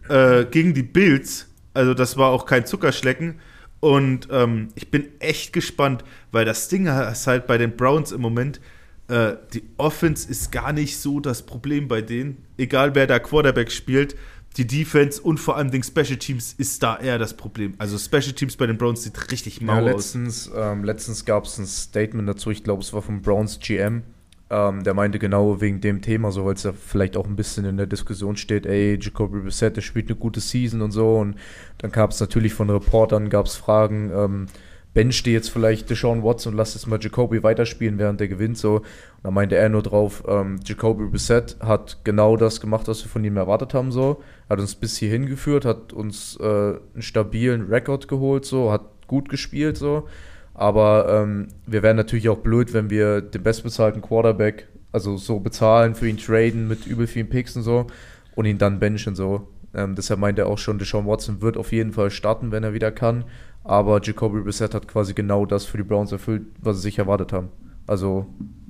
äh, 0.09 0.45
gegen 0.45 0.73
die 0.73 0.83
Bills. 0.83 1.47
Also 1.73 1.93
das 1.93 2.17
war 2.17 2.29
auch 2.29 2.45
kein 2.45 2.65
Zuckerschlecken. 2.65 3.39
Und 3.79 4.29
ähm, 4.31 4.69
ich 4.75 4.91
bin 4.91 5.07
echt 5.19 5.51
gespannt, 5.51 6.05
weil 6.31 6.45
das 6.45 6.69
Ding 6.69 6.87
ist 6.87 7.27
halt 7.27 7.47
bei 7.47 7.57
den 7.57 7.75
Browns 7.75 8.13
im 8.13 8.21
Moment, 8.21 8.61
äh, 9.09 9.33
die 9.53 9.63
Offense 9.77 10.29
ist 10.29 10.51
gar 10.51 10.71
nicht 10.71 10.97
so 10.97 11.19
das 11.19 11.45
Problem 11.45 11.89
bei 11.89 12.01
denen. 12.01 12.45
Egal 12.57 12.95
wer 12.95 13.07
da 13.07 13.19
Quarterback 13.19 13.71
spielt, 13.71 14.15
die 14.57 14.67
Defense 14.67 15.21
und 15.21 15.39
vor 15.39 15.57
allem 15.57 15.71
den 15.71 15.83
Special 15.83 16.17
Teams 16.17 16.53
ist 16.57 16.83
da 16.83 16.97
eher 16.97 17.17
das 17.17 17.35
Problem. 17.35 17.73
Also 17.77 17.97
Special 17.97 18.33
Teams 18.33 18.55
bei 18.55 18.67
den 18.67 18.77
Browns 18.77 19.03
sieht 19.03 19.31
richtig 19.31 19.59
Ja, 19.59 19.65
mau 19.65 19.77
aus. 19.79 19.85
letztens 19.85 20.51
ähm, 20.55 20.83
letztens 20.83 21.25
gab 21.25 21.45
es 21.45 21.57
ein 21.57 21.65
Statement 21.65 22.27
dazu, 22.29 22.51
ich 22.51 22.63
glaube, 22.63 22.81
es 22.81 22.93
war 22.93 23.01
vom 23.01 23.21
Browns 23.21 23.59
GM. 23.59 24.03
Ähm, 24.49 24.83
der 24.83 24.93
meinte 24.93 25.17
genau 25.17 25.61
wegen 25.61 25.81
dem 25.81 26.01
Thema, 26.03 26.31
so 26.31 26.45
weil 26.45 26.53
es 26.53 26.63
ja 26.63 26.73
vielleicht 26.73 27.17
auch 27.17 27.25
ein 27.25 27.35
bisschen 27.35 27.65
in 27.65 27.77
der 27.77 27.87
Diskussion 27.87 28.35
steht, 28.35 28.67
ey, 28.67 28.99
Jacoby 29.01 29.39
Brissett, 29.39 29.77
der 29.77 29.81
spielt 29.81 30.09
eine 30.09 30.15
gute 30.17 30.41
Season 30.41 30.81
und 30.81 30.91
so. 30.91 31.15
Und 31.15 31.35
dann 31.79 31.91
gab 31.91 32.11
es 32.11 32.19
natürlich 32.19 32.53
von 32.53 32.69
Reportern, 32.69 33.29
gab 33.29 33.47
es 33.47 33.55
Fragen, 33.55 34.11
ähm, 34.13 34.45
bencht 34.93 35.25
ihr 35.27 35.33
jetzt 35.33 35.49
vielleicht 35.49 35.89
Deshaun 35.89 36.23
Watson 36.23 36.53
und 36.53 36.57
lasst 36.57 36.75
jetzt 36.75 36.87
mal 36.87 36.99
Jacoby 37.01 37.41
weiterspielen, 37.43 37.97
während 37.97 38.19
der 38.19 38.27
gewinnt 38.27 38.57
so. 38.57 38.77
Und 38.77 38.83
dann 39.23 39.33
meinte 39.33 39.55
er 39.55 39.69
nur 39.69 39.81
drauf, 39.81 40.23
ähm, 40.27 40.59
Jacoby 40.63 41.05
Brissett 41.05 41.57
hat 41.59 41.99
genau 42.03 42.37
das 42.37 42.61
gemacht, 42.61 42.87
was 42.87 43.03
wir 43.03 43.09
von 43.09 43.23
ihm 43.23 43.37
erwartet 43.37 43.73
haben 43.73 43.91
so. 43.91 44.21
Hat 44.49 44.59
uns 44.59 44.75
bis 44.75 44.97
hierhin 44.97 45.25
geführt, 45.25 45.65
hat 45.65 45.93
uns 45.93 46.37
äh, 46.39 46.43
einen 46.43 47.01
stabilen 47.01 47.67
Rekord 47.67 48.07
geholt 48.07 48.45
so, 48.45 48.71
hat 48.71 48.83
gut 49.07 49.29
gespielt 49.29 49.77
so. 49.77 50.07
Aber 50.53 51.07
ähm, 51.09 51.47
wir 51.65 51.81
wären 51.81 51.97
natürlich 51.97 52.29
auch 52.29 52.37
blöd, 52.37 52.73
wenn 52.73 52.89
wir 52.91 53.21
den 53.21 53.41
bestbezahlten 53.41 54.01
Quarterback, 54.01 54.67
also 54.91 55.17
so 55.17 55.39
bezahlen, 55.39 55.95
für 55.95 56.07
ihn 56.07 56.17
traden 56.17 56.67
mit 56.67 56.85
übel 56.85 57.07
vielen 57.07 57.29
Picks 57.29 57.55
und 57.55 57.63
so 57.63 57.87
und 58.35 58.45
ihn 58.45 58.59
dann 58.59 58.79
benchen 58.79 59.15
so. 59.15 59.47
Ähm, 59.73 59.95
deshalb 59.95 60.19
meint 60.19 60.37
er 60.39 60.47
auch 60.47 60.57
schon, 60.57 60.77
Deshaun 60.79 61.05
Watson 61.07 61.41
wird 61.41 61.57
auf 61.57 61.71
jeden 61.71 61.93
Fall 61.93 62.11
starten, 62.11 62.51
wenn 62.51 62.63
er 62.63 62.73
wieder 62.73 62.91
kann. 62.91 63.25
Aber 63.63 64.01
Jacoby 64.03 64.41
Brissett 64.41 64.73
hat 64.73 64.87
quasi 64.87 65.13
genau 65.13 65.45
das 65.45 65.65
für 65.65 65.77
die 65.77 65.83
Browns 65.83 66.11
erfüllt, 66.11 66.43
was 66.61 66.77
sie 66.77 66.83
sich 66.83 66.99
erwartet 66.99 67.31
haben. 67.33 67.49
Also 67.87 68.27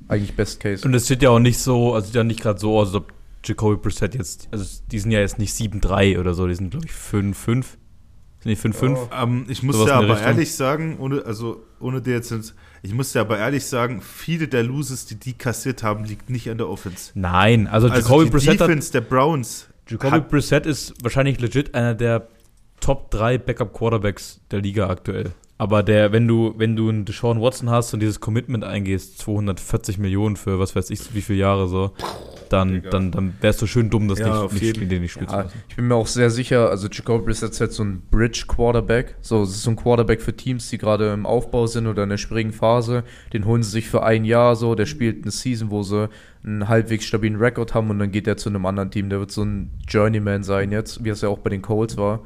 eigentlich 0.07 0.35
Best 0.35 0.59
Case. 0.59 0.85
Und 0.87 0.93
es 0.93 1.07
sieht 1.07 1.21
ja 1.23 1.29
auch 1.29 1.39
nicht 1.39 1.57
so, 1.59 1.93
also 1.93 2.05
sieht 2.07 2.15
ja 2.15 2.23
nicht 2.23 2.41
gerade 2.41 2.59
so 2.59 2.77
aus, 2.77 2.87
als 2.89 2.95
ob 2.95 3.13
Jacoby 3.43 3.75
Brissett 3.81 4.15
jetzt, 4.15 4.47
also 4.51 4.65
die 4.91 4.99
sind 4.99 5.11
ja 5.11 5.19
jetzt 5.19 5.39
nicht 5.39 5.53
7-3 5.53 6.19
oder 6.19 6.33
so, 6.33 6.47
die 6.47 6.55
sind 6.55 6.71
glaube 6.71 6.85
ich 6.85 6.91
5-5. 6.93 7.35
Sind 7.45 7.65
die 8.45 8.55
5-5? 8.57 8.95
Oh. 8.97 9.09
Ähm, 9.21 9.45
ich 9.49 9.63
muss 9.63 9.75
Sowas 9.77 9.89
ja 9.89 9.95
aber 9.97 10.09
Richtung. 10.09 10.27
ehrlich 10.27 10.53
sagen, 10.55 10.97
ohne, 10.99 11.23
also 11.25 11.65
ohne 11.79 12.01
dir 12.01 12.13
jetzt, 12.13 12.31
ins- 12.31 12.53
ich 12.81 12.93
muss 12.93 13.13
ja 13.13 13.21
aber 13.21 13.37
ehrlich 13.39 13.65
sagen, 13.65 14.01
viele 14.01 14.47
der 14.49 14.63
Loses, 14.63 15.05
die 15.05 15.15
die 15.15 15.33
kassiert 15.33 15.81
haben, 15.83 16.03
liegt 16.05 16.29
nicht 16.29 16.49
an 16.49 16.57
der 16.57 16.67
Offense. 16.69 17.11
Nein, 17.15 17.67
also, 17.67 17.87
Also 17.89 18.01
Jacoby 18.01 18.25
die 18.25 18.31
Brissett 18.31 18.59
hat, 18.61 18.67
Defense 18.67 18.91
der 18.91 19.01
Browns 19.01 19.67
Jacoby 19.87 20.11
hat, 20.11 20.29
Brissett 20.29 20.65
ist 20.65 20.93
wahrscheinlich 21.03 21.39
legit 21.39 21.75
einer 21.75 21.93
der 21.93 22.27
Top 22.79 23.11
3 23.11 23.37
Backup 23.37 23.73
Quarterbacks 23.73 24.41
der 24.51 24.61
Liga 24.61 24.89
aktuell. 24.89 25.33
Aber 25.57 25.83
der, 25.83 26.11
wenn 26.11 26.27
du, 26.27 26.55
wenn 26.57 26.75
du 26.75 26.89
einen 26.89 27.05
Deshaun 27.05 27.39
Watson 27.39 27.69
hast 27.69 27.93
und 27.93 27.99
dieses 27.99 28.19
Commitment 28.19 28.63
eingehst, 28.63 29.19
240 29.19 29.97
Millionen 29.97 30.35
für 30.35 30.59
was 30.59 30.75
weiß 30.75 30.89
ich, 30.89 31.13
wie 31.13 31.21
viele 31.21 31.39
Jahre 31.39 31.67
so, 31.67 31.91
dann, 32.53 32.73
Digga. 32.73 32.89
dann, 32.91 33.11
dann 33.11 33.33
wärst 33.41 33.61
du 33.61 33.67
schön 33.67 33.89
dumm, 33.89 34.07
das 34.07 34.19
Ja, 34.19 34.43
nicht, 34.43 34.61
nicht 34.61 34.91
den 34.91 35.01
nicht 35.01 35.11
spielen 35.11 35.27
zu 35.27 35.35
Ja, 35.35 35.45
ich 35.67 35.75
bin 35.75 35.87
mir 35.87 35.95
auch 35.95 36.07
sehr 36.07 36.29
sicher, 36.29 36.69
also 36.69 36.87
Brissett 36.87 37.51
ist 37.51 37.59
jetzt 37.59 37.75
so 37.75 37.83
ein 37.83 38.03
Bridge-Quarterback. 38.11 39.15
So, 39.21 39.43
es 39.43 39.51
ist 39.51 39.63
so 39.63 39.71
ein 39.71 39.75
Quarterback 39.75 40.21
für 40.21 40.35
Teams, 40.35 40.69
die 40.69 40.77
gerade 40.77 41.13
im 41.13 41.25
Aufbau 41.25 41.67
sind 41.67 41.87
oder 41.87 42.03
in 42.03 42.09
der 42.09 42.17
schwierigen 42.17 42.53
Phase. 42.53 43.03
Den 43.33 43.45
holen 43.45 43.63
sie 43.63 43.71
sich 43.71 43.89
für 43.89 44.03
ein 44.03 44.23
Jahr 44.25 44.55
so. 44.55 44.75
Der 44.75 44.85
spielt 44.85 45.23
eine 45.23 45.31
Season, 45.31 45.71
wo 45.71 45.83
sie 45.83 46.09
einen 46.43 46.67
halbwegs 46.67 47.05
stabilen 47.05 47.37
Rekord 47.37 47.73
haben 47.73 47.89
und 47.89 47.99
dann 47.99 48.11
geht 48.11 48.27
er 48.27 48.37
zu 48.37 48.49
einem 48.49 48.65
anderen 48.65 48.91
Team. 48.91 49.09
Der 49.09 49.19
wird 49.19 49.31
so 49.31 49.43
ein 49.43 49.71
Journeyman 49.87 50.43
sein 50.43 50.71
jetzt, 50.71 51.03
wie 51.03 51.09
es 51.09 51.21
ja 51.21 51.29
auch 51.29 51.39
bei 51.39 51.49
den 51.49 51.61
Colts 51.61 51.97
war. 51.97 52.21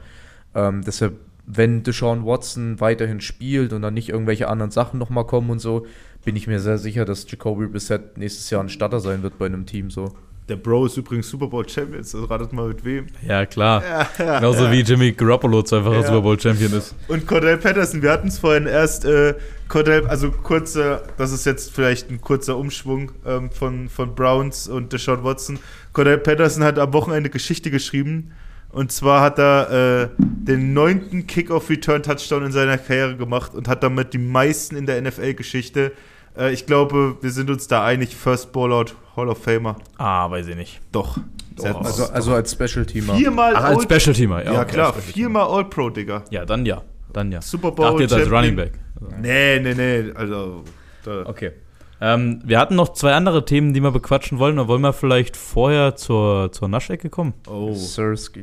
Ähm, 0.56 0.82
deshalb, 0.86 1.20
wenn 1.48 1.82
Deshaun 1.82 2.26
Watson 2.26 2.80
weiterhin 2.80 3.22
spielt 3.22 3.74
und 3.74 3.82
dann 3.82 3.94
nicht 3.94 4.10
irgendwelche 4.10 4.50
anderen 4.50 4.70
Sachen 4.70 5.00
nochmal 5.00 5.26
kommen 5.26 5.50
und 5.50 5.60
so, 5.60 5.86
bin 6.26 6.36
ich 6.36 6.46
mir 6.46 6.60
sehr 6.60 6.78
sicher, 6.78 7.06
dass 7.06 7.26
Jacoby 7.32 7.68
Brissett 7.68 8.18
nächstes 8.18 8.50
Jahr 8.50 8.62
ein 8.62 8.70
Starter 8.70 9.00
sein 9.00 9.24
wird 9.24 9.38
bei 9.40 9.46
einem 9.46 9.66
Team 9.66 9.90
so. 9.90 10.14
der 10.50 10.58
Bro 10.58 10.86
ist 10.88 10.98
übrigens 10.98 11.30
Super 11.30 11.48
Bowl 11.48 11.68
Champions, 11.68 12.14
also 12.14 12.28
ratet 12.28 12.52
mal 12.54 12.68
mit 12.68 12.84
wem. 12.86 13.08
Ja, 13.26 13.46
klar. 13.46 13.82
Genauso 14.18 14.70
wie 14.72 14.82
Jimmy 14.82 15.12
Garoppolo 15.14 15.62
zweifacher 15.64 16.02
Ja. 16.02 16.04
Super 16.04 16.22
Bowl 16.22 16.40
Champion 16.40 16.74
ist. 16.74 16.96
Und 17.08 17.26
Cordell 17.28 17.58
Patterson, 17.58 18.02
wir 18.02 18.12
hatten 18.12 18.28
es 18.28 18.40
vorhin 18.40 18.66
erst, 18.66 19.06
äh, 19.06 19.36
Cordell, 19.70 20.06
also 20.08 20.32
kurzer, 20.32 21.04
das 21.18 21.32
ist 21.32 21.46
jetzt 21.46 21.74
vielleicht 21.74 22.10
ein 22.10 22.22
kurzer 22.22 22.58
Umschwung 22.58 23.12
ähm, 23.26 23.52
von, 23.52 23.90
von 23.90 24.16
Browns 24.16 24.68
und 24.68 24.92
Deshaun 24.94 25.24
Watson. 25.24 25.60
Cordell 25.94 26.18
Patterson 26.18 26.64
hat 26.64 26.80
am 26.80 26.94
Wochenende 26.94 27.30
Geschichte 27.30 27.70
geschrieben. 27.72 28.32
Und 28.72 28.92
zwar 28.92 29.22
hat 29.22 29.40
er 29.40 30.10
äh, 30.10 30.10
den 30.20 30.74
neunten 30.74 31.26
Kickoff-Return-Touchdown 31.26 32.46
in 32.46 32.52
seiner 32.52 32.78
Karriere 32.78 33.16
gemacht 33.16 33.56
und 33.56 33.68
hat 33.68 33.82
damit 33.82 34.14
die 34.14 34.18
meisten 34.18 34.76
in 34.76 34.86
der 34.86 35.02
NFL-Geschichte. 35.02 35.94
Äh, 36.38 36.52
ich 36.54 36.66
glaube, 36.66 37.18
wir 37.22 37.32
sind 37.32 37.50
uns 37.50 37.68
da 37.68 37.84
einig, 37.84 38.16
First 38.16 38.52
Ballout 38.52 38.94
Hall 39.16 39.30
of 39.30 39.42
Famer. 39.42 39.78
Ah, 39.98 40.30
weiß 40.30 40.48
ich 40.48 40.56
nicht. 40.56 40.82
Doch. 40.92 41.18
Doch. 41.56 41.84
Also, 41.84 42.06
also 42.08 42.34
als 42.34 42.52
Special-Teamer. 42.52 43.16
viermal 43.16 43.56
Ach, 43.56 43.64
als 43.64 43.84
Special 43.84 44.14
Teamer, 44.16 44.44
ja. 44.46 44.54
Ja, 44.54 44.62
okay, 44.62 44.74
klar, 44.74 44.90
Special 44.90 45.02
Teamer. 45.02 45.14
viermal 45.14 45.48
All-Pro, 45.48 45.90
Digga. 45.90 46.24
Ja, 46.30 46.46
dann 46.46 46.66
ja. 46.66 46.82
Dann 47.14 47.32
ja. 47.32 47.42
Super 47.42 47.72
Bowl 47.72 47.88
dachte 47.88 48.04
jetzt 48.04 48.14
als 48.14 48.28
Champion. 48.28 48.44
Running 48.44 48.56
Back. 48.56 48.74
Also. 49.02 49.16
Nee, 49.22 49.60
nee, 49.60 49.74
nee, 49.74 50.12
also. 50.14 50.64
Da. 51.04 51.26
Okay. 51.26 51.52
Ähm, 52.00 52.42
wir 52.46 52.60
hatten 52.60 52.76
noch 52.76 52.94
zwei 52.94 53.14
andere 53.14 53.44
Themen, 53.46 53.74
die 53.74 53.82
wir 53.82 53.92
bequatschen 53.92 54.38
wollen. 54.40 54.60
Oder 54.60 54.68
wollen 54.68 54.82
wir 54.82 54.94
vielleicht 54.94 55.36
vorher 55.36 55.96
zur, 55.96 56.52
zur 56.52 56.68
Naschecke 56.68 57.10
kommen? 57.10 57.34
Oh. 57.48 57.74
Sersky. 57.74 58.42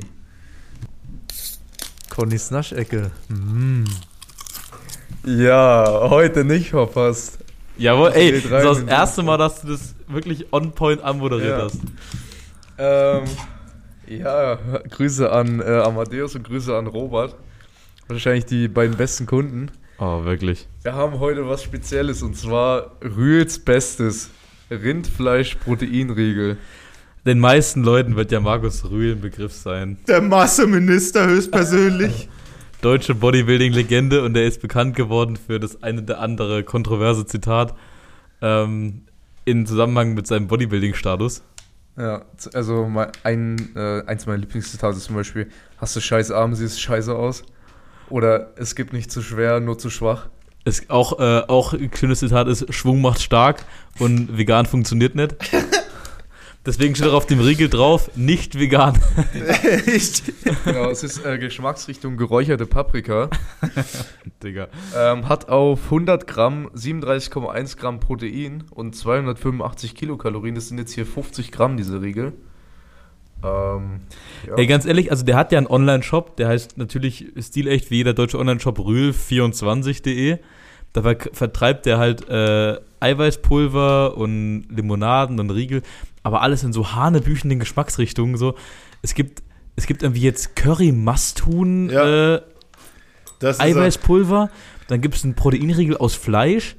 Connys 2.09 2.51
Naschecke. 2.51 3.11
Ja, 5.25 6.07
heute 6.09 6.43
nicht 6.45 6.69
verpasst. 6.69 7.39
Jawohl, 7.77 8.11
ey, 8.13 8.31
das 8.31 8.43
ist 8.43 8.51
das 8.51 8.83
erste 8.83 9.23
Mal, 9.23 9.37
dass 9.37 9.61
du 9.61 9.67
das 9.67 9.95
wirklich 10.07 10.53
on 10.53 10.71
point 10.71 11.01
anmoderiert 11.03 11.57
Ja. 11.57 11.63
hast. 11.65 11.79
Ähm, 12.77 13.23
ja, 14.07 14.55
Grüße 14.89 15.29
an 15.31 15.59
äh, 15.59 15.63
Amadeus 15.63 16.35
und 16.35 16.43
Grüße 16.43 16.75
an 16.75 16.87
Robert. 16.87 17.35
Wahrscheinlich 18.07 18.45
die 18.45 18.67
beiden 18.67 18.95
besten 18.95 19.25
Kunden. 19.25 19.71
Oh, 19.97 20.25
wirklich. 20.25 20.67
Wir 20.83 20.93
haben 20.93 21.19
heute 21.19 21.47
was 21.47 21.63
Spezielles 21.63 22.21
und 22.21 22.35
zwar 22.35 22.91
Rühls 23.01 23.59
Bestes. 23.59 24.29
Rindfleisch-Proteinriegel. 24.69 26.57
Den 27.25 27.39
meisten 27.39 27.83
Leuten 27.83 28.15
wird 28.15 28.31
ja 28.31 28.39
Markus 28.39 28.89
Rühl 28.89 29.13
ein 29.13 29.21
Begriff 29.21 29.53
sein. 29.53 29.97
Der 30.07 30.21
Masseminister 30.21 31.27
höchstpersönlich. 31.27 32.29
Deutsche 32.81 33.15
Bodybuilding-Legende 33.15 34.23
und 34.23 34.35
er 34.35 34.45
ist 34.45 34.61
bekannt 34.61 34.95
geworden 34.95 35.37
für 35.37 35.59
das 35.59 35.81
eine 35.81 36.01
oder 36.01 36.19
andere 36.19 36.63
kontroverse 36.63 37.25
Zitat. 37.25 37.75
Ähm, 38.41 39.03
in 39.45 39.65
Zusammenhang 39.65 40.13
mit 40.13 40.27
seinem 40.27 40.47
Bodybuilding-Status. 40.47 41.43
Ja, 41.97 42.25
also 42.53 42.85
mein, 42.87 43.11
ein, 43.23 43.75
äh, 43.75 44.03
eins 44.05 44.25
meiner 44.25 44.39
Lieblingszitate 44.39 44.97
ist 44.97 45.05
zum 45.05 45.15
Beispiel, 45.15 45.47
hast 45.77 45.95
du 45.95 46.01
scheiß 46.01 46.31
Arme, 46.31 46.55
siehst 46.55 46.81
scheiße 46.81 47.15
aus. 47.15 47.43
Oder 48.09 48.53
es 48.57 48.75
gibt 48.75 48.93
nicht 48.93 49.11
zu 49.11 49.21
schwer, 49.21 49.59
nur 49.59 49.77
zu 49.77 49.89
schwach. 49.89 50.27
Es 50.63 50.89
auch, 50.89 51.19
äh, 51.19 51.43
auch 51.47 51.73
ein 51.73 51.91
schönes 51.95 52.19
Zitat 52.19 52.47
ist, 52.47 52.73
Schwung 52.73 53.01
macht 53.01 53.21
stark 53.21 53.65
und 53.99 54.37
vegan 54.37 54.65
funktioniert 54.65 55.15
nicht. 55.15 55.35
Deswegen 56.65 56.95
steht 56.95 57.09
auch 57.09 57.13
auf 57.13 57.27
dem 57.27 57.39
Riegel 57.39 57.69
drauf, 57.69 58.09
nicht 58.15 58.57
vegan. 58.57 58.99
Echt? 59.85 60.33
Genau, 60.65 60.89
es 60.89 61.03
ist 61.03 61.23
äh, 61.23 61.37
Geschmacksrichtung 61.37 62.17
geräucherte 62.17 62.65
Paprika. 62.65 63.29
Digga. 64.43 64.69
Ähm, 64.97 65.29
hat 65.29 65.47
auf 65.47 65.83
100 65.85 66.25
Gramm 66.25 66.71
37,1 66.75 67.77
Gramm 67.77 67.99
Protein 67.99 68.63
und 68.71 68.95
285 68.95 69.93
Kilokalorien. 69.93 70.55
Das 70.55 70.69
sind 70.69 70.79
jetzt 70.79 70.93
hier 70.93 71.05
50 71.05 71.51
Gramm, 71.51 71.77
diese 71.77 72.01
Riegel. 72.01 72.33
Ähm, 73.43 74.01
ja. 74.47 74.55
Ey, 74.55 74.67
ganz 74.67 74.85
ehrlich, 74.85 75.11
also 75.11 75.23
der 75.23 75.35
hat 75.35 75.51
ja 75.51 75.57
einen 75.57 75.67
Online-Shop, 75.67 76.37
der 76.37 76.47
heißt 76.47 76.77
natürlich 76.77 77.27
stilecht 77.39 77.91
wie 77.91 77.97
jeder 77.97 78.13
deutsche 78.13 78.39
Online-Shop 78.39 78.79
rühl24.de. 78.79 80.39
Da 80.93 81.01
ver 81.01 81.17
vertreibt 81.33 81.85
der 81.85 81.97
halt 81.97 82.27
äh, 82.29 82.77
Eiweißpulver 83.01 84.15
und 84.17 84.67
Limonaden 84.69 85.39
und 85.39 85.51
Riegel, 85.51 85.81
aber 86.23 86.41
alles 86.41 86.63
in 86.63 86.71
so 86.71 86.93
hanebüchenden 86.93 87.59
Geschmacksrichtungen. 87.59 88.37
So. 88.37 88.55
Es 89.01 89.13
gibt, 89.13 89.43
es 89.75 89.87
gibt 89.87 90.03
irgendwie 90.03 90.21
jetzt 90.21 90.55
Curry-Masthuhn 90.55 91.89
Ja. 91.89 92.35
äh, 92.35 92.41
Eiweißpulver, 93.43 94.49
dann 94.87 95.01
gibt 95.01 95.15
es 95.15 95.23
einen 95.23 95.35
Proteinriegel 95.35 95.97
aus 95.97 96.15
Fleisch, 96.15 96.77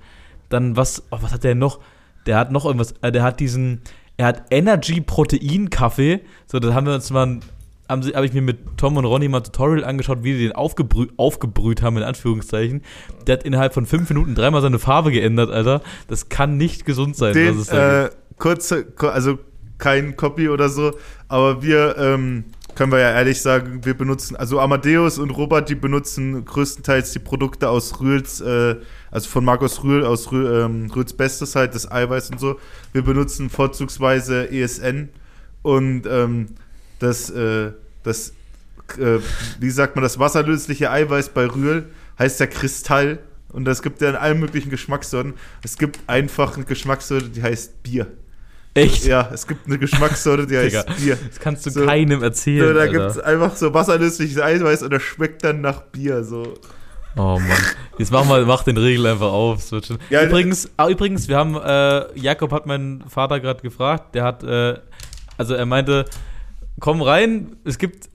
dann 0.48 0.76
was, 0.76 1.02
oh, 1.10 1.18
was 1.20 1.32
hat 1.32 1.44
der 1.44 1.54
noch? 1.54 1.80
Der 2.24 2.38
hat 2.38 2.50
noch 2.50 2.64
irgendwas, 2.64 2.94
äh, 3.02 3.12
der 3.12 3.22
hat 3.22 3.38
diesen, 3.38 3.82
er 4.16 4.26
hat 4.26 4.44
Energy 4.50 5.00
Protein 5.00 5.70
Kaffee, 5.70 6.20
so, 6.46 6.58
da 6.58 6.72
haben 6.74 6.86
wir 6.86 6.94
uns 6.94 7.10
mal, 7.10 7.40
habe 7.88 8.26
ich 8.26 8.32
mir 8.32 8.42
mit 8.42 8.58
Tom 8.76 8.96
und 8.96 9.04
Ronny 9.04 9.28
mal 9.28 9.38
ein 9.38 9.44
Tutorial 9.44 9.84
angeschaut, 9.84 10.22
wie 10.22 10.32
die 10.32 10.44
den 10.44 10.52
aufgebrüht, 10.52 11.10
aufgebrüht 11.16 11.82
haben, 11.82 11.96
in 11.98 12.02
Anführungszeichen. 12.02 12.82
Der 13.26 13.34
hat 13.34 13.44
innerhalb 13.44 13.74
von 13.74 13.86
fünf 13.86 14.08
Minuten 14.08 14.34
dreimal 14.34 14.62
seine 14.62 14.78
Farbe 14.78 15.12
geändert, 15.12 15.50
Alter. 15.50 15.82
Das 16.08 16.28
kann 16.28 16.56
nicht 16.56 16.84
gesund 16.84 17.16
sein, 17.16 17.34
den, 17.34 17.62
äh, 17.68 18.10
kurze, 18.38 18.86
also 19.00 19.38
kein 19.78 20.16
Copy 20.16 20.48
oder 20.48 20.68
so, 20.68 20.92
aber 21.28 21.62
wir, 21.62 21.96
ähm, 21.98 22.44
können 22.76 22.92
wir 22.92 23.00
ja 23.00 23.10
ehrlich 23.10 23.40
sagen, 23.40 23.84
wir 23.84 23.94
benutzen, 23.94 24.36
also 24.36 24.60
Amadeus 24.60 25.18
und 25.18 25.30
Robert, 25.30 25.68
die 25.68 25.74
benutzen 25.74 26.44
größtenteils 26.44 27.10
die 27.12 27.18
Produkte 27.18 27.68
aus 27.70 28.00
Rühls, 28.00 28.40
äh, 28.40 28.76
also 29.16 29.30
von 29.30 29.46
Markus 29.46 29.82
Rühl, 29.82 30.04
aus 30.04 30.30
Rühl, 30.30 30.46
ähm, 30.62 30.90
Rühls 30.94 31.14
Bestes 31.14 31.56
halt, 31.56 31.74
das 31.74 31.90
Eiweiß 31.90 32.28
und 32.32 32.38
so. 32.38 32.60
Wir 32.92 33.00
benutzen 33.00 33.48
vorzugsweise 33.48 34.50
ESN 34.50 35.08
und 35.62 36.02
ähm, 36.06 36.48
das, 36.98 37.30
äh, 37.30 37.72
das, 38.02 38.34
äh, 38.98 39.18
wie 39.58 39.70
sagt 39.70 39.96
man, 39.96 40.02
das 40.02 40.18
wasserlösliche 40.18 40.90
Eiweiß 40.90 41.30
bei 41.30 41.46
Rühl 41.46 41.86
heißt 42.18 42.40
ja 42.40 42.46
Kristall 42.46 43.20
und 43.48 43.64
das 43.64 43.80
gibt 43.80 44.02
ja 44.02 44.10
in 44.10 44.16
allen 44.16 44.38
möglichen 44.38 44.68
Geschmackssorten. 44.68 45.32
Es 45.64 45.78
gibt 45.78 45.98
einfach 46.08 46.56
eine 46.56 46.66
Geschmackssorte, 46.66 47.30
die 47.30 47.42
heißt 47.42 47.82
Bier. 47.82 48.06
Echt? 48.74 49.06
Ja, 49.06 49.30
es 49.32 49.46
gibt 49.46 49.66
eine 49.66 49.78
Geschmackssorte, 49.78 50.46
die 50.46 50.58
heißt 50.58 50.94
Bier. 50.98 51.16
Das 51.26 51.40
kannst 51.40 51.64
du 51.64 51.70
So. 51.70 51.86
keinem 51.86 52.18
So, 52.20 52.26
erzählen. 52.26 52.74
da 52.74 52.80
Alter. 52.82 52.92
gibt 52.92 53.04
es 53.12 53.18
einfach 53.18 53.56
so 53.56 53.72
wasserlösliches 53.72 54.38
Eiweiß 54.42 54.82
und 54.82 54.92
das 54.92 55.02
schmeckt 55.02 55.42
dann 55.42 55.62
nach 55.62 55.80
Bier. 55.84 56.22
So. 56.22 56.52
Oh 57.16 57.38
Mann. 57.38 57.58
Jetzt 57.98 58.12
mach 58.12 58.24
mal, 58.26 58.44
mach 58.44 58.62
den 58.64 58.76
Regel 58.76 59.06
einfach 59.06 59.32
auf. 59.32 59.58
es 59.60 59.72
wird 59.72 59.86
schon. 59.86 59.98
Ja, 60.10 60.22
übrigens, 60.24 60.70
ah, 60.76 60.88
übrigens, 60.88 61.28
wir 61.28 61.36
haben, 61.36 61.56
äh, 61.56 62.18
Jakob 62.18 62.52
hat 62.52 62.66
meinen 62.66 63.02
Vater 63.08 63.40
gerade 63.40 63.62
gefragt, 63.62 64.14
der 64.14 64.24
hat, 64.24 64.42
äh, 64.44 64.74
also 65.38 65.54
er 65.54 65.64
meinte, 65.66 66.04
komm 66.78 67.00
rein, 67.00 67.56
es 67.64 67.78
gibt 67.78 68.10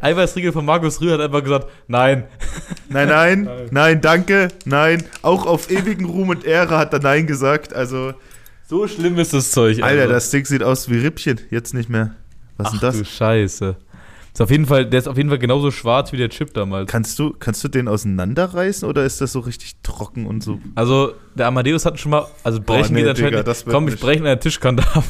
Eiweißriegel 0.00 0.52
von 0.52 0.64
Markus 0.64 1.00
Rühr, 1.00 1.14
hat 1.14 1.20
einfach 1.20 1.42
gesagt, 1.42 1.68
nein. 1.88 2.24
Nein, 2.88 3.08
nein, 3.08 3.50
nein, 3.70 4.00
danke, 4.00 4.48
nein. 4.64 5.02
Auch 5.22 5.46
auf 5.46 5.70
ewigen 5.70 6.04
Ruhm 6.04 6.28
und 6.28 6.44
Ehre 6.44 6.76
hat 6.76 6.92
er 6.92 7.00
Nein 7.00 7.26
gesagt. 7.26 7.72
Also, 7.72 8.12
So 8.68 8.86
schlimm 8.86 9.18
ist 9.18 9.32
das 9.32 9.50
Zeug. 9.50 9.82
Alter, 9.82 10.02
also. 10.02 10.12
das 10.12 10.30
Ding 10.30 10.44
sieht 10.44 10.62
aus 10.62 10.88
wie 10.90 10.98
Rippchen. 10.98 11.40
Jetzt 11.50 11.74
nicht 11.74 11.88
mehr. 11.88 12.14
Was 12.58 12.68
Ach 12.68 12.74
ist 12.74 12.82
denn 12.82 12.92
du 12.92 12.98
das? 12.98 13.08
Scheiße. 13.08 13.76
Ist 14.32 14.40
auf 14.40 14.50
jeden 14.50 14.66
Fall, 14.66 14.86
der 14.86 14.98
ist 14.98 15.08
auf 15.08 15.16
jeden 15.16 15.28
Fall 15.28 15.38
genauso 15.38 15.70
schwarz 15.70 16.12
wie 16.12 16.16
der 16.16 16.28
Chip 16.28 16.54
damals. 16.54 16.90
Kannst 16.90 17.18
du, 17.18 17.32
kannst 17.38 17.64
du 17.64 17.68
den 17.68 17.88
auseinanderreißen 17.88 18.88
oder 18.88 19.04
ist 19.04 19.20
das 19.20 19.32
so 19.32 19.40
richtig 19.40 19.76
trocken 19.82 20.26
und 20.26 20.42
so? 20.42 20.60
Also, 20.76 21.14
der 21.34 21.48
Amadeus 21.48 21.84
hat 21.84 21.98
schon 21.98 22.10
mal, 22.10 22.26
also 22.44 22.60
brechen 22.60 22.94
nee, 22.94 23.02
geht 23.02 23.18
Digga, 23.18 23.30
nicht. 23.30 23.46
das 23.46 23.66
wird 23.66 23.74
Komm, 23.74 23.88
ich 23.88 23.94
nicht. 23.94 24.02
breche 24.02 24.18
an 24.20 24.24
der 24.24 24.40
Tischkante 24.40 24.84
ab. 24.94 25.04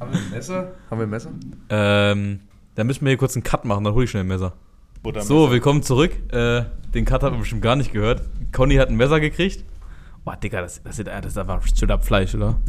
Haben 0.00 0.12
wir 0.12 0.18
ein 0.20 0.30
Messer? 0.30 0.72
Haben 0.90 0.98
wir 1.00 1.06
ein 1.06 1.10
Messer? 1.10 1.30
Ähm, 1.70 2.40
dann 2.76 2.86
müssen 2.86 3.04
wir 3.04 3.10
hier 3.10 3.18
kurz 3.18 3.34
einen 3.34 3.42
Cut 3.42 3.64
machen, 3.64 3.84
dann 3.84 3.94
hole 3.94 4.04
ich 4.04 4.10
schnell 4.10 4.22
ein 4.24 4.28
Messer. 4.28 4.52
Oder 5.04 5.22
So, 5.22 5.50
willkommen 5.50 5.82
zurück. 5.82 6.12
Äh, 6.32 6.64
den 6.94 7.04
Cut 7.04 7.24
hat 7.24 7.32
man 7.32 7.40
bestimmt 7.40 7.62
gar 7.62 7.74
nicht 7.74 7.92
gehört. 7.92 8.22
Conny 8.52 8.76
hat 8.76 8.88
ein 8.90 8.96
Messer 8.96 9.18
gekriegt. 9.18 9.64
Boah, 10.24 10.36
Digga, 10.36 10.62
das, 10.62 10.80
das, 10.84 11.00
ist, 11.00 11.08
das 11.08 11.26
ist 11.26 11.38
einfach 11.38 11.66
straight 11.66 11.90
up 11.90 12.04
Fleisch, 12.04 12.34
oder? 12.36 12.60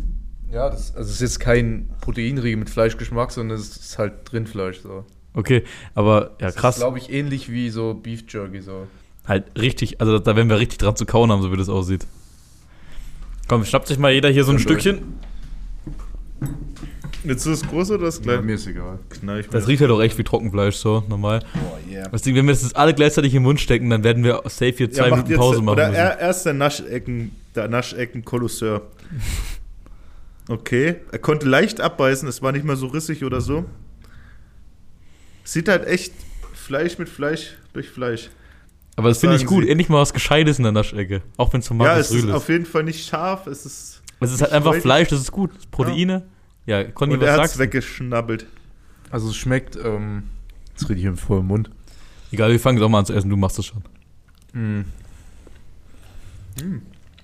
Ja, 0.52 0.70
das 0.70 0.96
also 0.96 1.08
es 1.10 1.16
ist 1.16 1.22
jetzt 1.22 1.40
kein 1.40 1.90
Proteinriegel 2.02 2.58
mit 2.58 2.70
Fleischgeschmack, 2.70 3.32
sondern 3.32 3.58
es 3.58 3.78
ist 3.78 4.00
halt 4.00 4.34
Rindfleisch 4.34 4.82
so. 4.82 5.06
Okay, 5.34 5.64
aber 5.96 6.32
ja, 6.40 6.48
Das 6.48 6.56
krass. 6.56 6.76
ist, 6.76 6.82
glaube 6.82 6.98
ich, 7.00 7.12
ähnlich 7.12 7.52
wie 7.52 7.70
so 7.70 7.94
Beef 7.96 8.24
Jerky 8.28 8.62
so. 8.62 8.88
halt 9.28 9.46
richtig, 9.60 10.00
also 10.02 10.20
da 10.20 10.36
werden 10.36 10.50
wir 10.50 10.60
richtig 10.60 10.78
dran 10.80 10.96
zu 10.96 11.06
kauen 11.06 11.32
haben, 11.32 11.42
so 11.42 11.52
wie 11.52 11.58
das 11.58 11.70
aussieht. 11.70 12.06
Komm, 13.48 13.66
schnappt 13.66 13.88
sich 13.88 13.98
mal 13.98 14.12
jeder 14.12 14.30
hier 14.30 14.44
so 14.44 14.52
ein 14.52 14.58
Dann 14.58 14.66
durch. 14.68 14.82
Stückchen. 14.82 15.04
Willst 17.26 17.46
du 17.46 17.52
das 17.52 17.62
große 17.66 17.94
oder 17.96 18.06
das 18.06 18.18
Ja, 18.18 18.24
kleine? 18.24 18.42
mir 18.42 18.56
ist 18.56 18.68
egal. 18.68 19.00
Knall 19.10 19.40
ich 19.40 19.48
mir 19.48 19.54
Das 19.54 19.68
riecht 19.68 19.82
halt 19.82 19.92
auch 19.92 20.02
echt 20.02 20.18
wie 20.18 20.24
Trockenfleisch, 20.26 20.76
so 20.76 21.04
normal. 21.08 21.40
Boah, 21.54 21.80
yeah. 21.90 22.10
Das 22.10 22.22
Ding, 22.22 22.36
wenn 22.36 22.46
wir 22.46 22.54
das 22.54 22.64
jetzt 22.64 22.76
alle 22.76 22.94
gleichzeitig 22.94 23.34
im 23.34 23.44
Mund 23.44 23.62
stecken, 23.62 23.90
dann 23.90 24.04
werden 24.04 24.24
wir 24.26 24.42
safe 24.46 24.72
hier 24.76 24.92
zwei 24.92 25.06
Ja, 25.08 25.12
Minuten 25.12 25.30
jetzt, 25.32 25.40
Pause 25.40 25.62
machen 25.62 25.74
oder 25.76 25.88
müssen. 25.88 26.00
er, 26.02 26.20
erst 26.20 26.46
der 26.46 26.54
Naschecken, 26.54 27.32
der 27.56 27.68
Naschecken-Kolosseur. 27.70 28.82
Okay, 30.50 30.96
er 31.10 31.20
konnte 31.20 31.48
leicht 31.48 31.80
abbeißen, 31.80 32.28
es 32.28 32.42
war 32.42 32.52
nicht 32.52 32.66
mal 32.66 32.76
so 32.76 32.88
rissig 32.88 33.24
oder 33.24 33.40
so. 33.40 33.64
Sieht 35.44 35.68
halt 35.68 35.86
echt 35.86 36.14
Fleisch 36.54 36.98
mit 36.98 37.10
Fleisch 37.10 37.58
durch 37.74 37.90
Fleisch. 37.90 38.30
Aber 38.96 39.10
das 39.10 39.20
finde 39.20 39.36
ich 39.36 39.46
gut. 39.46 39.64
Sie? 39.64 39.70
Endlich 39.70 39.90
mal 39.90 40.00
was 40.00 40.14
Gescheites 40.14 40.58
in 40.58 40.64
der 40.64 40.72
Naschecke. 40.72 41.22
Auch 41.38 41.52
wenn 41.54 41.60
es 41.60 41.68
von 41.68 41.78
ja, 41.80 41.86
Markus 41.86 42.06
es 42.06 42.12
ist 42.12 42.24
Rühl 42.24 42.30
ist. 42.30 42.36
auf 42.36 42.50
jeden 42.50 42.66
Fall 42.66 42.84
nicht 42.84 43.08
scharf, 43.08 43.48
es 43.48 43.66
ist. 43.66 44.02
Es 44.20 44.32
ist 44.32 44.42
halt 44.42 44.52
einfach 44.52 44.72
räudig. 44.72 44.84
Fleisch, 44.84 45.10
das 45.10 45.20
ist 45.20 45.32
gut. 45.32 45.52
Proteine. 45.72 46.24
Ja, 46.66 46.84
Conny, 46.86 47.16
Und 47.16 47.22
was 47.22 47.28
er 47.28 47.36
sagst 47.36 47.60
weggeschnabbelt. 47.60 48.46
Also 49.10 49.30
es 49.30 49.36
schmeckt, 49.36 49.76
ähm, 49.76 50.24
jetzt 50.72 50.90
rede 50.90 51.00
ich 51.00 51.06
im 51.06 51.18
vollen 51.18 51.46
Mund. 51.46 51.70
Egal, 52.32 52.52
wir 52.52 52.60
fangen 52.60 52.78
jetzt 52.78 52.86
auch 52.86 52.90
mal 52.90 53.00
an 53.00 53.06
zu 53.06 53.14
essen, 53.14 53.30
du 53.30 53.36
machst 53.36 53.58
das 53.58 53.66
schon. 53.66 53.84
Mm. 54.54 54.86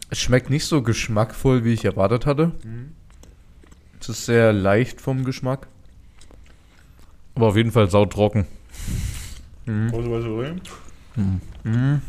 Es 0.10 0.20
schmeckt 0.20 0.50
nicht 0.50 0.66
so 0.66 0.82
geschmackvoll, 0.82 1.64
wie 1.64 1.74
ich 1.74 1.86
erwartet 1.86 2.26
hatte. 2.26 2.52
Es 4.00 4.10
ist 4.10 4.26
sehr 4.26 4.54
leicht 4.54 5.02
vom 5.02 5.24
Geschmack. 5.24 5.68
Aber 7.36 7.48
auf 7.48 7.56
jeden 7.56 7.72
Fall 7.72 7.90
sautrocken. 7.90 8.46
Mhm. 9.66 11.42
Mhm. 11.64 12.02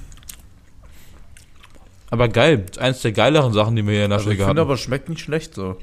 Aber 2.11 2.29
geil, 2.29 2.65
ist 2.69 2.79
eins 2.79 3.03
der 3.03 3.13
geileren 3.13 3.53
Sachen, 3.53 3.77
die 3.77 3.85
wir 3.87 3.93
hier 3.93 4.05
in 4.05 4.11
der 4.11 4.19
Also 4.19 4.31
ich 4.31 4.39
Naschecke 4.39 4.49
finde 4.49 4.61
hatten. 4.63 4.69
aber, 4.69 4.75
es 4.75 4.81
schmeckt 4.81 5.09
nicht 5.09 5.21
schlecht 5.21 5.55
so. 5.55 5.77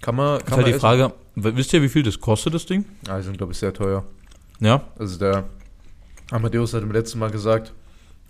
Kann 0.00 0.16
man, 0.16 0.38
ist 0.38 0.46
kann 0.46 0.56
halt 0.56 0.66
man 0.66 0.72
die 0.72 0.78
Frage, 0.78 1.12
wisst 1.34 1.72
ihr, 1.72 1.82
wie 1.82 1.88
viel 1.88 2.02
das 2.02 2.20
kostet, 2.20 2.54
das 2.54 2.66
Ding? 2.66 2.80
essen. 3.02 3.10
Ah, 3.10 3.16
die 3.18 3.22
sind, 3.24 3.36
glaube 3.38 3.52
ich, 3.52 3.58
sehr 3.58 3.72
teuer. 3.72 4.04
Ja? 4.60 4.82
Also 4.98 5.18
der 5.18 5.44
Amadeus 6.30 6.72
hat 6.74 6.82
im 6.82 6.92
letzten 6.92 7.18
Mal 7.18 7.30
gesagt, 7.30 7.72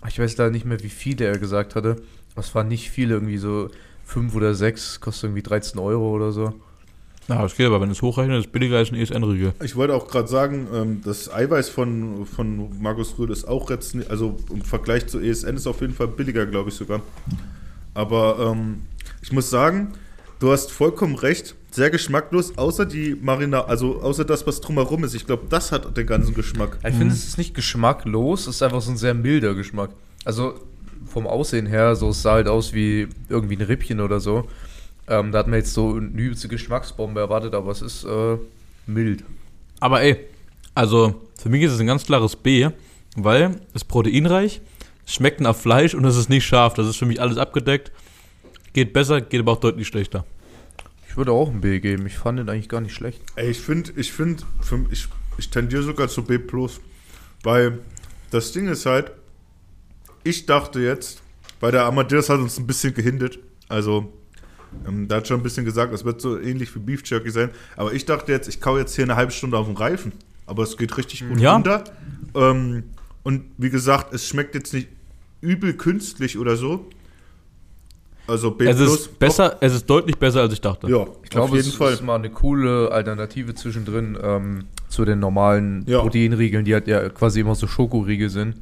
ah, 0.01 0.09
ich 0.09 0.18
weiß 0.18 0.37
leider 0.37 0.51
nicht 0.51 0.64
mehr, 0.64 0.83
wie 0.83 0.88
viele 0.88 1.27
er 1.27 1.38
gesagt 1.38 1.75
hatte. 1.77 1.97
aber 2.33 2.40
Es 2.40 2.55
waren 2.55 2.68
nicht 2.68 2.90
viele, 2.90 3.14
irgendwie 3.14 3.38
so 3.38 3.70
fünf 4.05 4.35
oder 4.35 4.55
sechs, 4.55 5.01
kostet 5.01 5.25
irgendwie 5.25 5.42
13 5.42 5.79
Euro 5.79 6.11
oder 6.11 6.33
so. 6.33 6.55
Ja, 7.29 7.43
das 7.43 7.57
geht 7.57 7.67
aber, 7.67 7.81
wenn 7.81 7.91
es 7.91 8.03
hochrechnet, 8.03 8.45
ist 8.45 8.53
billiger 8.53 8.77
als 8.77 8.93
ein 8.93 8.97
ESN-Riegel. 8.97 9.55
Ich 9.63 9.77
wollte 9.77 9.95
auch 9.95 10.09
gerade 10.09 10.29
sagen, 10.29 10.67
ähm, 10.75 11.01
das 11.05 11.33
Eiweiß 11.33 11.71
von, 11.71 12.27
von 12.27 12.81
Markus 12.81 13.19
Rühl 13.19 13.31
ist 13.31 13.47
auch 13.49 13.71
jetzt, 13.71 13.97
also 14.11 14.37
im 14.51 14.63
Vergleich 14.63 15.07
zu 15.07 15.21
ESN 15.21 15.57
ist 15.57 15.67
auf 15.67 15.81
jeden 15.81 15.95
Fall 15.95 16.09
billiger, 16.09 16.45
glaube 16.45 16.69
ich 16.69 16.75
sogar. 16.75 17.01
Aber 17.95 18.53
ähm, 18.53 18.83
ich 19.23 19.33
muss 19.33 19.49
sagen, 19.49 19.93
du 20.39 20.53
hast 20.53 20.70
vollkommen 20.70 21.14
recht, 21.14 21.55
sehr 21.70 21.91
geschmacklos, 21.91 22.59
außer 22.59 22.85
die 22.85 23.16
Marina, 23.20 23.64
also 23.64 24.03
außer 24.03 24.25
das, 24.25 24.47
was 24.47 24.61
drumherum 24.61 25.05
ist. 25.05 25.14
Ich 25.14 25.27
glaube, 25.27 25.45
das 25.49 25.72
hat 25.72 25.97
den 25.97 26.07
ganzen 26.07 26.35
Geschmack. 26.35 26.79
Ich 26.87 26.95
finde, 26.95 27.14
es 27.14 27.27
ist 27.27 27.39
nicht 27.39 27.55
geschmacklos, 27.55 28.43
es 28.43 28.57
ist 28.57 28.62
einfach 28.62 28.83
so 28.83 28.91
ein 28.91 28.97
sehr 28.97 29.14
milder 29.14 29.55
Geschmack. 29.55 29.91
Also 30.25 30.55
vom 31.07 31.27
Aussehen 31.27 31.66
her, 31.66 31.97
so 31.97 32.11
es 32.11 32.22
sah 32.22 32.35
halt 32.35 32.49
aus 32.49 32.75
wie 32.75 33.09
irgendwie 33.29 33.57
ein 33.57 33.62
Rippchen 33.62 34.01
oder 34.01 34.20
so. 34.20 34.49
Ähm, 35.09 35.32
da 35.32 35.38
hat 35.40 35.48
man 35.48 35.59
jetzt 35.59 35.74
so 35.74 35.94
eine 35.94 36.07
übelste 36.09 36.48
Geschmacksbombe 36.48 37.20
erwartet, 37.20 37.55
aber 37.55 37.70
es 37.70 37.82
ist 37.82 38.05
äh, 38.05 38.38
mild. 38.86 39.24
Aber 39.80 40.02
ey, 40.02 40.16
also 40.74 41.20
für 41.38 41.48
mich 41.48 41.62
ist 41.62 41.72
es 41.72 41.80
ein 41.80 41.86
ganz 41.86 42.05
klares 42.05 42.36
B, 42.36 42.68
weil 43.16 43.57
es 43.68 43.82
ist 43.82 43.84
proteinreich, 43.84 44.61
es 45.07 45.14
schmeckt 45.14 45.40
nach 45.40 45.55
Fleisch 45.55 45.94
und 45.94 46.05
es 46.05 46.16
ist 46.16 46.30
nicht 46.30 46.46
scharf. 46.46 46.74
Das 46.74 46.86
ist 46.86 46.96
für 46.96 47.07
mich 47.07 47.20
alles 47.20 47.38
abgedeckt. 47.38 47.92
Geht 48.72 48.92
besser, 48.92 49.20
geht 49.20 49.40
aber 49.40 49.52
auch 49.52 49.61
deutlich 49.61 49.86
schlechter. 49.86 50.24
Ich 51.09 51.16
würde 51.16 51.32
auch 51.32 51.48
ein 51.48 51.61
B 51.61 51.78
geben. 51.78 52.07
Ich 52.07 52.16
fand 52.16 52.38
den 52.38 52.48
eigentlich 52.48 52.68
gar 52.68 52.80
nicht 52.80 52.94
schlecht. 52.94 53.20
Ey, 53.36 53.50
ich 53.50 53.61
finde, 53.61 53.92
ich 53.96 54.12
finde, 54.12 54.42
ich, 54.90 55.07
ich 55.38 55.50
tendiere 55.50 55.82
sogar 55.82 56.09
zu 56.09 56.24
B+. 56.24 56.40
Weil 57.42 57.78
das 58.30 58.52
Ding 58.52 58.66
ist 58.66 58.86
halt, 58.86 59.12
ich 60.24 60.46
dachte 60.46 60.80
jetzt, 60.80 61.22
weil 61.61 61.70
der 61.70 61.84
Amadeus 61.84 62.30
hat 62.30 62.40
uns 62.40 62.59
ein 62.59 62.66
bisschen 62.66 62.94
gehindert. 62.94 63.38
Also, 63.68 64.12
ähm, 64.87 65.09
da 65.09 65.16
hat 65.16 65.29
schon 65.29 65.41
ein 65.41 65.43
bisschen 65.43 65.64
gesagt, 65.64 65.93
es 65.95 66.05
wird 66.05 66.20
so 66.20 66.39
ähnlich 66.39 66.75
wie 66.75 66.79
Beef 66.79 67.03
Jerky 67.05 67.31
sein. 67.31 67.51
Aber 67.77 67.93
ich 67.93 68.05
dachte 68.05 68.33
jetzt, 68.33 68.49
ich 68.49 68.61
kau 68.61 68.79
jetzt 68.79 68.95
hier 68.95 69.05
eine 69.05 69.16
halbe 69.16 69.33
Stunde 69.33 69.57
auf 69.57 69.66
den 69.66 69.77
Reifen. 69.77 70.12
Aber 70.47 70.62
es 70.62 70.77
geht 70.77 70.97
richtig 70.99 71.27
gut 71.29 71.41
Ja. 71.41 71.55
runter. 71.55 71.85
Ähm, 72.35 72.85
und 73.22 73.45
wie 73.57 73.70
gesagt, 73.70 74.12
es 74.12 74.27
schmeckt 74.29 74.55
jetzt 74.55 74.75
nicht 74.75 74.89
übel 75.41 75.72
künstlich 75.75 76.39
oder 76.39 76.57
so. 76.57 76.87
Also 78.27 78.51
B+. 78.51 78.66
Es 78.66 78.81
ist 78.81 79.18
besser, 79.18 79.59
es 79.61 79.75
ist 79.75 79.85
deutlich 79.89 80.16
besser, 80.16 80.41
als 80.41 80.53
ich 80.55 80.61
dachte. 80.61 80.89
Ja, 80.89 81.07
Ich 81.22 81.29
glaube, 81.31 81.51
auf 81.51 81.55
jeden 81.57 81.68
es 81.68 81.75
Fall. 81.75 81.93
ist 81.93 82.03
mal 82.03 82.14
eine 82.14 82.31
coole 82.31 82.91
Alternative 82.91 83.55
zwischendrin 83.55 84.16
ähm, 84.22 84.64
zu 84.89 85.05
den 85.05 85.18
normalen 85.18 85.85
Ja. 85.87 86.01
Proteinriegeln, 86.01 86.64
die 86.64 86.72
halt 86.72 86.89
ja 86.89 87.07
quasi 87.11 87.41
immer 87.41 87.55
so 87.55 87.66
Schokoriegel 87.66 88.31
sind. 88.31 88.57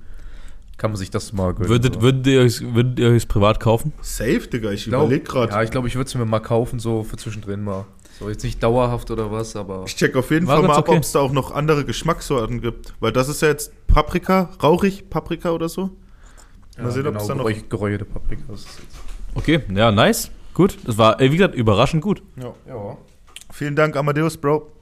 Kann 0.83 0.91
man 0.91 0.99
sich 0.99 1.11
das 1.11 1.33
mal 1.33 1.55
gönnen. 1.55 1.69
Würdet, 1.69 1.95
so. 1.95 2.03
würdet, 2.03 2.27
ihr 2.27 2.41
euch, 2.41 2.61
würdet 2.75 2.99
ihr 2.99 3.11
euch 3.11 3.29
privat 3.29 3.61
kaufen? 3.61 3.93
Safe, 4.01 4.41
Digga. 4.41 4.73
Ich 4.73 4.87
Glaub- 4.87 5.03
überlege 5.05 5.23
gerade. 5.23 5.53
Ja, 5.53 5.63
ich 5.63 5.71
glaube, 5.71 5.87
ich 5.87 5.95
würde 5.95 6.09
es 6.09 6.15
mir 6.17 6.25
mal 6.25 6.41
kaufen, 6.41 6.81
so 6.81 7.05
für 7.05 7.17
zwischendrin 7.17 7.63
mal. 7.63 7.85
So 8.19 8.29
jetzt 8.29 8.43
nicht 8.43 8.61
dauerhaft 8.61 9.09
oder 9.13 9.31
was, 9.31 9.55
aber. 9.55 9.85
Ich 9.87 9.95
check 9.95 10.17
auf 10.17 10.33
jeden 10.33 10.49
Fall 10.49 10.61
mal 10.61 10.73
ab, 10.75 10.89
okay. 10.89 10.97
ob 10.97 11.05
es 11.05 11.13
da 11.13 11.21
auch 11.21 11.31
noch 11.31 11.53
andere 11.53 11.85
Geschmackssorten 11.85 12.61
gibt. 12.61 12.95
Weil 12.99 13.13
das 13.13 13.29
ist 13.29 13.43
ja 13.43 13.47
jetzt 13.47 13.71
Paprika, 13.87 14.51
rauchig 14.61 15.09
Paprika 15.09 15.53
oder 15.53 15.69
so. 15.69 15.91
Mal 16.77 16.91
sehen, 16.91 17.07
ob 17.07 17.15
es 17.15 17.29
da 17.29 17.37
noch. 17.37 17.45
geräuch- 17.45 17.69
geräucherte 17.69 18.05
Paprika 18.05 18.53
ist. 18.53 18.67
Okay, 19.37 19.61
ja, 19.73 19.93
nice. 19.93 20.33
Gut. 20.53 20.79
Das 20.85 20.99
war, 20.99 21.21
äh, 21.21 21.31
wie 21.31 21.37
gesagt, 21.37 21.55
überraschend 21.55 22.03
gut. 22.03 22.25
Ja. 22.35 22.53
Ja. 22.67 22.99
Vielen 23.53 23.77
Dank, 23.77 23.97
Amadeus, 23.97 24.37
Bro. 24.37 24.73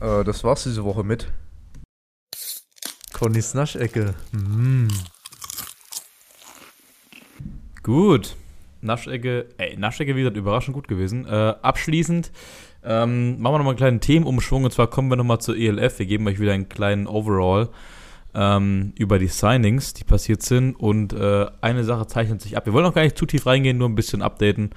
Äh, 0.00 0.22
das 0.22 0.44
war's 0.44 0.62
diese 0.62 0.84
Woche 0.84 1.02
mit. 1.02 1.26
Connys 3.12 3.52
Naschecke. 3.54 4.14
Mm. 4.30 4.86
Gut. 7.82 8.36
Naschecke, 8.82 9.46
ey, 9.58 9.76
Naschecke, 9.76 10.16
wie 10.16 10.20
gesagt, 10.20 10.36
überraschend 10.36 10.74
gut 10.74 10.88
gewesen. 10.88 11.26
Äh, 11.26 11.54
abschließend 11.62 12.32
ähm, 12.82 13.40
machen 13.40 13.54
wir 13.54 13.58
nochmal 13.58 13.72
einen 13.72 13.76
kleinen 13.76 14.00
Themenumschwung 14.00 14.64
und 14.64 14.72
zwar 14.72 14.88
kommen 14.88 15.10
wir 15.10 15.16
nochmal 15.16 15.40
zur 15.40 15.56
ELF. 15.56 15.98
Wir 15.98 16.06
geben 16.06 16.26
euch 16.26 16.40
wieder 16.40 16.52
einen 16.52 16.68
kleinen 16.68 17.06
Overall 17.06 17.68
ähm, 18.34 18.92
über 18.96 19.18
die 19.18 19.26
Signings, 19.26 19.92
die 19.92 20.04
passiert 20.04 20.42
sind 20.42 20.74
und 20.74 21.12
äh, 21.12 21.46
eine 21.60 21.84
Sache 21.84 22.06
zeichnet 22.06 22.40
sich 22.40 22.56
ab. 22.56 22.66
Wir 22.66 22.72
wollen 22.72 22.86
auch 22.86 22.94
gar 22.94 23.02
nicht 23.02 23.18
zu 23.18 23.26
tief 23.26 23.46
reingehen, 23.46 23.76
nur 23.76 23.88
ein 23.88 23.94
bisschen 23.94 24.22
updaten. 24.22 24.70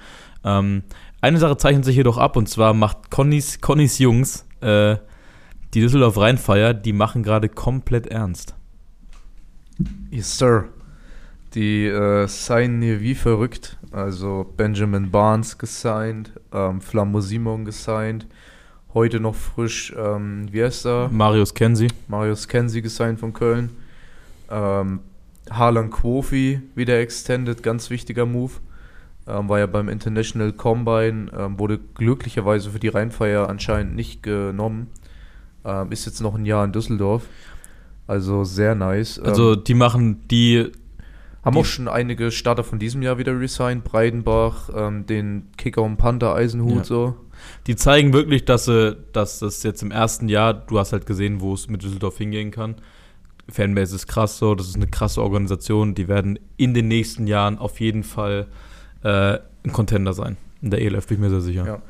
Ähm, 0.44 0.82
eine 1.20 1.38
Sache 1.38 1.56
zeichnet 1.56 1.84
sich 1.84 1.96
jedoch 1.96 2.18
ab 2.18 2.36
und 2.36 2.48
zwar 2.48 2.74
macht 2.74 3.10
Connys, 3.10 3.60
Connys 3.60 3.98
Jungs, 3.98 4.46
äh, 4.60 4.96
die 5.72 5.80
Düsseldorf 5.80 6.18
Rheinfeier, 6.18 6.74
die 6.74 6.92
machen 6.92 7.22
gerade 7.22 7.48
komplett 7.48 8.06
ernst. 8.06 8.54
Yes, 10.10 10.38
Sir. 10.38 10.68
Die 11.54 11.86
äh, 11.86 12.26
signen 12.26 12.82
hier 12.82 13.00
wie 13.00 13.14
verrückt. 13.14 13.76
Also 13.92 14.52
Benjamin 14.56 15.10
Barnes 15.10 15.56
gesigned, 15.56 16.32
ähm, 16.52 16.80
Flammo 16.80 17.20
Simon 17.20 17.64
gesigned. 17.64 18.26
Heute 18.92 19.20
noch 19.20 19.34
frisch, 19.34 19.94
ähm, 19.96 20.48
wie 20.50 20.62
heißt 20.64 20.86
er? 20.86 21.08
Marius 21.10 21.54
Kensi. 21.54 21.88
Marius 22.08 22.48
Kensi 22.48 22.82
gesigned 22.82 23.20
von 23.20 23.32
Köln. 23.32 23.70
Ähm, 24.50 25.00
Harlan 25.50 25.90
Quofi 25.90 26.60
wieder 26.74 26.98
extended, 26.98 27.62
ganz 27.62 27.90
wichtiger 27.90 28.26
Move. 28.26 28.52
Ähm, 29.26 29.48
war 29.48 29.58
ja 29.58 29.66
beim 29.66 29.88
International 29.88 30.52
Combine, 30.52 31.30
ähm, 31.36 31.58
wurde 31.58 31.78
glücklicherweise 31.94 32.70
für 32.70 32.78
die 32.78 32.88
Rheinfeier 32.88 33.48
anscheinend 33.48 33.94
nicht 33.94 34.22
genommen. 34.22 34.88
Ähm, 35.64 35.92
ist 35.92 36.04
jetzt 36.06 36.20
noch 36.20 36.34
ein 36.34 36.44
Jahr 36.46 36.64
in 36.64 36.72
Düsseldorf. 36.72 37.26
Also 38.06 38.44
sehr 38.44 38.74
nice. 38.74 39.18
Ähm, 39.18 39.24
Also 39.24 39.56
die 39.56 39.74
machen 39.74 40.28
die, 40.28 40.70
haben 41.44 41.54
Die- 41.54 41.60
auch 41.60 41.64
schon 41.64 41.88
einige 41.88 42.30
Starter 42.30 42.64
von 42.64 42.78
diesem 42.78 43.02
Jahr 43.02 43.18
wieder 43.18 43.38
resigned. 43.38 43.84
Breidenbach, 43.84 44.70
ähm, 44.74 45.06
den 45.06 45.48
Kicker 45.56 45.82
und 45.82 45.96
Panther 45.96 46.34
Eisenhut 46.34 46.76
Ja. 46.78 46.84
so. 46.84 47.16
die 47.66 47.76
zeigen 47.76 48.12
wirklich, 48.14 48.44
dass 48.46 48.64
sie, 48.66 48.96
dass 49.12 49.40
das 49.40 49.62
jetzt 49.64 49.82
im 49.82 49.90
ersten 49.90 50.28
Jahr, 50.28 50.54
du 50.54 50.78
hast 50.78 50.92
halt 50.92 51.04
gesehen, 51.04 51.40
wo 51.40 51.52
es 51.52 51.68
mit 51.68 51.82
Düsseldorf 51.82 52.16
hingehen 52.16 52.50
kann. 52.50 52.76
Fanbase 53.50 53.94
ist 53.96 54.06
krass 54.06 54.38
so, 54.38 54.54
das 54.54 54.68
ist 54.68 54.76
eine 54.76 54.86
krasse 54.86 55.20
Organisation. 55.20 55.94
Die 55.94 56.08
werden 56.08 56.38
in 56.56 56.72
den 56.72 56.88
nächsten 56.88 57.26
Jahren 57.26 57.58
auf 57.58 57.80
jeden 57.80 58.02
Fall 58.04 58.46
äh, 59.02 59.38
ein 59.64 59.72
Contender 59.72 60.14
sein. 60.14 60.38
In 60.62 60.70
der 60.70 60.80
ELF 60.80 61.06
bin 61.08 61.16
ich 61.18 61.20
mir 61.20 61.28
sehr 61.28 61.42
sicher. 61.42 61.66
Ja. 61.66 61.82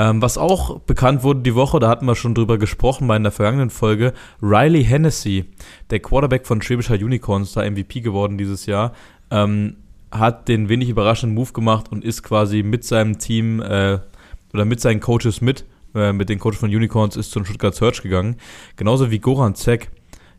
Ähm, 0.00 0.22
was 0.22 0.38
auch 0.38 0.80
bekannt 0.80 1.22
wurde 1.22 1.40
die 1.40 1.54
Woche, 1.54 1.78
da 1.78 1.90
hatten 1.90 2.06
wir 2.06 2.14
schon 2.14 2.34
drüber 2.34 2.56
gesprochen 2.56 3.06
bei 3.06 3.16
in 3.16 3.22
der 3.22 3.32
vergangenen 3.32 3.68
Folge, 3.68 4.14
Riley 4.40 4.82
Hennessy, 4.82 5.44
der 5.90 6.00
Quarterback 6.00 6.46
von 6.46 6.62
Schwäbischer 6.62 6.94
Unicorns, 6.94 7.52
da 7.52 7.70
MVP 7.70 8.00
geworden 8.00 8.38
dieses 8.38 8.64
Jahr, 8.64 8.94
ähm, 9.30 9.76
hat 10.10 10.48
den 10.48 10.70
wenig 10.70 10.88
überraschenden 10.88 11.34
Move 11.34 11.52
gemacht 11.52 11.92
und 11.92 12.02
ist 12.02 12.22
quasi 12.22 12.62
mit 12.62 12.82
seinem 12.82 13.18
Team 13.18 13.60
äh, 13.60 13.98
oder 14.54 14.64
mit 14.64 14.80
seinen 14.80 15.00
Coaches 15.00 15.42
mit, 15.42 15.66
äh, 15.94 16.14
mit 16.14 16.30
den 16.30 16.38
Coaches 16.38 16.60
von 16.60 16.70
Unicorns, 16.70 17.14
ist 17.16 17.30
zum 17.30 17.44
Stuttgart 17.44 17.74
Search 17.74 18.00
gegangen. 18.00 18.36
Genauso 18.76 19.10
wie 19.10 19.18
Goran 19.18 19.54
Zek. 19.54 19.90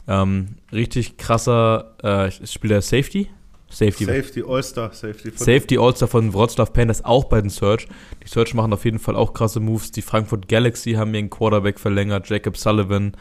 Ähm, 0.07 0.55
richtig 0.72 1.18
krasser, 1.18 1.93
äh, 2.01 2.32
spielt 2.47 2.74
er 2.74 2.82
Safety? 2.82 3.30
Safety. 3.72 4.06
Safety, 4.06 4.44
All-Star, 4.46 4.94
Safety. 4.94 5.32
Safety 5.36 5.78
All-Star 5.78 6.08
von 6.08 6.34
Wroclaw 6.34 6.70
Panthers 6.72 7.04
auch 7.06 7.26
bei 7.26 7.42
den 7.42 7.50
Search. 7.50 7.88
Die 8.24 8.28
Search 8.28 8.54
machen 8.54 8.74
auf 8.74 8.84
jeden 8.86 9.00
Fall 9.00 9.16
auch 9.16 9.34
krasse 9.34 9.60
Moves. 9.60 9.92
Die 9.92 10.02
Frankfurt 10.02 10.48
Galaxy 10.48 10.94
haben 10.94 11.14
ihren 11.14 11.30
Quarterback 11.30 11.80
verlängert, 11.80 12.30
Jacob 12.30 12.58
Sullivan. 12.58 13.16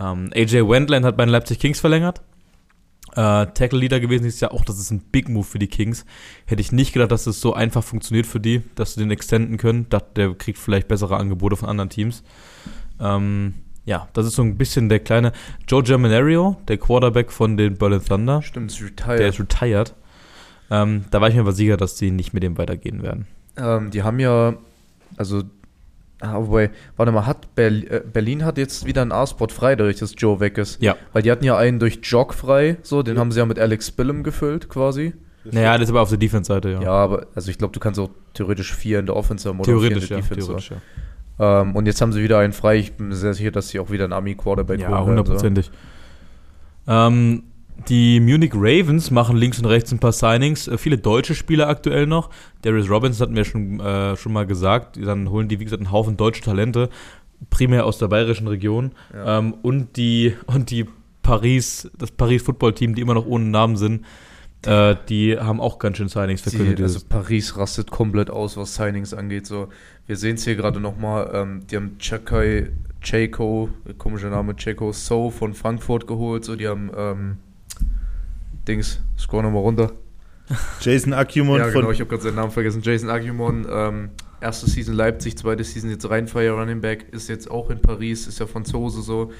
Ähm, 0.00 0.30
AJ 0.34 0.68
Wendland 0.68 1.06
hat 1.06 1.16
bei 1.16 1.24
den 1.24 1.30
Leipzig 1.30 1.60
Kings 1.60 1.80
verlängert. 1.80 2.20
Äh, 3.12 3.46
Tackle 3.46 3.78
Leader 3.78 4.00
gewesen 4.00 4.24
ist 4.24 4.40
ja 4.40 4.50
auch, 4.50 4.64
das 4.64 4.78
ist 4.78 4.90
ein 4.90 5.00
Big 5.00 5.28
Move 5.28 5.44
für 5.44 5.58
die 5.58 5.68
Kings. 5.68 6.04
Hätte 6.46 6.62
ich 6.62 6.72
nicht 6.72 6.92
gedacht, 6.92 7.12
dass 7.12 7.26
es 7.26 7.40
so 7.40 7.54
einfach 7.54 7.84
funktioniert 7.84 8.26
für 8.26 8.40
die, 8.40 8.62
dass 8.74 8.94
sie 8.94 9.00
den 9.00 9.10
extenden 9.10 9.58
können. 9.58 9.88
Dachte, 9.88 10.08
der 10.16 10.34
kriegt 10.34 10.58
vielleicht 10.58 10.88
bessere 10.88 11.16
Angebote 11.16 11.56
von 11.56 11.68
anderen 11.68 11.90
Teams. 11.90 12.22
Ähm, 12.98 13.54
ja, 13.84 14.08
das 14.12 14.26
ist 14.26 14.36
so 14.36 14.42
ein 14.42 14.56
bisschen 14.56 14.88
der 14.88 15.00
kleine 15.00 15.32
Joe 15.66 15.82
Germanario, 15.82 16.56
der 16.68 16.78
Quarterback 16.78 17.32
von 17.32 17.56
den 17.56 17.76
Berlin 17.76 18.00
Thunder. 18.04 18.42
Stimmt, 18.42 18.70
ist 18.70 18.80
Der 18.80 18.88
retired. 18.88 19.20
ist 19.28 19.40
retired. 19.40 19.94
Ähm, 20.70 21.04
da 21.10 21.20
war 21.20 21.28
ich 21.28 21.34
mir 21.34 21.40
aber 21.40 21.52
sicher, 21.52 21.76
dass 21.76 21.96
die 21.96 22.10
nicht 22.10 22.32
mit 22.32 22.42
dem 22.42 22.56
weitergehen 22.58 23.02
werden. 23.02 23.26
Ähm, 23.56 23.90
die 23.90 24.02
haben 24.02 24.20
ja, 24.20 24.54
also, 25.16 25.42
ah, 26.20 26.36
wobei, 26.38 26.70
warte 26.96 27.12
mal, 27.12 27.26
hat 27.26 27.54
Berlin, 27.54 27.90
äh, 27.90 28.00
Berlin 28.10 28.44
hat 28.44 28.56
jetzt 28.56 28.86
wieder 28.86 29.02
einen 29.02 29.12
A-Spot 29.12 29.48
frei, 29.48 29.76
dadurch, 29.76 29.98
dass 29.98 30.14
Joe 30.16 30.40
weg 30.40 30.58
ist. 30.58 30.80
Ja. 30.80 30.96
Weil 31.12 31.22
die 31.22 31.30
hatten 31.30 31.44
ja 31.44 31.56
einen 31.58 31.78
durch 31.78 31.98
Jog 32.02 32.34
frei, 32.34 32.78
so, 32.82 33.02
den 33.02 33.18
haben 33.18 33.32
sie 33.32 33.40
ja 33.40 33.46
mit 33.46 33.58
Alex 33.58 33.90
Billum 33.90 34.22
gefüllt, 34.22 34.68
quasi. 34.68 35.12
Naja, 35.44 35.72
das 35.72 35.84
ist 35.84 35.90
aber 35.90 36.02
auf 36.02 36.08
der 36.08 36.18
Defense-Seite, 36.18 36.70
ja. 36.70 36.82
Ja, 36.82 36.92
aber, 36.92 37.26
also 37.34 37.50
ich 37.50 37.58
glaube, 37.58 37.72
du 37.72 37.80
kannst 37.80 37.98
auch 37.98 38.10
theoretisch 38.32 38.72
vier 38.72 39.00
in 39.00 39.06
der 39.06 39.16
Offense 39.16 39.48
haben 39.48 39.58
oder 39.58 39.66
theoretisch, 39.66 40.06
vier 40.06 40.16
ja. 40.18 40.22
in 40.22 40.28
der 40.28 40.36
Defense. 40.36 40.46
Theoretisch, 40.46 40.70
ja. 40.70 40.76
Ähm, 41.42 41.74
und 41.74 41.86
jetzt 41.86 42.00
haben 42.00 42.12
sie 42.12 42.22
wieder 42.22 42.38
einen 42.38 42.52
frei. 42.52 42.76
Ich 42.76 42.92
bin 42.92 43.08
mir 43.08 43.16
sehr 43.16 43.34
sicher, 43.34 43.50
dass 43.50 43.68
sie 43.68 43.80
auch 43.80 43.90
wieder 43.90 44.04
einen 44.04 44.12
Army-Quarterback 44.12 44.80
Ja, 44.80 44.90
holen 44.90 44.98
so. 45.00 45.06
hundertprozentig. 45.08 45.70
Ähm, 46.86 47.42
die 47.88 48.20
Munich 48.20 48.52
Ravens 48.54 49.10
machen 49.10 49.36
links 49.36 49.58
und 49.58 49.64
rechts 49.64 49.90
ein 49.90 49.98
paar 49.98 50.12
Signings. 50.12 50.68
Äh, 50.68 50.78
viele 50.78 50.98
deutsche 50.98 51.34
Spieler 51.34 51.68
aktuell 51.68 52.06
noch. 52.06 52.30
Darius 52.62 52.88
Robinson 52.88 53.26
hatten 53.26 53.34
wir 53.36 53.44
schon, 53.44 53.80
äh, 53.80 54.16
schon 54.16 54.32
mal 54.32 54.46
gesagt. 54.46 54.96
Dann 55.04 55.30
holen 55.30 55.48
die, 55.48 55.58
wie 55.58 55.64
gesagt, 55.64 55.82
einen 55.82 55.90
Haufen 55.90 56.16
deutsche 56.16 56.42
Talente. 56.42 56.90
Primär 57.50 57.86
aus 57.86 57.98
der 57.98 58.06
bayerischen 58.06 58.46
Region. 58.46 58.92
Ja. 59.12 59.38
Ähm, 59.38 59.54
und 59.62 59.96
die, 59.96 60.36
und 60.46 60.70
die 60.70 60.86
Paris, 61.22 61.90
das 61.98 62.12
Paris-Football-Team, 62.12 62.94
die 62.94 63.02
immer 63.02 63.14
noch 63.14 63.26
ohne 63.26 63.46
Namen 63.46 63.76
sind, 63.76 64.04
äh, 64.66 64.96
die 65.08 65.38
haben 65.38 65.60
auch 65.60 65.78
ganz 65.78 65.96
schön 65.96 66.08
Signings 66.08 66.42
verkündet. 66.42 66.78
Die, 66.78 66.82
also 66.82 67.00
Paris 67.08 67.56
rastet 67.56 67.90
komplett 67.90 68.30
aus, 68.30 68.56
was 68.56 68.74
Signings 68.74 69.12
angeht. 69.12 69.46
So, 69.46 69.68
wir 70.06 70.16
sehen 70.16 70.36
es 70.36 70.44
hier 70.44 70.54
gerade 70.54 70.80
nochmal. 70.80 71.30
Ähm, 71.34 71.66
die 71.70 71.76
haben 71.76 71.96
Chakai, 71.98 72.70
Chako, 73.00 73.70
komischer 73.98 74.30
Name, 74.30 74.54
Chako 74.56 74.92
So 74.92 75.30
von 75.30 75.54
Frankfurt 75.54 76.06
geholt. 76.06 76.44
So, 76.44 76.54
die 76.54 76.68
haben 76.68 76.90
ähm, 76.96 77.36
Dings, 78.68 79.00
scroll 79.18 79.42
nochmal 79.42 79.62
runter. 79.62 79.92
Jason 80.80 81.12
Akumon 81.12 81.58
ja, 81.58 81.68
genau, 81.68 81.86
von. 81.86 81.94
ich 81.94 82.00
habe 82.00 82.10
gerade 82.10 82.22
seinen 82.22 82.36
Namen 82.36 82.52
vergessen. 82.52 82.82
Jason 82.82 83.10
Agumon, 83.10 83.66
ähm, 83.70 84.10
erste 84.40 84.68
Season 84.68 84.94
Leipzig, 84.94 85.36
zweite 85.38 85.64
Season 85.64 85.90
jetzt 85.90 86.08
Rheinfire 86.08 86.52
Running 86.52 86.80
Back, 86.80 87.06
ist 87.12 87.28
jetzt 87.28 87.50
auch 87.50 87.70
in 87.70 87.80
Paris, 87.80 88.26
ist 88.26 88.38
ja 88.38 88.46
Franzose 88.46 89.02
so. 89.02 89.32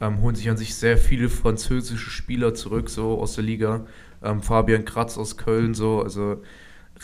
Ähm, 0.00 0.20
holen 0.20 0.36
sich 0.36 0.48
an 0.48 0.56
sich 0.56 0.76
sehr 0.76 0.96
viele 0.96 1.28
französische 1.28 2.10
Spieler 2.10 2.54
zurück, 2.54 2.88
so 2.88 3.20
aus 3.20 3.34
der 3.34 3.42
Liga. 3.42 3.84
Ähm, 4.22 4.42
Fabian 4.42 4.84
Kratz 4.84 5.16
aus 5.16 5.36
Köln, 5.36 5.74
so, 5.74 6.02
also 6.02 6.42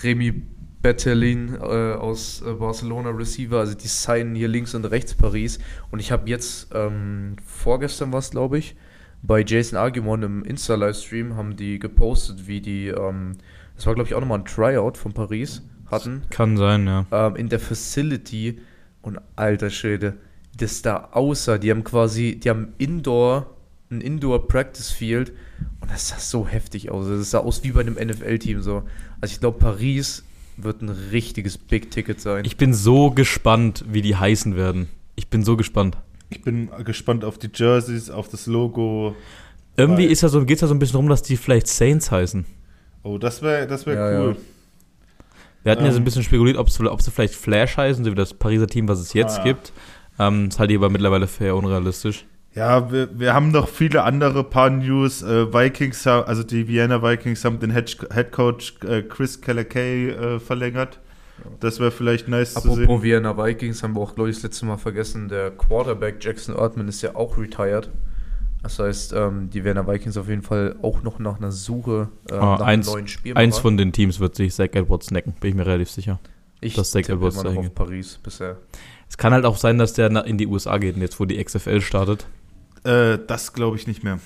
Remy 0.02 0.42
Bettelin 0.82 1.54
äh, 1.54 1.94
aus 1.94 2.42
äh, 2.42 2.52
Barcelona 2.52 3.08
Receiver, 3.08 3.58
also 3.58 3.74
die 3.74 3.88
signen 3.88 4.34
hier 4.34 4.48
links 4.48 4.74
und 4.74 4.84
rechts 4.84 5.14
Paris. 5.14 5.58
Und 5.90 5.98
ich 5.98 6.12
habe 6.12 6.28
jetzt, 6.28 6.68
ähm, 6.74 7.36
vorgestern 7.46 8.12
war 8.12 8.18
es, 8.18 8.30
glaube 8.30 8.58
ich, 8.58 8.76
bei 9.22 9.42
Jason 9.42 9.78
Argumon 9.78 10.22
im 10.22 10.44
Insta-Livestream 10.44 11.36
haben 11.36 11.56
die 11.56 11.78
gepostet, 11.78 12.46
wie 12.46 12.60
die, 12.60 12.88
ähm, 12.88 13.32
das 13.74 13.86
war 13.86 13.94
glaube 13.94 14.08
ich 14.08 14.14
auch 14.14 14.20
nochmal 14.20 14.40
ein 14.40 14.44
Tryout 14.44 14.98
von 14.98 15.14
Paris 15.14 15.62
hatten, 15.86 16.22
Kann 16.28 16.58
sein, 16.58 16.86
ja. 16.86 17.06
ähm, 17.10 17.36
in 17.36 17.48
der 17.48 17.60
Facility 17.60 18.60
Und 19.00 19.18
alter 19.36 19.70
Schwede, 19.70 20.18
das 20.58 20.82
da 20.82 21.08
aussah, 21.12 21.56
die 21.56 21.70
haben 21.70 21.84
quasi, 21.84 22.38
die 22.38 22.50
haben 22.50 22.74
Indoor, 22.76 23.56
ein 23.90 24.02
Indoor 24.02 24.46
Practice 24.46 24.90
Field 24.90 25.32
und 25.80 25.90
das 25.90 26.08
sah 26.08 26.18
so 26.18 26.46
heftig 26.46 26.90
aus. 26.90 27.06
Das 27.08 27.30
sah 27.30 27.38
aus 27.38 27.62
wie 27.64 27.72
bei 27.72 27.80
einem 27.80 27.94
NFL-Team 27.94 28.62
so. 28.62 28.82
Also 29.20 29.32
ich 29.34 29.40
glaube, 29.40 29.58
Paris 29.58 30.24
wird 30.56 30.82
ein 30.82 30.88
richtiges 30.88 31.58
Big 31.58 31.90
Ticket 31.90 32.20
sein. 32.20 32.44
Ich 32.44 32.56
bin 32.56 32.74
so 32.74 33.10
gespannt, 33.10 33.84
wie 33.88 34.02
die 34.02 34.16
heißen 34.16 34.56
werden. 34.56 34.88
Ich 35.16 35.28
bin 35.28 35.42
so 35.44 35.56
gespannt. 35.56 35.96
Ich 36.30 36.42
bin 36.42 36.70
gespannt 36.84 37.24
auf 37.24 37.38
die 37.38 37.50
Jerseys, 37.52 38.10
auf 38.10 38.28
das 38.28 38.46
Logo. 38.46 39.14
Irgendwie 39.76 40.04
ist 40.06 40.22
ja 40.22 40.28
so, 40.28 40.44
geht 40.44 40.56
es 40.56 40.60
ja 40.62 40.68
so 40.68 40.74
ein 40.74 40.78
bisschen 40.78 40.96
rum, 40.96 41.08
dass 41.08 41.22
die 41.22 41.36
vielleicht 41.36 41.66
Saints 41.68 42.10
heißen. 42.10 42.44
Oh, 43.02 43.18
das 43.18 43.42
wäre 43.42 43.66
das 43.66 43.84
wär 43.86 43.94
Ja, 43.94 44.20
cool. 44.20 44.30
ja. 44.30 44.36
Wir 45.64 45.72
hatten 45.72 45.84
ja 45.84 45.90
so 45.90 45.96
ein 45.96 46.00
Ähm. 46.00 46.04
bisschen 46.04 46.22
spekuliert, 46.22 46.56
ob 46.58 46.70
sie, 46.70 46.90
ob 46.90 47.02
sie 47.02 47.10
vielleicht 47.10 47.34
Flash 47.34 47.76
heißen, 47.76 48.04
so 48.04 48.10
wie 48.10 48.14
das 48.14 48.34
Pariser 48.34 48.66
Team, 48.66 48.86
was 48.88 49.00
es 49.00 49.12
jetzt 49.12 49.34
Ah, 49.36 49.38
ja. 49.38 49.44
gibt. 49.52 49.72
Ähm, 50.18 50.48
das 50.50 50.58
halte 50.58 50.72
ich 50.72 50.78
aber 50.78 50.90
mittlerweile 50.90 51.26
für 51.26 51.54
unrealistisch. 51.54 52.24
Ja, 52.54 52.92
wir, 52.92 53.18
wir 53.18 53.34
haben 53.34 53.50
noch 53.50 53.68
viele 53.68 54.04
andere 54.04 54.44
paar 54.44 54.70
News. 54.70 55.22
Äh, 55.22 55.52
Vikings, 55.52 56.06
ha- 56.06 56.22
also 56.22 56.42
die 56.44 56.68
Vienna 56.68 57.02
Vikings 57.02 57.44
haben 57.44 57.58
den 57.58 57.72
Head, 57.72 58.06
Head 58.14 58.30
Coach 58.32 58.74
äh, 58.86 59.02
Chris 59.02 59.40
Kellekay 59.40 60.10
äh, 60.10 60.38
verlängert. 60.38 61.00
Das 61.58 61.80
wäre 61.80 61.90
vielleicht 61.90 62.28
nice 62.28 62.52
zu 62.54 62.58
Apropos 62.60 62.76
sehen. 62.78 63.02
Vienna 63.02 63.36
Vikings 63.36 63.82
haben 63.82 63.94
wir 63.96 64.00
auch, 64.00 64.14
glaube 64.14 64.30
ich, 64.30 64.36
das 64.36 64.44
letzte 64.44 64.66
Mal 64.66 64.76
vergessen. 64.76 65.28
Der 65.28 65.50
Quarterback 65.50 66.22
Jackson 66.22 66.54
Erdman 66.56 66.86
ist 66.86 67.02
ja 67.02 67.16
auch 67.16 67.36
retired. 67.36 67.90
Das 68.62 68.78
heißt, 68.78 69.12
ähm, 69.14 69.50
die 69.50 69.64
Vienna 69.64 69.86
Vikings 69.86 70.16
auf 70.16 70.28
jeden 70.28 70.42
Fall 70.42 70.76
auch 70.80 71.02
noch 71.02 71.18
nach 71.18 71.38
einer 71.38 71.50
Suche 71.52 72.08
äh, 72.30 72.34
Ah, 72.34 72.56
nach 72.58 72.60
eins- 72.66 72.86
einem 72.86 72.94
neuen 72.98 73.08
Spielmacher. 73.08 73.42
Eins 73.44 73.58
von 73.58 73.76
den 73.76 73.92
Teams 73.92 74.20
wird 74.20 74.36
sich 74.36 74.54
Zach 74.54 74.68
Edwards 74.72 75.06
snacken, 75.06 75.34
bin 75.40 75.50
ich 75.50 75.56
mir 75.56 75.66
relativ 75.66 75.90
sicher. 75.90 76.20
ich 76.60 76.74
das 76.74 76.92
Zach 76.92 77.00
Edwards 77.08 77.34
immer 77.42 77.50
noch 77.52 77.58
auf 77.66 77.74
Paris 77.74 78.18
bisher. 78.22 78.58
Es 79.08 79.18
kann 79.18 79.32
halt 79.34 79.44
auch 79.44 79.56
sein, 79.58 79.76
dass 79.76 79.92
der 79.92 80.24
in 80.24 80.38
die 80.38 80.46
USA 80.46 80.78
geht, 80.78 80.94
und 80.94 81.02
jetzt 81.02 81.18
wo 81.20 81.24
die 81.26 81.42
XFL 81.42 81.80
startet. 81.82 82.26
Äh, 82.84 83.18
das 83.26 83.52
glaube 83.52 83.76
ich 83.76 83.86
nicht 83.86 84.04
mehr. 84.04 84.18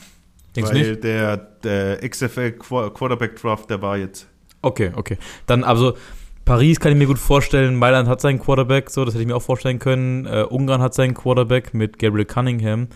Denkst 0.56 0.70
weil 0.72 0.78
nicht? 0.90 1.04
der, 1.04 1.36
der 1.36 2.08
XFL 2.08 2.52
Qua- 2.52 2.90
Quarterback 2.90 3.40
Draft, 3.40 3.70
der 3.70 3.80
war 3.82 3.96
jetzt. 3.96 4.26
Okay, 4.62 4.90
okay. 4.94 5.16
Dann, 5.46 5.62
also, 5.64 5.94
Paris 6.44 6.80
kann 6.80 6.92
ich 6.92 6.98
mir 6.98 7.06
gut 7.06 7.18
vorstellen. 7.18 7.76
Mailand 7.76 8.08
hat 8.08 8.20
seinen 8.20 8.40
Quarterback, 8.40 8.90
so, 8.90 9.04
das 9.04 9.14
hätte 9.14 9.22
ich 9.22 9.28
mir 9.28 9.36
auch 9.36 9.42
vorstellen 9.42 9.78
können. 9.78 10.26
Äh, 10.26 10.44
Ungarn 10.48 10.80
hat 10.82 10.94
seinen 10.94 11.14
Quarterback 11.14 11.74
mit 11.74 11.98
Gabriel 11.98 12.24
Cunningham. 12.24 12.88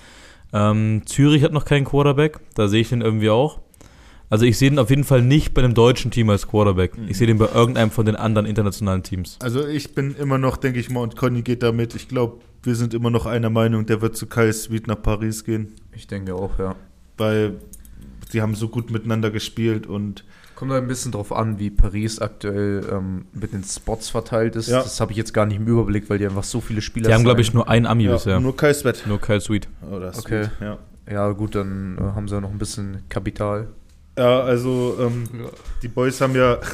Ähm, 0.53 1.03
Zürich 1.07 1.43
hat 1.45 1.53
noch 1.53 1.65
keinen 1.65 1.85
Quarterback, 1.85 2.39
da 2.55 2.69
sehe 2.69 2.81
ich 2.83 2.89
den 2.91 3.01
irgendwie 3.01 3.31
auch. 3.31 3.61
Also, 4.33 4.47
ich 4.47 4.57
sehe 4.57 4.71
den 4.71 4.79
auf 4.79 4.89
jeden 4.89 5.05
Fall 5.05 5.21
nicht 5.21 5.53
bei 5.53 5.63
einem 5.63 5.75
deutschen 5.75 6.11
Team 6.11 6.31
als 6.31 6.49
Quarterback. 6.49 6.93
Ich 7.07 7.19
sehe 7.19 7.27
den 7.27 7.37
bei 7.37 7.51
irgendeinem 7.53 7.91
von 7.91 8.07
den 8.07 8.17
anderen 8.17 8.47
internationalen 8.47 9.03
Teams. 9.03 9.37
Also 9.43 9.67
ich 9.67 9.95
bin 9.95 10.15
immer 10.15 10.39
noch, 10.39 10.57
denke 10.57 10.81
ich 10.81 10.89
mal, 10.89 11.01
und 11.01 11.17
Conny 11.17 11.43
geht 11.43 11.63
damit. 11.63 11.95
Ich 11.95 12.09
glaube, 12.09 12.39
wir 12.63 12.75
sind 12.75 12.95
immer 12.95 13.11
noch 13.11 13.27
einer 13.27 13.51
Meinung, 13.51 13.85
der 13.85 14.01
wird 14.01 14.17
zu 14.17 14.27
Kyle 14.27 14.55
Sweet 14.55 14.87
nach 14.87 15.03
Paris 15.03 15.45
gehen. 15.45 15.75
Ich 15.95 16.07
denke 16.07 16.35
auch, 16.35 16.59
ja. 16.59 16.77
Weil 17.19 17.59
die 18.33 18.41
haben 18.41 18.55
so 18.55 18.69
gut 18.69 18.91
miteinander 18.91 19.31
gespielt 19.31 19.87
und 19.87 20.25
Kommt 20.55 20.71
da 20.71 20.79
ein 20.79 20.87
bisschen 20.87 21.13
drauf 21.13 21.31
an, 21.31 21.59
wie 21.59 21.69
Paris 21.69 22.21
aktuell 22.21 22.87
ähm, 22.91 23.27
mit 23.35 23.53
den 23.53 23.65
Spots 23.65 24.09
verteilt 24.09 24.57
ist. 24.57 24.69
Ja. 24.69 24.83
Das 24.83 24.99
habe 24.99 25.13
ich 25.13 25.19
jetzt 25.19 25.35
gar 25.35 25.45
nicht 25.45 25.57
im 25.59 25.67
Überblick, 25.67 26.09
weil 26.09 26.17
die 26.17 26.25
einfach 26.25 26.45
so 26.45 26.63
viele 26.63 26.81
Spieler 26.81 27.09
Die 27.09 27.15
haben, 27.15 27.25
glaube 27.25 27.43
ich, 27.43 27.53
nur 27.53 27.69
einen 27.69 27.85
Ami 27.85 28.05
ja, 28.05 28.13
bisher. 28.13 28.35
Nur, 28.35 28.43
nur 28.43 28.57
Kyle 28.57 28.73
Sweat. 28.73 29.05
Kyle 29.21 29.41
Sweet. 29.41 29.69
Oder 29.91 30.17
Okay. 30.17 30.45
Sweet, 30.45 30.51
ja. 30.61 30.79
Ja, 31.11 31.33
gut, 31.33 31.57
dann 31.57 31.99
äh, 31.99 32.03
haben 32.15 32.29
sie 32.29 32.37
ja 32.37 32.41
noch 32.41 32.51
ein 32.51 32.59
bisschen 32.59 33.03
Kapital. 33.09 33.69
Ja, 34.19 34.41
also 34.41 34.97
ähm, 35.01 35.25
die 35.83 35.89
Boys 35.89 36.21
haben 36.21 36.35
ja. 36.37 36.59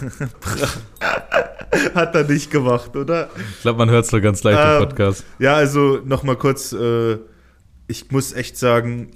Hat 1.94 2.14
er 2.14 2.24
nicht 2.24 2.50
gemacht, 2.50 2.96
oder? 2.96 3.28
Ich 3.56 3.62
glaube, 3.62 3.78
man 3.78 3.90
hört 3.90 4.06
es 4.06 4.12
nur 4.12 4.20
ganz 4.20 4.42
leicht 4.42 4.58
Ähm, 4.60 4.82
im 4.82 4.88
Podcast. 4.88 5.24
Ja, 5.38 5.54
also 5.54 6.00
nochmal 6.04 6.36
kurz. 6.36 6.72
Äh, 6.72 7.18
ich 7.86 8.10
muss 8.10 8.32
echt 8.32 8.56
sagen, 8.58 9.10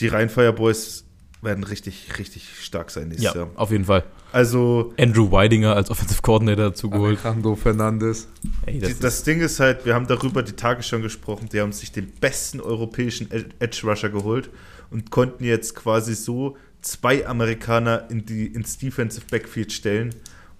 die 0.00 0.08
Rheinfire 0.08 0.52
Boys 0.52 1.04
werden 1.42 1.64
richtig, 1.64 2.18
richtig 2.18 2.46
stark 2.60 2.90
sein 2.90 3.08
nächstes 3.08 3.32
Ja, 3.34 3.40
Jahr. 3.42 3.50
auf 3.54 3.70
jeden 3.70 3.84
Fall. 3.86 4.04
Also 4.32 4.92
Andrew 4.98 5.30
Weidinger 5.32 5.74
als 5.74 5.90
Offensive 5.90 6.20
Coordinator 6.22 6.66
dazu 6.66 6.90
geholt. 6.90 7.18
Alejandro 7.24 7.56
Fernandes. 7.56 8.28
Ey, 8.66 8.78
die, 8.78 8.98
das 8.98 9.22
Ding 9.24 9.40
ist 9.40 9.58
halt, 9.60 9.84
wir 9.86 9.94
haben 9.94 10.06
darüber 10.06 10.42
die 10.42 10.52
Tage 10.52 10.82
schon 10.82 11.02
gesprochen, 11.02 11.48
die 11.52 11.60
haben 11.60 11.72
sich 11.72 11.92
den 11.92 12.10
besten 12.20 12.60
europäischen 12.60 13.30
Ed- 13.30 13.54
Edge 13.58 13.80
Rusher 13.84 14.10
geholt 14.10 14.50
und 14.90 15.10
konnten 15.10 15.44
jetzt 15.44 15.74
quasi 15.74 16.14
so 16.14 16.56
zwei 16.82 17.26
Amerikaner 17.26 18.08
in 18.10 18.24
die, 18.26 18.46
ins 18.46 18.78
Defensive 18.78 19.26
Backfield 19.30 19.72
stellen 19.72 20.14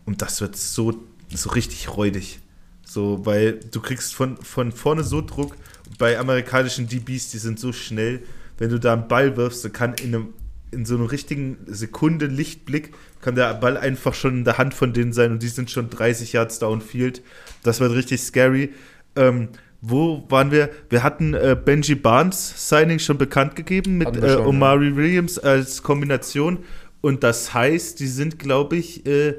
und 0.04 0.22
das 0.22 0.40
wird 0.40 0.56
so, 0.56 1.02
so 1.32 1.50
richtig 1.50 1.96
räudig. 1.96 2.40
So, 2.84 3.24
weil 3.24 3.60
du 3.60 3.80
kriegst 3.80 4.14
von, 4.14 4.36
von 4.38 4.72
vorne 4.72 5.04
so 5.04 5.20
Druck. 5.20 5.54
Bei 5.98 6.18
amerikanischen 6.18 6.88
DBs, 6.88 7.30
die 7.30 7.38
sind 7.38 7.60
so 7.60 7.72
schnell, 7.72 8.22
wenn 8.58 8.70
du 8.70 8.80
da 8.80 8.92
einen 8.92 9.08
Ball 9.08 9.36
wirfst, 9.36 9.64
dann 9.64 9.72
kann 9.72 9.94
in, 9.94 10.14
einem, 10.14 10.34
in 10.72 10.84
so 10.84 10.96
einer 10.96 11.10
richtigen 11.10 11.58
Sekunde 11.66 12.26
Lichtblick, 12.26 12.92
kann 13.20 13.34
der 13.34 13.54
Ball 13.54 13.76
einfach 13.76 14.14
schon 14.14 14.38
in 14.38 14.44
der 14.44 14.58
Hand 14.58 14.74
von 14.74 14.92
denen 14.92 15.12
sein 15.12 15.30
und 15.30 15.42
die 15.42 15.48
sind 15.48 15.70
schon 15.70 15.88
30 15.88 16.32
Yards 16.32 16.58
downfield. 16.58 17.22
Das 17.62 17.80
wird 17.80 17.92
richtig 17.92 18.22
scary. 18.22 18.74
Ähm, 19.14 19.48
wo 19.82 20.24
waren 20.28 20.50
wir? 20.50 20.70
Wir 20.90 21.02
hatten 21.02 21.34
äh, 21.34 21.56
Benji 21.62 21.94
Barnes 21.94 22.68
Signing 22.68 22.98
schon 22.98 23.16
bekannt 23.18 23.56
gegeben 23.56 23.98
mit 23.98 24.16
äh, 24.22 24.36
Omari 24.36 24.94
Williams 24.96 25.38
als 25.38 25.82
Kombination. 25.82 26.58
Und 27.00 27.22
das 27.24 27.54
heißt, 27.54 27.98
die 28.00 28.06
sind, 28.08 28.38
glaube 28.38 28.76
ich, 28.76 29.06
äh, 29.06 29.34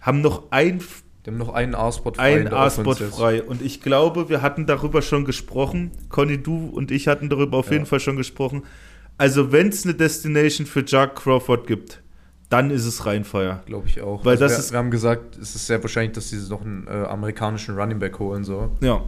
haben 0.00 0.20
noch 0.20 0.50
ein 0.50 0.80
Die 1.24 1.30
haben 1.30 1.38
noch 1.38 1.54
einen 1.54 1.74
A-Spot 1.76 2.12
frei. 2.14 2.32
in 2.32 2.38
ein 2.40 2.44
der 2.46 2.58
A-Spot 2.58 2.94
frei. 2.94 3.42
Und 3.42 3.62
ich 3.62 3.80
glaube, 3.82 4.28
wir 4.28 4.42
hatten 4.42 4.66
darüber 4.66 5.00
schon 5.00 5.24
gesprochen. 5.24 5.92
Conny, 6.08 6.42
du 6.42 6.66
und 6.70 6.90
ich 6.90 7.06
hatten 7.06 7.28
darüber 7.30 7.58
auf 7.58 7.66
Ja. 7.66 7.74
jeden 7.74 7.86
Fall 7.86 8.00
schon 8.00 8.16
gesprochen. 8.16 8.64
Also, 9.16 9.52
wenn 9.52 9.68
es 9.68 9.84
eine 9.84 9.94
Destination 9.94 10.66
für 10.66 10.82
Jack 10.84 11.14
Crawford 11.14 11.68
gibt, 11.68 12.02
dann 12.50 12.70
ist 12.70 12.84
es 12.84 13.06
Rheinfire. 13.06 13.60
Glaube 13.66 13.86
ich 13.86 14.00
auch. 14.02 14.18
Also 14.18 14.24
Weil 14.24 14.36
das 14.38 14.52
wir, 14.52 14.58
ist- 14.58 14.72
wir 14.72 14.78
haben 14.80 14.90
gesagt, 14.90 15.38
es 15.38 15.54
ist 15.54 15.66
sehr 15.68 15.80
wahrscheinlich, 15.82 16.12
dass 16.14 16.30
sie 16.30 16.36
noch 16.50 16.62
einen 16.62 16.86
äh, 16.88 16.90
amerikanischen 16.90 17.76
Running 17.78 18.00
Back 18.00 18.18
holen. 18.18 18.42
So. 18.42 18.72
Ja. 18.80 19.02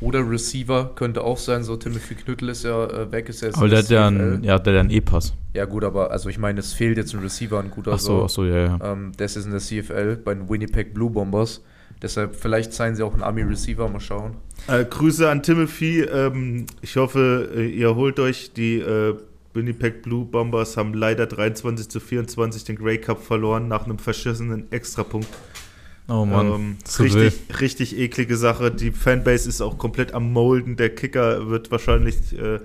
Oder 0.00 0.28
Receiver 0.28 0.92
könnte 0.94 1.22
auch 1.22 1.36
sein. 1.36 1.62
So, 1.62 1.76
Timothy 1.76 2.14
Knüttel 2.14 2.48
ist 2.48 2.64
ja 2.64 2.84
äh, 2.86 3.12
weg. 3.12 3.28
Ist 3.28 3.42
ja 3.42 3.48
jetzt 3.48 3.58
Aber 3.58 3.68
der 3.68 3.80
hat 3.80 3.90
ja 3.90 4.08
CFL. 4.08 4.20
einen, 4.20 4.44
ja, 4.44 4.58
der 4.58 4.74
hat 4.74 4.80
einen 4.80 4.90
E-Pass. 4.90 5.34
Ja, 5.54 5.64
gut, 5.66 5.84
aber 5.84 6.10
also 6.10 6.28
ich 6.28 6.38
meine, 6.38 6.60
es 6.60 6.72
fehlt 6.72 6.96
jetzt 6.96 7.12
ein 7.14 7.20
Receiver, 7.20 7.58
ein 7.60 7.70
guter 7.70 7.92
Ach 7.92 7.98
so, 7.98 8.24
ach 8.24 8.30
so, 8.30 8.44
ja, 8.44 8.56
ja. 8.66 8.78
Ähm, 8.82 9.12
das 9.16 9.36
ist 9.36 9.44
in 9.44 9.50
der 9.50 9.60
CFL 9.60 10.16
bei 10.16 10.34
den 10.34 10.48
Winnipeg 10.48 10.94
Blue 10.94 11.10
Bombers. 11.10 11.62
Deshalb, 12.02 12.34
vielleicht 12.34 12.72
zeigen 12.72 12.96
sie 12.96 13.02
auch 13.02 13.12
einen 13.12 13.22
Army-Receiver, 13.22 13.88
mal 13.88 14.00
schauen. 14.00 14.36
Äh, 14.68 14.84
Grüße 14.84 15.28
an 15.28 15.42
Timothy. 15.42 16.00
Ähm, 16.00 16.66
ich 16.80 16.96
hoffe, 16.96 17.50
äh, 17.54 17.66
ihr 17.66 17.94
holt 17.94 18.18
euch. 18.20 18.52
Die 18.54 18.78
äh, 18.78 19.16
Winnipeg 19.52 20.02
Blue 20.02 20.24
Bombers 20.24 20.76
haben 20.76 20.94
leider 20.94 21.26
23 21.26 21.88
zu 21.90 22.00
24 22.00 22.64
den 22.64 22.76
Grey 22.76 22.98
Cup 22.98 23.22
verloren 23.22 23.68
nach 23.68 23.84
einem 23.84 23.98
verschissenen 23.98 24.70
Extrapunkt. 24.72 25.28
Oh 26.10 26.24
Mann. 26.24 26.46
Ähm, 26.52 26.76
das 26.82 26.96
tut 26.96 27.14
richtig, 27.14 27.60
richtig 27.60 27.98
eklige 27.98 28.36
Sache. 28.36 28.70
Die 28.70 28.90
Fanbase 28.90 29.48
ist 29.48 29.60
auch 29.60 29.78
komplett 29.78 30.12
am 30.12 30.32
Molden. 30.32 30.76
Der 30.76 30.90
Kicker 30.94 31.48
wird 31.48 31.70
wahrscheinlich 31.70 32.16
äh, 32.38 32.58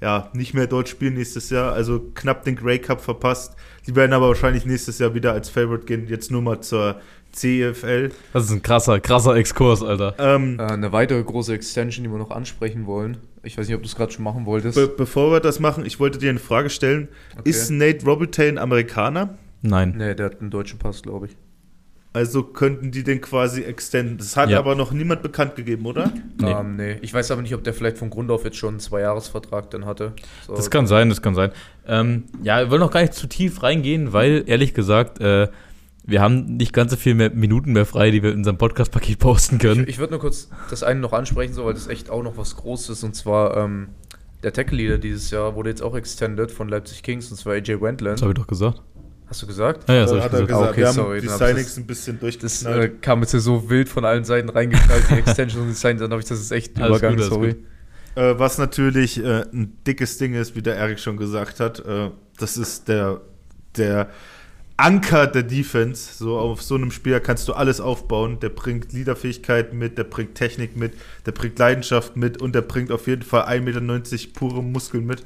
ja, 0.00 0.30
nicht 0.32 0.54
mehr 0.54 0.66
dort 0.66 0.88
spielen 0.88 1.14
nächstes 1.14 1.50
Jahr. 1.50 1.72
Also 1.72 2.00
knapp 2.14 2.44
den 2.44 2.56
Grey 2.56 2.78
Cup 2.78 3.00
verpasst. 3.00 3.54
Die 3.86 3.94
werden 3.94 4.12
aber 4.12 4.28
wahrscheinlich 4.28 4.64
nächstes 4.66 4.98
Jahr 4.98 5.14
wieder 5.14 5.32
als 5.32 5.48
Favorite 5.48 5.84
gehen. 5.84 6.06
Jetzt 6.08 6.30
nur 6.30 6.42
mal 6.42 6.60
zur 6.60 7.00
CFL. 7.32 8.10
Das 8.32 8.44
ist 8.44 8.50
ein 8.50 8.62
krasser, 8.62 8.98
krasser 9.00 9.36
Exkurs, 9.36 9.82
Alter. 9.82 10.14
Ähm, 10.18 10.58
Äh, 10.58 10.62
eine 10.62 10.92
weitere 10.92 11.22
große 11.22 11.52
Extension, 11.54 12.04
die 12.04 12.10
wir 12.10 12.18
noch 12.18 12.30
ansprechen 12.30 12.86
wollen. 12.86 13.18
Ich 13.42 13.56
weiß 13.58 13.68
nicht, 13.68 13.76
ob 13.76 13.82
du 13.82 13.88
es 13.88 13.94
gerade 13.94 14.12
schon 14.12 14.24
machen 14.24 14.46
wolltest. 14.46 14.74
be 14.74 14.88
bevor 14.88 15.30
wir 15.32 15.40
das 15.40 15.60
machen, 15.60 15.84
ich 15.84 16.00
wollte 16.00 16.18
dir 16.18 16.30
eine 16.30 16.38
Frage 16.38 16.70
stellen. 16.70 17.08
Okay. 17.38 17.50
Ist 17.50 17.70
Nate 17.70 18.04
Robitaille 18.04 18.60
Amerikaner? 18.60 19.36
Nein. 19.62 19.94
nee, 19.96 20.14
der 20.14 20.26
hat 20.26 20.40
einen 20.40 20.50
deutschen 20.50 20.78
Pass, 20.78 21.02
glaube 21.02 21.26
ich. 21.26 21.36
Also 22.16 22.42
könnten 22.44 22.90
die 22.92 23.04
den 23.04 23.20
quasi 23.20 23.62
extenden. 23.62 24.16
Das 24.16 24.38
hat 24.38 24.48
Ja. 24.48 24.58
aber 24.58 24.74
noch 24.74 24.90
niemand 24.90 25.20
bekannt 25.22 25.54
gegeben, 25.54 25.84
oder? 25.84 26.10
Nee. 26.40 26.50
Ähm, 26.50 26.76
nee. 26.76 26.96
Ich 27.02 27.12
weiß 27.12 27.30
aber 27.30 27.42
nicht, 27.42 27.54
ob 27.54 27.62
der 27.62 27.74
vielleicht 27.74 27.98
von 27.98 28.08
Grund 28.08 28.30
auf 28.30 28.42
jetzt 28.44 28.56
schon 28.56 28.70
einen 28.70 28.80
Zweijahresvertrag 28.80 29.70
dann 29.70 29.84
hatte. 29.84 30.14
So, 30.46 30.54
Das 30.54 30.70
kann 30.70 30.86
sein, 30.86 31.10
das 31.10 31.20
kann 31.20 31.34
sein. 31.34 31.52
Ähm, 31.86 32.24
ja, 32.42 32.60
wir 32.60 32.70
wollen 32.70 32.80
noch 32.80 32.90
gar 32.90 33.02
nicht 33.02 33.12
zu 33.12 33.26
tief 33.26 33.62
reingehen, 33.62 34.14
weil, 34.14 34.44
ehrlich 34.46 34.72
gesagt, 34.72 35.20
äh, 35.20 35.48
wir 36.04 36.22
haben 36.22 36.56
nicht 36.56 36.72
ganz 36.72 36.92
so 36.92 36.96
viel 36.96 37.14
mehr 37.14 37.30
Minuten 37.30 37.72
mehr 37.72 37.84
frei, 37.84 38.10
die 38.10 38.22
wir 38.22 38.30
in 38.32 38.38
unserem 38.38 38.56
Podcast-Paket 38.56 39.18
posten 39.18 39.58
können. 39.58 39.82
Ich, 39.82 39.88
ich 39.90 39.98
würde 39.98 40.12
nur 40.14 40.20
kurz 40.20 40.48
das 40.70 40.82
eine 40.82 41.00
noch 41.00 41.12
ansprechen, 41.12 41.52
so, 41.52 41.66
weil 41.66 41.74
das 41.74 41.86
echt 41.86 42.08
auch 42.08 42.22
noch 42.22 42.38
was 42.38 42.56
Großes 42.56 42.88
ist. 42.88 43.04
Und 43.04 43.14
zwar 43.14 43.58
ähm, 43.58 43.88
der 44.42 44.54
Tackle-Leader 44.54 44.96
dieses 44.96 45.30
Jahr 45.30 45.54
wurde 45.54 45.68
jetzt 45.68 45.82
auch 45.82 45.94
extended 45.94 46.50
von 46.50 46.70
Leipzig 46.70 47.02
Kings, 47.02 47.30
und 47.30 47.36
zwar 47.36 47.54
AJ 47.54 47.80
Wendland. 47.82 48.18
Das 48.18 48.22
habe 48.22 48.32
ich 48.32 48.38
doch 48.38 48.46
gesagt. 48.46 48.80
Hast 49.28 49.42
du 49.42 49.46
gesagt? 49.46 49.88
Ja, 49.88 49.94
ja, 49.96 50.00
das 50.02 50.12
hat 50.12 50.18
ich 50.18 50.22
er 50.24 50.28
gesagt. 50.28 50.48
gesagt. 50.48 50.70
Okay, 50.70 50.80
wir 50.80 50.86
haben 50.88 50.94
sorry, 50.94 51.20
die 51.20 51.26
dann 51.26 51.34
hab 51.34 51.40
ich 51.42 51.46
Signings 51.48 51.68
das- 51.68 51.76
ein 51.78 51.86
bisschen 51.86 52.20
Das 52.20 52.20
durchgeknallt. 52.60 52.92
äh, 52.92 52.96
kam 53.00 53.20
jetzt 53.22 53.32
so 53.32 53.68
wild 53.70 53.88
von 53.88 54.04
allen 54.04 54.24
Seiten 54.24 54.48
reingeknallt, 54.48 55.10
die 55.10 55.14
Extension 55.14 55.62
und 55.62 55.68
die 55.68 55.74
Sign, 55.74 55.98
dann 55.98 56.10
habe 56.10 56.20
ich 56.22 56.28
das 56.28 56.38
ist 56.40 56.52
echt 56.52 56.76
Alles 56.80 56.98
Übergang, 56.98 57.16
gut, 57.16 57.24
sorry. 57.24 57.56
Äh, 58.14 58.38
was 58.38 58.56
natürlich 58.58 59.22
äh, 59.22 59.42
ein 59.52 59.76
dickes 59.86 60.16
Ding 60.18 60.34
ist, 60.34 60.54
wie 60.56 60.62
der 60.62 60.76
Erik 60.76 60.98
schon 61.00 61.16
gesagt 61.16 61.60
hat, 61.60 61.80
äh, 61.80 62.10
das 62.38 62.56
ist 62.56 62.88
der, 62.88 63.20
der 63.76 64.08
Anker 64.78 65.26
der 65.26 65.42
Defense. 65.42 66.14
So 66.16 66.38
auf 66.38 66.62
so 66.62 66.74
einem 66.76 66.90
Spieler 66.90 67.20
kannst 67.20 67.48
du 67.48 67.52
alles 67.54 67.80
aufbauen. 67.80 68.40
Der 68.40 68.50
bringt 68.50 68.92
Leaderfähigkeiten 68.92 69.76
mit, 69.78 69.98
der 69.98 70.04
bringt 70.04 70.34
Technik 70.34 70.76
mit, 70.76 70.92
der 71.26 71.32
bringt 71.32 71.58
Leidenschaft 71.58 72.16
mit 72.16 72.40
und 72.40 72.54
der 72.54 72.62
bringt 72.62 72.90
auf 72.92 73.06
jeden 73.06 73.22
Fall 73.22 73.42
1,90 73.48 73.60
Meter 73.62 74.28
pure 74.38 74.62
Muskeln 74.62 75.04
mit. 75.06 75.24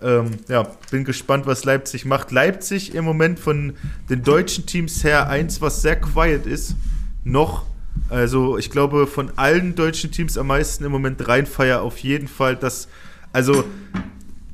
Ähm, 0.00 0.30
ja, 0.48 0.68
bin 0.90 1.04
gespannt, 1.04 1.46
was 1.46 1.64
Leipzig 1.64 2.04
macht. 2.04 2.30
Leipzig 2.30 2.94
im 2.94 3.04
Moment 3.04 3.40
von 3.40 3.74
den 4.08 4.22
deutschen 4.22 4.66
Teams 4.66 5.02
her 5.02 5.28
eins, 5.28 5.60
was 5.60 5.82
sehr 5.82 5.96
quiet 5.96 6.46
ist, 6.46 6.76
noch. 7.24 7.64
Also 8.08 8.56
ich 8.58 8.70
glaube 8.70 9.06
von 9.06 9.32
allen 9.36 9.74
deutschen 9.74 10.12
Teams 10.12 10.38
am 10.38 10.46
meisten 10.46 10.84
im 10.84 10.92
Moment 10.92 11.26
Rheinfeier 11.26 11.82
auf 11.82 11.98
jeden 11.98 12.28
Fall. 12.28 12.54
Das, 12.54 12.88
also 13.32 13.64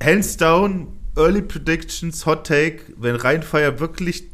hands 0.02 0.36
down, 0.36 0.88
Early 1.16 1.42
Predictions, 1.42 2.24
Hot 2.24 2.46
Take, 2.46 2.80
wenn 2.96 3.14
Rheinfeier 3.14 3.80
wirklich 3.80 4.24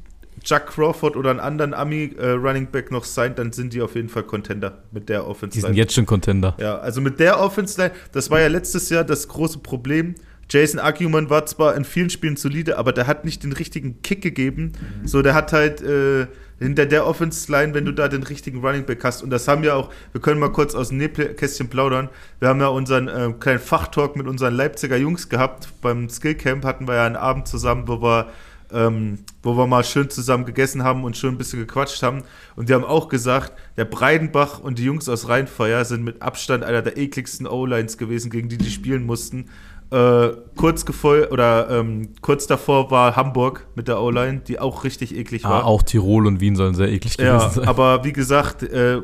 Chuck 0.43 0.67
Crawford 0.69 1.17
oder 1.17 1.31
einen 1.31 1.41
anderen 1.41 1.75
Ami 1.75 2.15
äh, 2.19 2.31
Running 2.31 2.69
Back 2.69 2.91
noch 2.91 3.05
signed, 3.05 3.39
dann 3.39 3.53
sind 3.53 3.75
die 3.75 3.83
auf 3.83 3.95
jeden 3.95 4.09
Fall 4.09 4.23
Contender 4.23 4.85
mit 4.91 5.09
der 5.09 5.27
Offense. 5.27 5.55
Die 5.55 5.61
sind 5.61 5.75
jetzt 5.75 5.93
schon 5.93 6.07
Contender. 6.07 6.57
Ja, 6.59 6.79
also 6.79 7.01
mit 7.01 7.21
der 7.21 7.41
Offense 7.41 7.81
Line, 7.81 7.95
das 8.13 8.31
war 8.31 8.41
ja 8.41 8.49
letztes 8.49 8.89
Jahr 8.89 9.05
das 9.05 9.29
große 9.29 9.59
Problem. 9.59 10.15
Jason 10.51 10.81
Argument 10.81 11.31
war 11.31 11.47
zwar 11.47 11.77
in 11.77 11.85
vielen 11.85 12.11
Spielen 12.11 12.37
solide, 12.37 12.77
aber 12.77 12.93
der 12.93 13.07
hat 13.07 13.25
nicht 13.25 13.45
den 13.45 13.53
richtigen 13.53 14.03
Kick 14.03 14.21
gegeben. 14.21 14.73
So, 15.05 15.23
der 15.23 15.35
hat 15.35 15.53
halt 15.53 15.81
äh, 15.81 16.27
hinter 16.59 16.87
der 16.87 17.07
Offense 17.07 17.51
Line, 17.51 17.73
wenn 17.73 17.85
du 17.85 17.93
da 17.93 18.09
den 18.09 18.23
richtigen 18.23 18.61
Running 18.61 18.85
Back 18.85 19.03
hast. 19.05 19.23
Und 19.23 19.31
das 19.31 19.49
haben 19.49 19.63
wir 19.63 19.77
auch, 19.77 19.91
wir 20.13 20.21
können 20.21 20.41
mal 20.41 20.53
kurz 20.53 20.75
aus 20.75 20.89
dem 20.89 20.99
Nähkästchen 20.99 21.69
plaudern. 21.69 22.09
Wir 22.41 22.49
haben 22.49 22.61
ja 22.61 22.67
unseren 22.67 23.09
äh, 23.09 23.33
kleinen 23.39 23.61
Fachtalk 23.61 24.17
mit 24.17 24.27
unseren 24.27 24.55
Leipziger 24.55 24.97
Jungs 24.97 25.29
gehabt. 25.29 25.69
Beim 25.81 26.09
Skillcamp 26.09 26.65
hatten 26.65 26.87
wir 26.87 26.97
ja 26.97 27.07
einen 27.07 27.17
Abend 27.17 27.47
zusammen, 27.49 27.87
wo 27.87 28.03
wir 28.03 28.27
ähm, 28.73 29.19
wo 29.43 29.57
wir 29.57 29.67
mal 29.67 29.85
schön 29.85 30.11
zusammen 30.11 30.45
gegessen 30.45 30.85
haben 30.85 31.05
und 31.05 31.17
schön 31.17 31.35
ein 31.35 31.39
bisschen 31.39 31.61
gequatscht 31.61 32.03
haben. 32.03 32.23
Und 32.57 32.69
die 32.69 32.75
haben 32.75 32.85
auch 32.85 33.09
gesagt, 33.09 33.53
der 33.77 33.85
Breidenbach 33.85 34.61
und 34.61 34.79
die 34.79 34.85
Jungs 34.85 35.09
aus 35.09 35.29
Rheinfeier 35.29 35.85
sind 35.85 36.05
mit 36.05 36.23
Abstand 36.23 36.65
einer 36.65 36.83
der 36.83 36.97
ekligsten 36.97 37.47
O-Lines 37.47 37.99
gewesen, 37.99 38.31
gegen 38.31 38.49
die 38.49 38.59
die 38.59 38.71
spielen 38.71 39.05
mussten. 39.05 39.47
Äh, 39.93 40.37
kurz 40.55 40.87
gefolgt 40.87 41.33
oder 41.33 41.69
ähm, 41.69 42.11
kurz 42.21 42.47
davor 42.47 42.93
war 42.93 43.17
Hamburg 43.17 43.67
mit 43.75 43.89
der 43.89 44.01
O-Line, 44.01 44.43
die 44.47 44.61
auch 44.61 44.85
richtig 44.85 45.17
eklig 45.17 45.43
war. 45.43 45.65
Ah, 45.65 45.67
auch 45.67 45.83
Tirol 45.83 46.29
und 46.29 46.41
Wien 46.41 46.55
sollen 46.55 46.75
sehr 46.75 46.89
eklig 46.93 47.17
gewesen 47.17 47.33
Ja, 47.33 47.49
sein. 47.51 47.67
aber 47.67 48.05
wie 48.05 48.13
gesagt, 48.13 48.63
äh, 48.63 49.01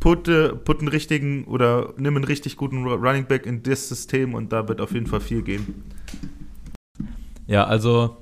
putte, 0.00 0.56
putte 0.56 0.80
einen 0.80 0.88
richtigen 0.88 1.44
oder 1.44 1.94
nimm 1.98 2.16
einen 2.16 2.24
richtig 2.24 2.56
guten 2.56 2.84
Running 2.84 3.26
Back 3.26 3.46
in 3.46 3.62
das 3.62 3.88
System 3.88 4.34
und 4.34 4.52
da 4.52 4.66
wird 4.66 4.80
auf 4.80 4.90
jeden 4.92 5.06
Fall 5.06 5.20
viel 5.20 5.42
gehen. 5.42 5.84
Ja, 7.46 7.64
also 7.64 8.16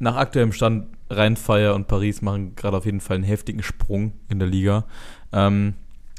nach 0.00 0.16
aktuellem 0.16 0.52
Stand 0.52 0.88
Rheinfeier 1.08 1.76
und 1.76 1.86
Paris 1.86 2.20
machen 2.22 2.56
gerade 2.56 2.76
auf 2.76 2.84
jeden 2.84 3.00
Fall 3.00 3.16
einen 3.16 3.24
heftigen 3.24 3.62
Sprung 3.62 4.12
in 4.28 4.40
der 4.40 4.48
Liga. 4.48 4.86
Ähm, 5.32 5.74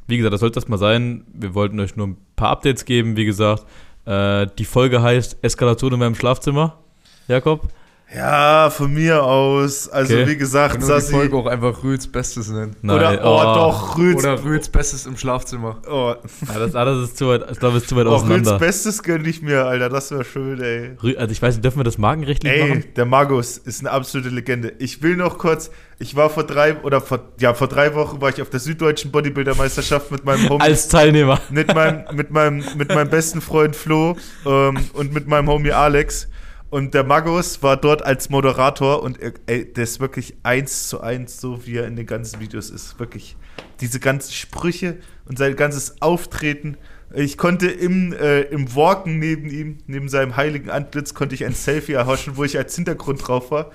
wie 0.07 0.17
gesagt, 0.17 0.33
das 0.33 0.39
sollte 0.39 0.55
das 0.55 0.69
mal 0.69 0.77
sein. 0.77 1.25
Wir 1.33 1.53
wollten 1.55 1.79
euch 1.79 1.95
nur 1.95 2.07
ein 2.07 2.17
paar 2.35 2.51
Updates 2.51 2.85
geben. 2.85 3.17
Wie 3.17 3.25
gesagt, 3.25 3.65
äh, 4.05 4.47
die 4.57 4.65
Folge 4.65 5.01
heißt 5.01 5.37
Eskalation 5.43 5.93
in 5.93 5.99
meinem 5.99 6.15
Schlafzimmer. 6.15 6.79
Jakob? 7.27 7.67
Ja, 8.15 8.69
von 8.69 8.93
mir 8.93 9.23
aus. 9.23 9.89
Also 9.89 10.13
Okay. 10.13 10.27
wie 10.27 10.37
gesagt, 10.37 10.73
Können 10.75 10.87
wir 10.87 10.95
die 10.95 11.01
Sassi. 11.01 11.13
Folge 11.13 11.35
auch 11.35 11.47
einfach 11.47 11.83
Rüds 11.83 12.05
Bestes 12.07 12.47
nennen. 12.49 12.75
Oder, 12.83 13.19
oh, 13.23 13.41
doch, 13.41 13.97
Rüds. 13.97 14.23
Oder 14.23 14.43
Rüds 14.43 14.69
Bestes 14.69 15.05
im 15.07 15.17
Schlafzimmer. 15.17 15.77
oh, 15.89 16.13
Ja, 16.47 16.59
das, 16.59 16.75
ah, 16.75 16.85
das 16.85 16.99
ist 17.09 17.17
zu 17.17 17.27
weit, 17.29 17.41
ich 17.51 17.59
glaube, 17.59 17.73
das 17.75 17.83
ist 17.83 17.89
zu 17.89 17.95
weit 17.95 18.05
oh, 18.05 18.11
Rüds 18.11 18.23
auseinander. 18.23 18.59
Bestes 18.59 19.01
gönn 19.01 19.25
ich 19.25 19.41
mir, 19.41 19.65
Alter. 19.65 19.89
Das 19.89 20.11
wäre 20.11 20.23
schön, 20.25 20.61
ey. 20.61 20.91
Rü- 21.01 21.17
Also 21.17 21.31
ich 21.31 21.41
weiß 21.41 21.55
nicht, 21.55 21.63
dürfen 21.65 21.79
wir 21.79 21.83
das 21.83 21.97
markenrechtlich 21.97 22.51
Ey, 22.53 22.69
machen? 22.69 22.83
der 22.95 23.05
Magus 23.05 23.57
ist 23.57 23.79
eine 23.79 23.89
absolute 23.91 24.29
Legende. 24.29 24.73
Ich 24.77 25.01
will 25.01 25.15
noch 25.15 25.39
kurz, 25.39 25.71
ich 25.97 26.15
war 26.15 26.29
vor 26.29 26.43
drei 26.43 26.77
oder 26.83 27.01
vor, 27.01 27.19
ja, 27.39 27.53
vor 27.55 27.67
drei 27.67 27.95
Wochen 27.95 28.21
war 28.21 28.29
ich 28.29 28.41
auf 28.41 28.49
der 28.51 28.59
süddeutschen 28.59 29.11
Bodybuilder-Meisterschaft 29.11 30.11
mit 30.11 30.23
meinem 30.23 30.49
Homie. 30.49 30.61
Als 30.61 30.87
Teilnehmer. 30.87 31.39
mit 31.49 31.73
meinem, 31.73 32.03
mit 32.15 32.29
meinem, 32.29 32.63
mit 32.77 32.89
meinem 32.89 33.09
besten 33.09 33.41
Freund 33.41 33.75
Flo 33.75 34.15
ähm, 34.45 34.77
und 34.93 35.13
mit 35.13 35.27
meinem 35.27 35.47
Homie 35.49 35.71
Alex. 35.71 36.27
Und 36.73 36.95
der 36.95 37.03
Magus 37.03 37.61
war 37.61 37.77
dort 37.77 38.03
als 38.03 38.31
Moderator 38.31 39.03
und 39.03 39.21
er- 39.21 39.33
ey, 39.45 39.71
der 39.71 39.83
ist 39.83 39.99
wirklich 39.99 40.33
eins 40.41 40.87
zu 40.89 41.01
eins, 41.01 41.39
so 41.39 41.67
wie 41.67 41.75
er 41.77 41.85
in 41.85 41.95
den 41.95 42.07
ganzen 42.07 42.39
Videos 42.39 42.71
ist. 42.71 42.97
Wirklich 42.97 43.37
diese 43.79 43.99
ganzen 43.99 44.31
Sprüche 44.31 44.97
und 45.25 45.37
sein 45.37 45.55
ganzes 45.55 46.01
Auftreten. 46.01 46.77
Ich 47.13 47.37
konnte 47.37 47.67
im, 47.67 48.11
äh, 48.13 48.41
im 48.41 48.75
Walken 48.75 49.19
neben 49.19 49.51
ihm, 49.51 49.77
neben 49.85 50.09
seinem 50.09 50.35
heiligen 50.35 50.71
Antlitz, 50.71 51.13
konnte 51.13 51.35
ich 51.35 51.45
ein 51.45 51.53
Selfie 51.53 51.93
erhaschen, 51.93 52.37
wo 52.37 52.43
ich 52.43 52.57
als 52.57 52.75
Hintergrund 52.75 53.27
drauf 53.27 53.51
war. 53.51 53.69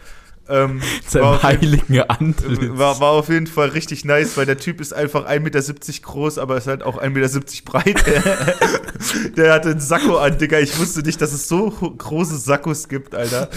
Ähm, 0.49 0.81
jeden- 1.13 1.43
heiligen 1.43 2.01
Antlitz. 2.03 2.79
war, 2.79 3.01
war 3.01 3.11
auf 3.11 3.29
jeden 3.29 3.47
Fall 3.47 3.69
richtig 3.69 4.05
nice, 4.05 4.37
weil 4.37 4.47
der 4.47 4.59
Typ 4.59 4.81
ist 4.81 4.93
einfach 4.93 5.27
1,70 5.27 5.41
Meter 5.41 6.03
groß, 6.03 6.39
aber 6.39 6.57
ist 6.57 6.67
halt 6.67 6.83
auch 6.83 7.01
1,70 7.01 7.11
Meter 7.11 7.41
breit. 7.65 8.05
der 9.37 9.53
hatte 9.53 9.71
einen 9.71 9.81
Sakko 9.81 10.17
an, 10.19 10.39
Digga. 10.39 10.59
Ich 10.59 10.79
wusste 10.79 11.01
nicht, 11.01 11.21
dass 11.21 11.33
es 11.33 11.49
so 11.49 11.71
große 11.71 12.39
Sakkos 12.39 12.89
gibt, 12.89 13.15
Alter. 13.15 13.49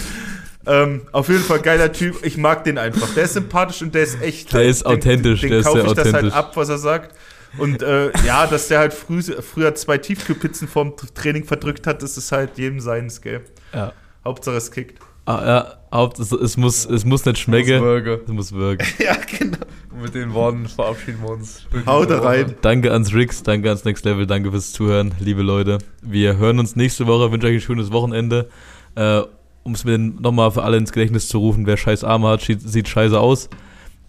Ähm, 0.66 1.02
auf 1.12 1.28
jeden 1.30 1.44
Fall 1.44 1.60
geiler 1.60 1.92
Typ. 1.92 2.24
Ich 2.24 2.38
mag 2.38 2.64
den 2.64 2.78
einfach. 2.78 3.14
Der 3.16 3.24
ist 3.24 3.34
sympathisch 3.34 3.82
und 3.82 3.96
der 3.96 4.04
ist 4.04 4.22
echt. 4.22 4.54
Der 4.54 4.64
ist 4.64 4.82
den, 4.82 4.88
authentisch, 4.88 5.42
Den, 5.42 5.50
der 5.50 5.60
ist 5.60 5.66
kaufe 5.66 5.88
ich 5.88 5.94
das 5.94 6.14
halt 6.14 6.34
ab, 6.34 6.56
was 6.56 6.70
er 6.70 6.78
sagt. 6.78 7.16
Und 7.58 7.82
äh, 7.82 8.12
ja, 8.26 8.48
dass 8.48 8.68
der 8.68 8.80
halt 8.80 8.94
früh, 8.94 9.22
früher 9.22 9.76
zwei 9.76 9.98
Tiefkühlpizzen 9.98 10.68
vorm 10.68 10.94
Training 11.16 11.44
verdrückt 11.44 11.86
hat, 11.86 12.02
das 12.02 12.16
ist 12.18 12.32
halt 12.32 12.58
jedem 12.58 12.80
seins, 12.80 13.22
gell? 13.22 13.42
Ja. 13.74 13.92
Hauptsache 14.24 14.56
es 14.56 14.72
kickt. 14.72 15.00
Ah, 15.32 15.46
ja, 15.46 15.74
Haupt, 15.92 16.20
es, 16.20 16.32
es, 16.32 16.58
muss, 16.58 16.86
es 16.86 17.06
muss 17.06 17.26
nicht 17.26 17.38
schmecken. 17.38 17.80
Burger. 17.80 18.20
Es 18.26 18.32
muss 18.32 18.52
wirken. 18.54 18.86
ja, 19.00 19.16
genau. 19.38 19.58
Und 19.92 20.02
mit 20.02 20.16
den 20.16 20.34
Worten 20.34 20.68
verabschieden 20.68 21.20
wir 21.22 21.32
uns. 21.32 21.66
Haut 21.86 22.10
rein. 22.10 22.56
Danke 22.62 22.92
ans 22.92 23.14
Rix, 23.14 23.44
danke 23.44 23.70
ans 23.70 23.86
Next 23.86 24.04
Level, 24.06 24.26
danke 24.26 24.52
fürs 24.52 24.72
Zuhören, 24.74 25.14
liebe 25.20 25.42
Leute. 25.42 25.78
Wir 26.02 26.38
hören 26.38 26.60
uns 26.60 26.76
nächste 26.76 27.08
Woche, 27.08 27.32
wünsche 27.32 27.48
euch 27.48 27.56
ein 27.56 27.62
schönes 27.62 27.92
Wochenende. 27.92 28.50
Äh, 28.96 29.22
um 29.64 29.74
es 29.74 29.84
mir 29.84 29.98
nochmal 29.98 30.52
für 30.52 30.64
alle 30.64 30.78
ins 30.78 30.92
Gedächtnis 30.92 31.28
zu 31.28 31.38
rufen, 31.38 31.66
wer 31.66 31.78
scheiß 31.78 32.04
Arme 32.04 32.30
hat, 32.30 32.42
sieht, 32.42 32.62
sieht 32.62 32.88
scheiße 32.88 33.20
aus. 33.20 33.50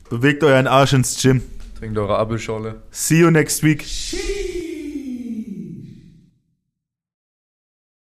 Bewegt 0.09 0.43
euren 0.43 0.67
Arsch 0.67 0.93
ins 0.93 1.21
Gym. 1.21 1.43
Trinkt 1.79 1.99
eure 1.99 2.19
Apfelschorle. 2.19 2.77
See 2.91 3.21
you 3.21 3.31
next 3.31 3.63
week. 3.63 3.83
She 3.83 4.72